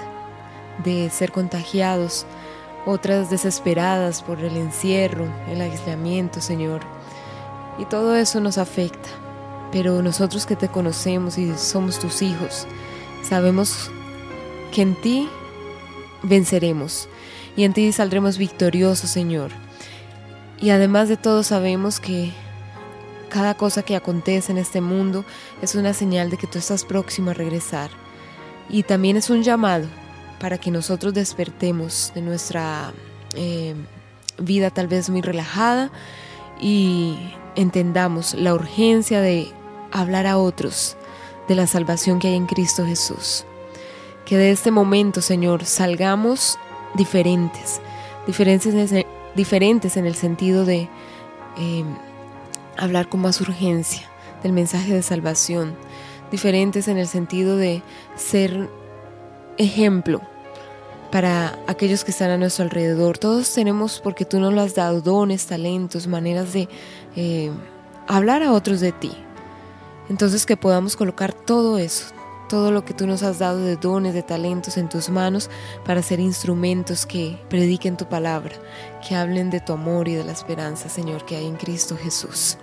de 0.84 1.10
ser 1.10 1.32
contagiados, 1.32 2.26
otras 2.86 3.30
desesperadas 3.30 4.22
por 4.22 4.40
el 4.40 4.58
encierro, 4.58 5.28
el 5.50 5.62
aislamiento, 5.62 6.42
Señor. 6.42 6.82
Y 7.78 7.86
todo 7.86 8.16
eso 8.16 8.40
nos 8.40 8.58
afecta. 8.58 9.10
Pero 9.72 10.02
nosotros 10.02 10.46
que 10.46 10.56
te 10.56 10.68
conocemos 10.68 11.38
y 11.38 11.58
somos 11.58 12.00
tus 12.00 12.22
hijos, 12.22 12.68
sabemos 13.24 13.90
que 14.72 14.84
en 14.84 14.96
ti 15.02 15.30
venceremos 16.22 17.10
y 17.56 17.64
en 17.64 17.74
ti 17.74 17.92
saldremos 17.92 18.38
victoriosos, 18.38 19.10
Señor. 19.10 19.52
Y 20.62 20.70
además 20.70 21.10
de 21.10 21.18
todo 21.18 21.44
sabemos 21.44 22.00
que 22.00 22.32
cada 23.34 23.56
cosa 23.56 23.82
que 23.82 23.96
acontece 23.96 24.52
en 24.52 24.60
este 24.60 24.80
mundo 24.80 25.26
es 25.60 25.74
una 25.74 25.96
señal 25.96 26.30
de 26.30 26.38
que 26.38 26.46
tú 26.46 26.60
estás 26.60 26.86
próximo 26.86 27.32
a 27.32 27.34
regresar. 27.34 27.90
Y 28.70 28.84
también 28.84 29.18
es 29.18 29.32
un 29.32 29.42
llamado 29.42 29.88
para 30.40 30.60
que 30.60 30.70
nosotros 30.70 31.16
despertemos 31.16 32.12
de 32.14 32.22
nuestra 32.22 32.94
eh, 33.36 33.74
vida 34.38 34.70
tal 34.70 34.88
vez 34.88 35.10
muy 35.10 35.22
relajada 35.22 35.90
y 36.62 37.18
entendamos 37.56 38.36
la 38.36 38.54
urgencia 38.54 39.20
de 39.20 39.52
hablar 39.92 40.28
a 40.28 40.38
otros 40.38 40.96
de 41.48 41.56
la 41.56 41.66
salvación 41.66 42.20
que 42.20 42.28
hay 42.28 42.36
en 42.36 42.46
Cristo 42.46 42.86
Jesús. 42.86 43.46
Que 44.26 44.38
de 44.38 44.52
este 44.52 44.70
momento, 44.70 45.22
Señor, 45.22 45.66
salgamos 45.66 46.60
diferentes, 46.94 47.82
diferentes, 48.28 48.76
en 49.98 50.06
el 50.06 50.16
sentido 50.16 50.66
de 50.66 50.88
eh, 51.58 51.84
hablar 52.78 53.10
con 53.10 53.22
más 53.22 53.40
urgencia 53.42 54.10
del 54.42 54.54
mensaje 54.54 54.94
de 54.94 55.02
salvación, 55.02 55.76
diferentes 56.32 56.88
en 56.88 56.98
el 56.98 57.08
sentido 57.08 57.58
de 57.58 57.82
ser 58.16 58.70
ejemplo 59.58 60.22
para 61.12 61.60
aquellos 61.68 62.04
que 62.04 62.12
están 62.12 62.32
a 62.32 62.38
nuestro 62.38 62.64
alrededor. 62.64 63.20
Todos 63.20 63.54
tenemos, 63.54 64.02
porque 64.04 64.26
tú 64.26 64.40
nos 64.40 64.52
lo 64.52 64.62
has 64.62 64.74
dado, 64.74 65.00
dones, 65.00 65.46
talentos, 65.46 66.08
maneras 66.08 66.54
de 66.54 66.68
eh, 67.16 67.52
hablar 68.08 68.42
a 68.42 68.52
otros 68.52 68.80
de 68.80 68.92
ti. 68.92 69.12
Entonces 70.10 70.46
que 70.46 70.58
podamos 70.58 70.96
colocar 70.96 71.32
todo 71.32 71.78
eso, 71.78 72.08
todo 72.50 72.72
lo 72.72 72.84
que 72.84 72.94
tú 72.94 73.08
nos 73.08 73.24
has 73.24 73.40
dado 73.40 73.60
de 73.60 73.76
dones, 73.76 74.14
de 74.14 74.24
talentos 74.24 74.78
en 74.78 74.90
tus 74.90 75.10
manos 75.10 75.50
para 75.86 76.02
ser 76.02 76.20
instrumentos 76.20 77.06
que 77.06 77.40
prediquen 77.48 77.96
tu 77.96 78.10
palabra, 78.10 78.56
que 79.08 79.16
hablen 79.16 79.50
de 79.50 79.60
tu 79.60 79.74
amor 79.74 80.08
y 80.08 80.16
de 80.16 80.24
la 80.24 80.32
esperanza, 80.32 80.90
Señor, 80.90 81.26
que 81.26 81.36
hay 81.36 81.46
en 81.46 81.56
Cristo 81.56 81.96
Jesús. 81.96 82.58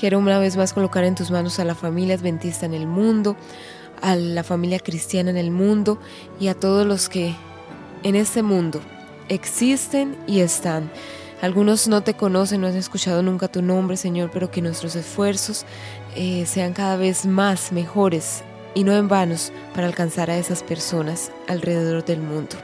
Quiero 0.00 0.18
una 0.18 0.38
vez 0.38 0.56
más 0.56 0.72
colocar 0.72 1.04
en 1.04 1.14
tus 1.14 1.30
manos 1.30 1.58
a 1.58 1.64
la 1.66 1.74
familia 1.74 2.14
adventista 2.14 2.64
en 2.64 2.72
el 2.72 2.86
mundo, 2.86 3.36
a 4.00 4.16
la 4.16 4.42
familia 4.42 4.78
cristiana 4.78 5.28
en 5.28 5.36
el 5.36 5.50
mundo 5.50 5.98
y 6.40 6.48
a 6.48 6.54
todos 6.54 6.86
los 6.86 7.10
que 7.10 7.34
en 8.02 8.16
este 8.16 8.42
mundo 8.42 8.80
existen 9.28 10.16
y 10.26 10.40
están. 10.40 10.90
Algunos 11.42 11.86
no 11.86 12.00
te 12.00 12.14
conocen, 12.14 12.62
no 12.62 12.68
han 12.68 12.76
escuchado 12.76 13.22
nunca 13.22 13.48
tu 13.48 13.60
nombre, 13.60 13.98
Señor, 13.98 14.30
pero 14.32 14.50
que 14.50 14.62
nuestros 14.62 14.96
esfuerzos 14.96 15.66
eh, 16.16 16.46
sean 16.46 16.72
cada 16.72 16.96
vez 16.96 17.26
más 17.26 17.70
mejores 17.70 18.42
y 18.74 18.84
no 18.84 18.96
en 18.96 19.06
vanos 19.06 19.52
para 19.74 19.86
alcanzar 19.86 20.30
a 20.30 20.38
esas 20.38 20.62
personas 20.62 21.30
alrededor 21.46 22.06
del 22.06 22.22
mundo. 22.22 22.56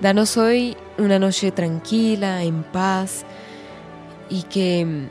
Danos 0.00 0.38
hoy 0.38 0.78
una 0.96 1.18
noche 1.18 1.52
tranquila, 1.52 2.42
en 2.42 2.62
paz 2.62 3.26
y 4.30 4.44
que 4.44 5.10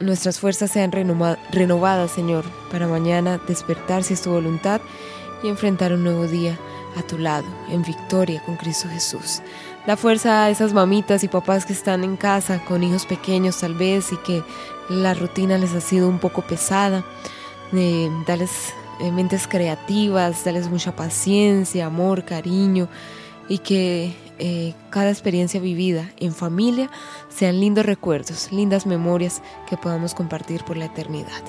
nuestras 0.00 0.38
fuerzas 0.38 0.70
sean 0.70 0.92
renovadas, 0.92 2.10
Señor, 2.10 2.44
para 2.70 2.86
mañana 2.86 3.40
despertar 3.46 4.02
si 4.02 4.14
es 4.14 4.22
tu 4.22 4.30
voluntad 4.30 4.80
y 5.42 5.48
enfrentar 5.48 5.92
un 5.92 6.04
nuevo 6.04 6.26
día 6.26 6.58
a 6.96 7.02
tu 7.02 7.18
lado, 7.18 7.46
en 7.68 7.82
victoria 7.82 8.42
con 8.44 8.56
Cristo 8.56 8.88
Jesús. 8.88 9.42
Da 9.86 9.96
fuerza 9.96 10.44
a 10.44 10.50
esas 10.50 10.72
mamitas 10.72 11.22
y 11.24 11.28
papás 11.28 11.66
que 11.66 11.72
están 11.72 12.04
en 12.04 12.16
casa 12.16 12.64
con 12.64 12.82
hijos 12.82 13.06
pequeños 13.06 13.58
tal 13.58 13.74
vez 13.74 14.12
y 14.12 14.16
que 14.18 14.42
la 14.88 15.14
rutina 15.14 15.58
les 15.58 15.74
ha 15.74 15.80
sido 15.80 16.08
un 16.08 16.18
poco 16.18 16.42
pesada. 16.42 17.04
Eh, 17.72 18.10
dales 18.26 18.72
eh, 19.00 19.12
mentes 19.12 19.46
creativas, 19.46 20.44
dales 20.44 20.68
mucha 20.68 20.96
paciencia, 20.96 21.86
amor, 21.86 22.24
cariño 22.24 22.88
y 23.48 23.58
que 23.58 24.14
eh, 24.38 24.74
cada 24.90 25.10
experiencia 25.10 25.60
vivida 25.60 26.10
en 26.18 26.32
familia 26.32 26.90
sean 27.28 27.60
lindos 27.60 27.86
recuerdos, 27.86 28.52
lindas 28.52 28.86
memorias 28.86 29.42
que 29.68 29.76
podamos 29.76 30.14
compartir 30.14 30.64
por 30.64 30.76
la 30.76 30.86
eternidad. 30.86 31.42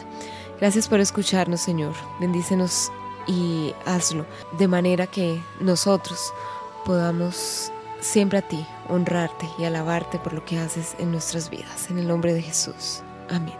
Gracias 0.59 0.87
por 0.87 0.99
escucharnos, 0.99 1.61
Señor. 1.61 1.93
Bendícenos 2.19 2.91
y 3.27 3.73
hazlo 3.85 4.25
de 4.57 4.67
manera 4.67 5.05
que 5.05 5.39
nosotros 5.59 6.33
podamos 6.85 7.71
siempre 7.99 8.39
a 8.39 8.41
ti 8.41 8.65
honrarte 8.89 9.47
y 9.59 9.65
alabarte 9.65 10.17
por 10.19 10.33
lo 10.33 10.43
que 10.45 10.57
haces 10.57 10.95
en 10.99 11.11
nuestras 11.11 11.49
vidas. 11.49 11.89
En 11.91 11.99
el 11.99 12.07
nombre 12.07 12.33
de 12.33 12.41
Jesús. 12.41 13.03
Amém. 13.29 13.55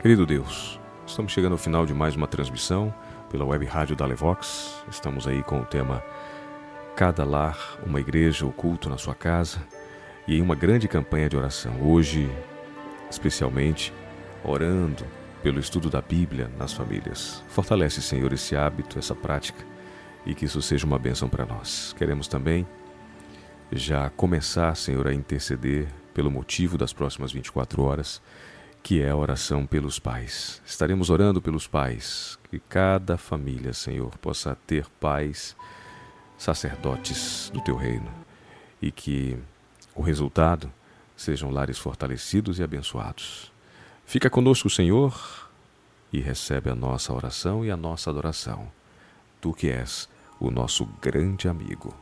Querido 0.00 0.24
Deus, 0.24 0.80
estamos 1.06 1.32
chegando 1.32 1.52
ao 1.52 1.58
final 1.58 1.84
de 1.84 1.92
mais 1.92 2.16
uma 2.16 2.26
transmissão 2.26 2.94
pela 3.28 3.44
web 3.44 3.66
rádio 3.66 3.94
da 3.96 4.06
Levox. 4.06 4.82
Estamos 4.90 5.26
aí 5.26 5.42
com 5.42 5.60
o 5.60 5.64
tema 5.64 6.02
Cada 6.98 7.24
lar, 7.24 7.78
uma 7.86 8.00
igreja, 8.00 8.44
o 8.44 8.50
culto 8.50 8.90
na 8.90 8.98
sua 8.98 9.14
casa 9.14 9.64
e 10.26 10.36
em 10.36 10.42
uma 10.42 10.56
grande 10.56 10.88
campanha 10.88 11.28
de 11.28 11.36
oração. 11.36 11.80
Hoje, 11.80 12.28
especialmente, 13.08 13.94
orando 14.42 15.06
pelo 15.40 15.60
estudo 15.60 15.88
da 15.88 16.02
Bíblia 16.02 16.50
nas 16.58 16.72
famílias. 16.72 17.44
Fortalece, 17.46 18.02
Senhor, 18.02 18.32
esse 18.32 18.56
hábito, 18.56 18.98
essa 18.98 19.14
prática 19.14 19.64
e 20.26 20.34
que 20.34 20.46
isso 20.46 20.60
seja 20.60 20.86
uma 20.86 20.98
bênção 20.98 21.28
para 21.28 21.46
nós. 21.46 21.94
Queremos 21.96 22.26
também 22.26 22.66
já 23.70 24.10
começar, 24.10 24.74
Senhor, 24.74 25.06
a 25.06 25.14
interceder 25.14 25.86
pelo 26.12 26.32
motivo 26.32 26.76
das 26.76 26.92
próximas 26.92 27.30
24 27.30 27.80
horas, 27.80 28.20
que 28.82 29.00
é 29.00 29.10
a 29.10 29.16
oração 29.16 29.66
pelos 29.66 30.00
pais. 30.00 30.60
Estaremos 30.66 31.10
orando 31.10 31.40
pelos 31.40 31.68
pais, 31.68 32.36
que 32.50 32.58
cada 32.58 33.16
família, 33.16 33.72
Senhor, 33.72 34.18
possa 34.18 34.58
ter 34.66 34.84
pais 34.98 35.54
sacerdotes 36.38 37.50
do 37.52 37.60
teu 37.60 37.76
reino 37.76 38.10
e 38.80 38.90
que 38.90 39.36
o 39.94 40.00
resultado 40.00 40.72
sejam 41.16 41.50
lares 41.50 41.78
fortalecidos 41.78 42.58
e 42.58 42.62
abençoados. 42.62 43.52
Fica 44.06 44.30
conosco, 44.30 44.70
Senhor, 44.70 45.50
e 46.12 46.20
recebe 46.20 46.70
a 46.70 46.74
nossa 46.74 47.12
oração 47.12 47.64
e 47.64 47.70
a 47.70 47.76
nossa 47.76 48.08
adoração. 48.08 48.70
Tu 49.40 49.52
que 49.52 49.68
és 49.68 50.08
o 50.40 50.50
nosso 50.50 50.86
grande 51.02 51.48
amigo. 51.48 51.94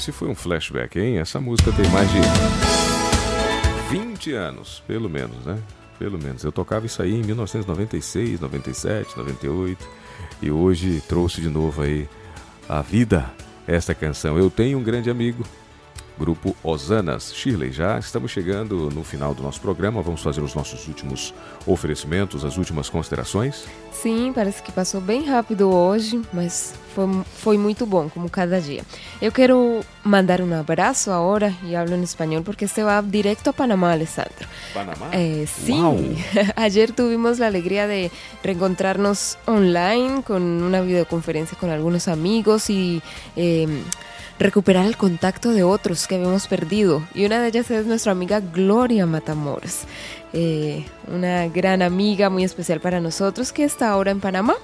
Esse 0.00 0.12
foi 0.12 0.28
um 0.28 0.34
flashback, 0.34 0.98
hein? 0.98 1.18
Essa 1.18 1.38
música 1.38 1.70
tem 1.72 1.86
mais 1.90 2.08
de 2.10 2.20
20 3.90 4.32
anos, 4.32 4.82
pelo 4.86 5.10
menos, 5.10 5.44
né? 5.44 5.58
Pelo 5.98 6.16
menos. 6.16 6.42
Eu 6.42 6.50
tocava 6.50 6.86
isso 6.86 7.02
aí 7.02 7.12
em 7.12 7.22
1996, 7.22 8.40
97, 8.40 9.18
98 9.18 9.86
e 10.40 10.50
hoje 10.50 11.02
trouxe 11.06 11.42
de 11.42 11.50
novo 11.50 11.82
aí 11.82 12.08
a 12.66 12.80
vida 12.80 13.30
esta 13.66 13.94
canção. 13.94 14.38
Eu 14.38 14.48
tenho 14.48 14.78
um 14.78 14.82
grande 14.82 15.10
amigo, 15.10 15.44
grupo 16.20 16.54
Osanas. 16.62 17.32
Shirley, 17.34 17.72
já 17.72 17.98
estamos 17.98 18.30
chegando 18.30 18.90
no 18.90 19.02
final 19.02 19.34
do 19.34 19.42
nosso 19.42 19.58
programa. 19.58 20.02
Vamos 20.02 20.20
fazer 20.22 20.42
os 20.42 20.54
nossos 20.54 20.86
últimos 20.86 21.32
oferecimentos, 21.66 22.44
as 22.44 22.58
últimas 22.58 22.90
considerações. 22.90 23.64
Sim, 23.90 24.30
parece 24.34 24.62
que 24.62 24.70
passou 24.70 25.00
bem 25.00 25.24
rápido 25.24 25.70
hoje, 25.70 26.20
mas 26.32 26.74
foi, 26.94 27.06
foi 27.24 27.58
muito 27.58 27.86
bom, 27.86 28.08
como 28.10 28.28
cada 28.28 28.60
dia. 28.60 28.82
Eu 29.20 29.32
quero 29.32 29.80
mandar 30.04 30.42
um 30.42 30.54
abraço 30.54 31.10
agora, 31.10 31.54
e 31.64 31.74
hablo 31.74 31.96
em 31.96 32.02
espanhol, 32.02 32.42
porque 32.42 32.66
este 32.66 32.82
va 32.82 33.00
directo 33.00 33.48
a 33.48 33.52
Panamá, 33.52 33.92
Alessandro. 33.92 34.46
Panamá? 34.74 35.08
Eh, 35.12 35.46
sí, 35.46 35.72
Wow. 35.72 35.98
ayer 36.56 36.92
tuvimos 36.92 37.38
la 37.38 37.46
alegría 37.46 37.86
de 37.86 38.10
reencontrarnos 38.42 39.38
online 39.46 40.22
con 40.22 40.42
una 40.42 40.82
videoconferencia 40.82 41.56
con 41.58 41.70
algunos 41.70 42.08
amigos 42.08 42.68
y 42.68 43.02
eh, 43.36 43.66
recuperar 44.40 44.86
el 44.86 44.96
contacto 44.96 45.50
de 45.50 45.62
otros 45.62 46.06
que 46.06 46.16
habíamos 46.16 46.48
perdido. 46.48 47.06
Y 47.14 47.26
una 47.26 47.40
de 47.40 47.48
ellas 47.48 47.70
es 47.70 47.86
nuestra 47.86 48.12
amiga 48.12 48.40
Gloria 48.40 49.06
Matamoros, 49.06 49.82
eh, 50.32 50.86
una 51.06 51.46
gran 51.48 51.82
amiga 51.82 52.30
muy 52.30 52.42
especial 52.42 52.80
para 52.80 53.00
nosotros 53.00 53.52
que 53.52 53.64
está 53.64 53.90
ahora 53.90 54.10
en 54.10 54.20
Panamá. 54.20 54.54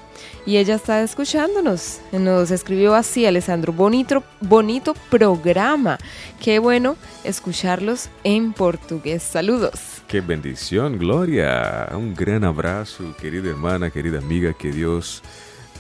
Y 0.47 0.57
ella 0.57 0.77
está 0.77 1.03
escuchándonos. 1.03 2.01
Nos 2.11 2.51
escribió 2.51 2.95
así, 2.95 3.27
Alessandro, 3.27 3.73
bonito, 3.73 4.25
bonito 4.41 4.95
programa. 5.11 5.99
Qué 6.41 6.59
bueno 6.59 6.97
escucharlos 7.23 8.09
en 8.25 8.55
portugués. 8.55 9.23
Saludos. 9.23 10.03
Que 10.09 10.23
bendición, 10.23 10.99
Gloria. 10.99 11.89
Un 11.93 12.15
gran 12.15 12.45
abrazo, 12.45 13.15
querida 13.21 13.51
hermana, 13.51 13.91
querida 13.91 14.19
amiga. 14.19 14.55
Que 14.55 14.73
Dios 14.73 15.23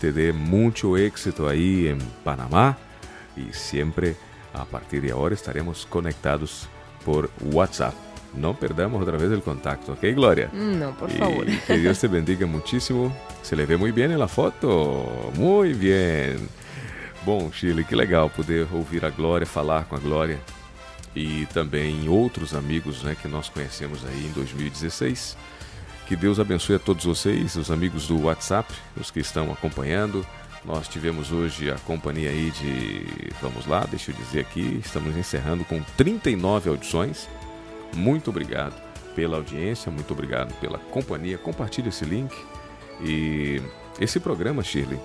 te 0.03 0.13
dé 0.13 0.35
mucho 0.35 0.99
éxito 0.99 1.49
ahí 1.49 1.87
en 1.89 1.99
Panamá. 2.23 2.77
Y 3.37 3.53
siempre, 3.53 4.17
a 4.55 4.65
partir 4.65 5.03
de 5.03 5.11
ahora, 5.13 5.35
estaremos 5.35 5.87
conectados 5.87 6.69
por 7.05 7.31
WhatsApp. 7.41 7.95
No 8.35 8.55
perdamos 8.59 9.03
otra 9.03 9.17
vez 9.17 9.31
el 9.31 9.43
contacto, 9.43 9.93
¿ok, 9.93 10.03
Gloria? 10.15 10.51
No, 10.53 10.91
por 10.97 11.11
Y 11.11 11.15
favor. 11.15 11.47
que 11.67 11.79
Dios 11.79 11.99
te 11.99 12.09
bendiga 12.09 12.47
muchísimo. 12.47 13.15
Se 13.43 13.57
le 13.57 13.65
ve 13.65 13.77
muy 13.77 13.93
bien 13.93 14.11
en 14.13 14.19
la 14.19 14.29
foto. 14.29 15.31
Muy 15.35 15.73
bien. 15.73 16.49
Bom, 17.25 17.51
Chile, 17.51 17.85
que 17.89 17.97
legal 17.97 18.31
poder 18.31 18.67
ouvir 18.73 19.05
a 19.05 19.11
Glória, 19.11 19.47
falar 19.47 19.87
com 19.87 19.97
a 19.97 19.99
Glória 19.99 20.39
e 21.15 21.47
também 21.47 22.09
outros 22.09 22.53
amigos 22.55 23.03
né, 23.03 23.17
que 23.21 23.27
nós 23.27 23.49
conhecemos 23.49 24.05
aí 24.05 24.27
em 24.27 24.33
2016. 24.33 25.37
Que 26.07 26.15
Deus 26.15 26.39
abençoe 26.39 26.77
a 26.77 26.79
todos 26.79 27.05
vocês, 27.05 27.57
os 27.57 27.71
amigos 27.71 28.07
do 28.07 28.21
WhatsApp, 28.25 28.73
os 29.01 29.11
que 29.11 29.21
estão 29.21 29.51
acompanhando. 29.51 30.25
Nós 30.67 30.89
tivemos 30.89 31.31
hoje 31.31 31.71
a 31.71 31.77
companhia 31.77 32.29
aí 32.29 32.51
de. 32.51 33.07
Vamos 33.41 33.67
lá, 33.67 33.87
deixa 33.89 34.11
eu 34.11 34.17
dizer 34.17 34.41
aqui, 34.41 34.81
estamos 34.85 35.17
encerrando 35.17 35.65
com 35.65 35.81
39 35.97 36.71
audições. 36.71 37.29
Muito 37.95 38.31
obrigado 38.31 38.75
pela 39.15 39.37
audiência, 39.37 39.93
muito 39.93 40.13
obrigado 40.13 40.53
pela 40.59 40.79
companhia. 40.79 41.39
Compartilhe 41.39 41.89
esse 41.89 42.05
link. 42.05 42.35
E 43.01 43.63
esse 44.01 44.19
programa, 44.19 44.63
Shirley, 44.63 44.99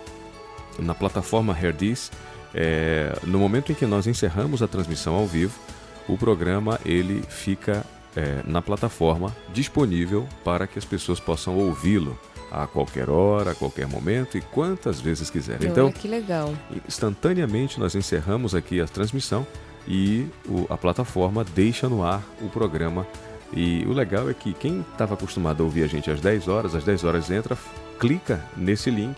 na 0.80 0.95
plataforma 0.95 1.55
Herdis, 1.55 2.12
é, 2.55 3.16
no 3.24 3.38
momento 3.38 3.72
em 3.72 3.76
que 3.76 3.86
nós 3.86 4.07
encerramos 4.07 4.64
a 4.64 4.68
transmissão 4.68 5.14
ao 5.14 5.28
vivo, 5.28 5.59
o 6.07 6.18
programa 6.18 6.80
ele 6.84 7.22
fica 7.30 7.86
é, 8.16 8.41
na 8.45 8.64
plataforma 8.64 9.36
disponível 9.53 10.28
para 10.43 10.66
que 10.66 10.80
as 10.80 10.86
pessoas 10.86 11.20
possam 11.20 11.55
ouvi-lo 11.55 12.18
a 12.52 12.68
qualquer 12.68 13.10
hora, 13.10 13.52
a 13.52 13.56
qualquer 13.56 13.88
momento 13.88 14.38
e 14.38 14.41
quantas 14.41 14.99
vezes 14.99 15.30
quiserem. 15.30 15.70
Então, 15.70 15.86
Olha 15.86 15.93
que 15.93 16.08
legal. 16.08 16.54
instantaneamente 16.88 17.80
nós 17.80 17.95
encerramos 17.95 18.54
aqui 18.54 18.82
a 18.82 18.86
transmissão 18.86 19.45
e 19.88 20.28
o- 20.47 20.66
a 20.70 20.78
plataforma 20.78 21.43
deixa 21.43 21.88
no 21.89 22.04
ar 22.04 22.22
o 22.41 22.49
programa. 22.49 23.08
E 23.54 23.84
o 23.86 23.93
legal 23.93 24.30
é 24.30 24.34
que 24.34 24.54
quem 24.54 24.82
estava 24.91 25.14
acostumado 25.14 25.62
a 25.62 25.66
ouvir 25.66 25.84
a 25.84 25.88
gente 25.88 26.10
às 26.12 26.22
10 26.22 26.47
horas, 26.47 26.76
às 26.76 26.84
10 26.84 27.04
horas 27.04 27.30
entra, 27.32 27.58
clica 27.99 28.43
nesse 28.56 28.89
link 28.89 29.16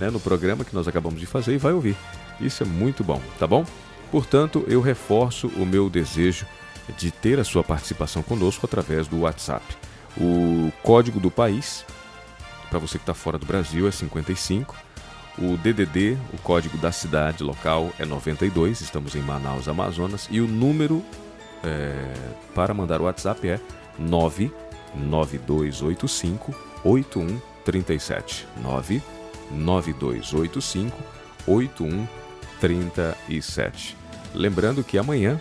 né, 0.00 0.10
no 0.10 0.20
programa 0.20 0.64
que 0.64 0.74
nós 0.74 0.86
acabamos 0.86 1.18
de 1.18 1.26
fazer 1.26 1.54
e 1.54 1.58
vai 1.58 1.72
ouvir. 1.72 1.96
Isso 2.40 2.62
é 2.62 2.66
muito 2.66 3.02
bom, 3.02 3.20
tá 3.38 3.46
bom? 3.48 3.64
Portanto, 4.12 4.64
eu 4.68 4.80
reforço 4.80 5.48
o 5.56 5.66
meu 5.66 5.90
desejo 5.90 6.46
de 6.96 7.10
ter 7.10 7.38
a 7.40 7.44
sua 7.44 7.62
participação 7.64 8.22
conosco 8.22 8.64
através 8.64 9.06
do 9.08 9.20
WhatsApp. 9.20 9.64
O 10.16 10.72
código 10.82 11.18
do 11.20 11.30
país, 11.30 11.84
para 12.70 12.78
você 12.78 12.98
que 12.98 13.02
está 13.02 13.14
fora 13.14 13.38
do 13.38 13.46
Brasil, 13.46 13.88
é 13.88 13.90
55. 13.90 14.76
O 15.38 15.56
DDD, 15.56 16.18
o 16.32 16.38
código 16.38 16.76
da 16.78 16.90
cidade 16.90 17.44
local, 17.44 17.92
é 17.98 18.04
92. 18.04 18.80
Estamos 18.80 19.14
em 19.14 19.20
Manaus, 19.20 19.68
Amazonas. 19.68 20.26
E 20.30 20.40
o 20.40 20.48
número 20.48 21.04
é, 21.64 22.12
para 22.54 22.74
mandar 22.74 23.00
o 23.00 23.04
WhatsApp 23.04 23.48
é 23.48 23.58
99285 23.98 26.54
8137. 26.84 28.46
99285 28.62 31.02
8137. 31.46 33.96
Lembrando 34.34 34.84
que 34.84 34.98
amanhã, 34.98 35.40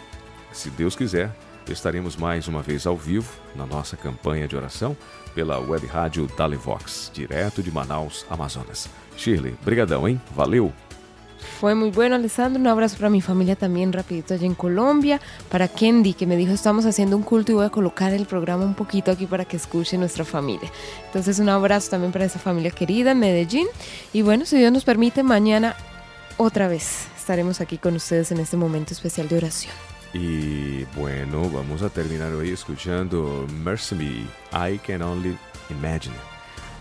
se 0.51 0.69
Deus 0.69 0.95
quiser, 0.95 1.35
estaremos 1.67 2.15
mais 2.15 2.47
uma 2.47 2.61
vez 2.61 2.87
ao 2.87 2.95
vivo 2.95 3.29
na 3.55 3.65
nossa 3.65 3.97
campanha 3.97 4.47
de 4.47 4.55
oração 4.55 4.95
pela 5.37 5.59
web 5.59 5.87
rádio 5.93 6.27
Dalevox, 6.35 7.11
direto 7.13 7.61
de 7.61 7.69
Manaus, 7.69 8.25
Amazonas. 8.27 8.89
Shirley, 9.15 9.55
brigadão, 9.63 10.07
hein? 10.07 10.19
Valeu! 10.35 10.73
Fue 11.59 11.75
muy 11.75 11.91
bueno, 11.91 12.15
Alessandro. 12.15 12.59
Un 12.59 12.65
abrazo 12.65 12.97
para 12.97 13.11
mi 13.11 13.21
familia 13.21 13.55
también, 13.55 13.93
rapidito 13.93 14.33
allá 14.33 14.47
en 14.47 14.55
Colombia. 14.55 15.21
Para 15.51 15.67
Kendi, 15.67 16.15
que 16.15 16.25
me 16.25 16.35
dijo, 16.35 16.53
estamos 16.53 16.87
haciendo 16.87 17.15
un 17.15 17.21
culto 17.21 17.51
y 17.51 17.55
voy 17.55 17.65
a 17.65 17.69
colocar 17.69 18.13
el 18.13 18.25
programa 18.25 18.65
un 18.65 18.73
poquito 18.73 19.11
aquí 19.11 19.27
para 19.27 19.45
que 19.45 19.57
escuche 19.57 19.95
nuestra 19.95 20.25
familia. 20.25 20.71
Entonces, 21.05 21.37
un 21.37 21.49
abrazo 21.49 21.91
también 21.91 22.11
para 22.11 22.25
esa 22.25 22.39
familia 22.39 22.71
querida 22.71 23.11
en 23.11 23.19
Medellín. 23.19 23.67
Y 24.13 24.23
bueno, 24.23 24.43
si 24.43 24.57
Dios 24.57 24.71
nos 24.71 24.85
permite, 24.85 25.21
mañana 25.21 25.75
otra 26.37 26.67
vez 26.67 27.05
estaremos 27.15 27.61
aquí 27.61 27.77
con 27.77 27.95
ustedes 27.95 28.31
en 28.31 28.39
este 28.39 28.57
momento 28.57 28.93
especial 28.93 29.27
de 29.27 29.37
oración. 29.37 29.73
E 30.13 30.85
bueno, 30.95 31.49
vamos 31.49 31.83
a 31.83 31.89
terminar 31.89 32.31
hoy 32.33 32.49
escuchando 32.49 33.45
Mercy 33.63 33.95
Me, 33.95 34.27
I 34.53 34.77
Can 34.77 35.05
Only 35.05 35.37
Imagine. 35.69 36.15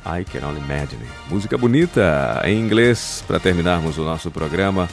I 0.05 0.25
Can 0.25 0.47
Only 0.47 0.61
Imagine. 0.61 1.05
Música 1.29 1.59
bonita 1.59 2.41
em 2.45 2.61
inglês 2.61 3.25
para 3.27 3.41
terminarmos 3.41 3.99
o 3.99 4.05
nosso 4.05 4.31
programa 4.31 4.89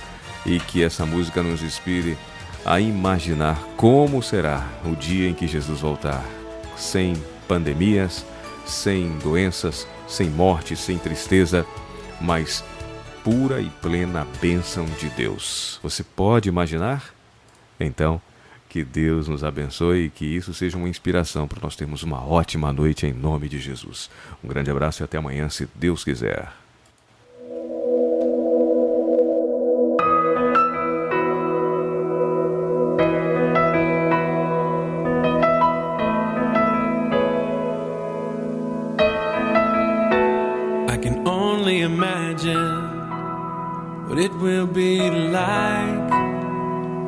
e 0.45 0.59
que 0.59 0.83
essa 0.83 1.05
música 1.05 1.43
nos 1.43 1.61
inspire 1.61 2.17
a 2.65 2.79
imaginar 2.79 3.61
como 3.77 4.21
será 4.23 4.67
o 4.85 4.95
dia 4.95 5.29
em 5.29 5.33
que 5.33 5.47
Jesus 5.47 5.81
voltar, 5.81 6.23
sem 6.75 7.13
pandemias, 7.47 8.25
sem 8.65 9.17
doenças, 9.19 9.87
sem 10.07 10.29
morte, 10.29 10.75
sem 10.75 10.97
tristeza, 10.97 11.65
mas 12.19 12.63
pura 13.23 13.61
e 13.61 13.69
plena 13.81 14.25
bênção 14.41 14.85
de 14.99 15.09
Deus. 15.09 15.79
Você 15.83 16.03
pode 16.03 16.49
imaginar? 16.49 17.12
Então, 17.79 18.21
que 18.69 18.83
Deus 18.83 19.27
nos 19.27 19.43
abençoe 19.43 20.05
e 20.05 20.09
que 20.09 20.25
isso 20.25 20.53
seja 20.53 20.77
uma 20.77 20.89
inspiração 20.89 21.47
para 21.47 21.61
nós 21.61 21.75
termos 21.75 22.01
uma 22.01 22.25
ótima 22.25 22.73
noite 22.73 23.05
em 23.05 23.13
nome 23.13 23.47
de 23.47 23.59
Jesus. 23.59 24.09
Um 24.43 24.47
grande 24.47 24.71
abraço 24.71 25.01
e 25.01 25.05
até 25.05 25.17
amanhã, 25.17 25.49
se 25.49 25.67
Deus 25.75 26.03
quiser. 26.03 26.51
Imagine 42.43 44.07
what 44.07 44.17
it 44.17 44.33
will 44.39 44.65
be 44.65 45.09
like 45.09 46.32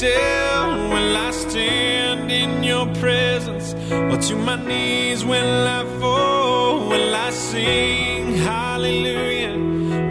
Still? 0.00 0.68
Will 0.92 1.16
I 1.28 1.30
stand 1.30 2.32
in 2.32 2.62
your 2.62 2.86
presence? 3.02 3.74
Or 4.10 4.16
to 4.28 4.34
my 4.48 4.56
knees 4.68 5.24
will 5.24 5.68
I 5.78 5.82
fall? 6.00 6.88
Will 6.88 7.14
I 7.14 7.30
sing 7.30 8.34
hallelujah? 8.50 9.58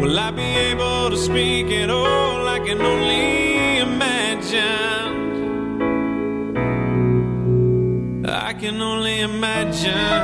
Will 0.01 0.19
I 0.27 0.29
be 0.29 0.49
able 0.71 1.09
to 1.09 1.17
speak 1.17 1.67
at 1.81 1.89
all? 1.89 2.47
I 2.55 2.59
can 2.67 2.79
only 2.93 3.79
imagine. 3.87 5.13
I 8.49 8.53
can 8.61 8.75
only 8.91 9.15
imagine. 9.31 10.23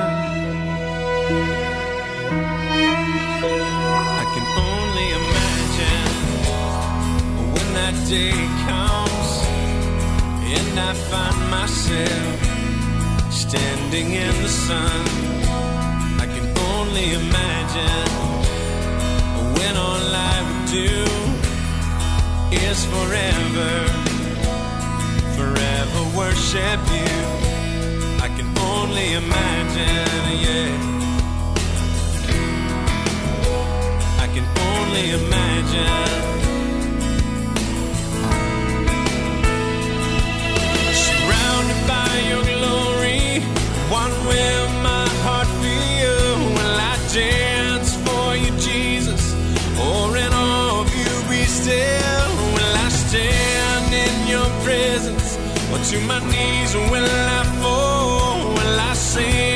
I 4.22 4.26
can 4.34 4.48
only 4.70 5.08
imagine 5.22 6.10
when 7.54 7.68
that 7.80 7.96
day 8.10 8.36
comes 8.64 8.75
and 10.78 10.90
I 10.90 10.94
find 10.94 11.50
myself 11.50 12.44
standing 13.32 14.12
in 14.12 14.34
the 14.44 14.50
sun. 14.50 15.06
I 16.20 16.26
can 16.34 16.48
only 16.74 17.14
imagine 17.14 18.10
when 19.56 19.74
all 19.78 20.06
I 20.34 20.36
would 20.48 20.66
do 20.82 20.96
is 22.68 22.78
forever, 22.94 23.74
forever 25.38 26.02
worship 26.18 26.82
you. 27.00 27.16
I 28.26 28.30
can 28.36 28.50
only 28.74 29.14
imagine, 29.24 30.24
yeah. 30.46 30.72
I 34.24 34.28
can 34.34 34.46
only 34.74 35.06
imagine. 35.22 36.45
To 55.92 56.00
my 56.00 56.20
knees 56.32 56.74
will 56.74 57.06
I 57.06 57.44
fall? 57.62 58.40
Will 58.56 58.80
I 58.80 58.94
sing 58.94 59.55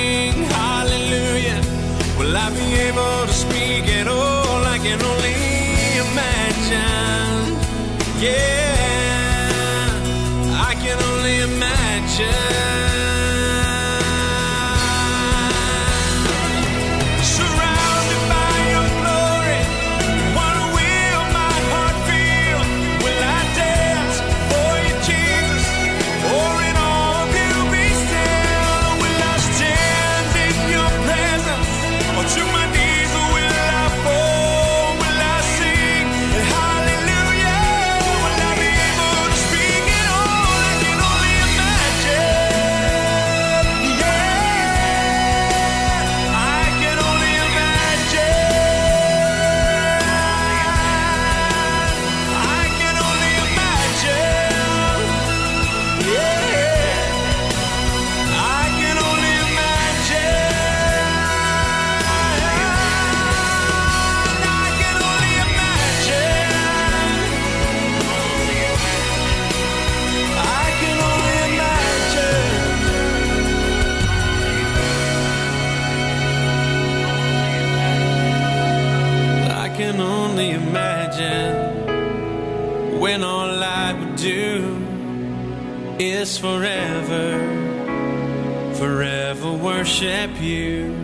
worship 90.00 90.41
you. 90.41 90.95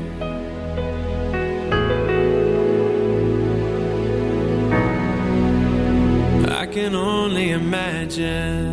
I 6.47 6.65
can 6.71 6.95
only 6.95 7.51
imagine. 7.51 8.64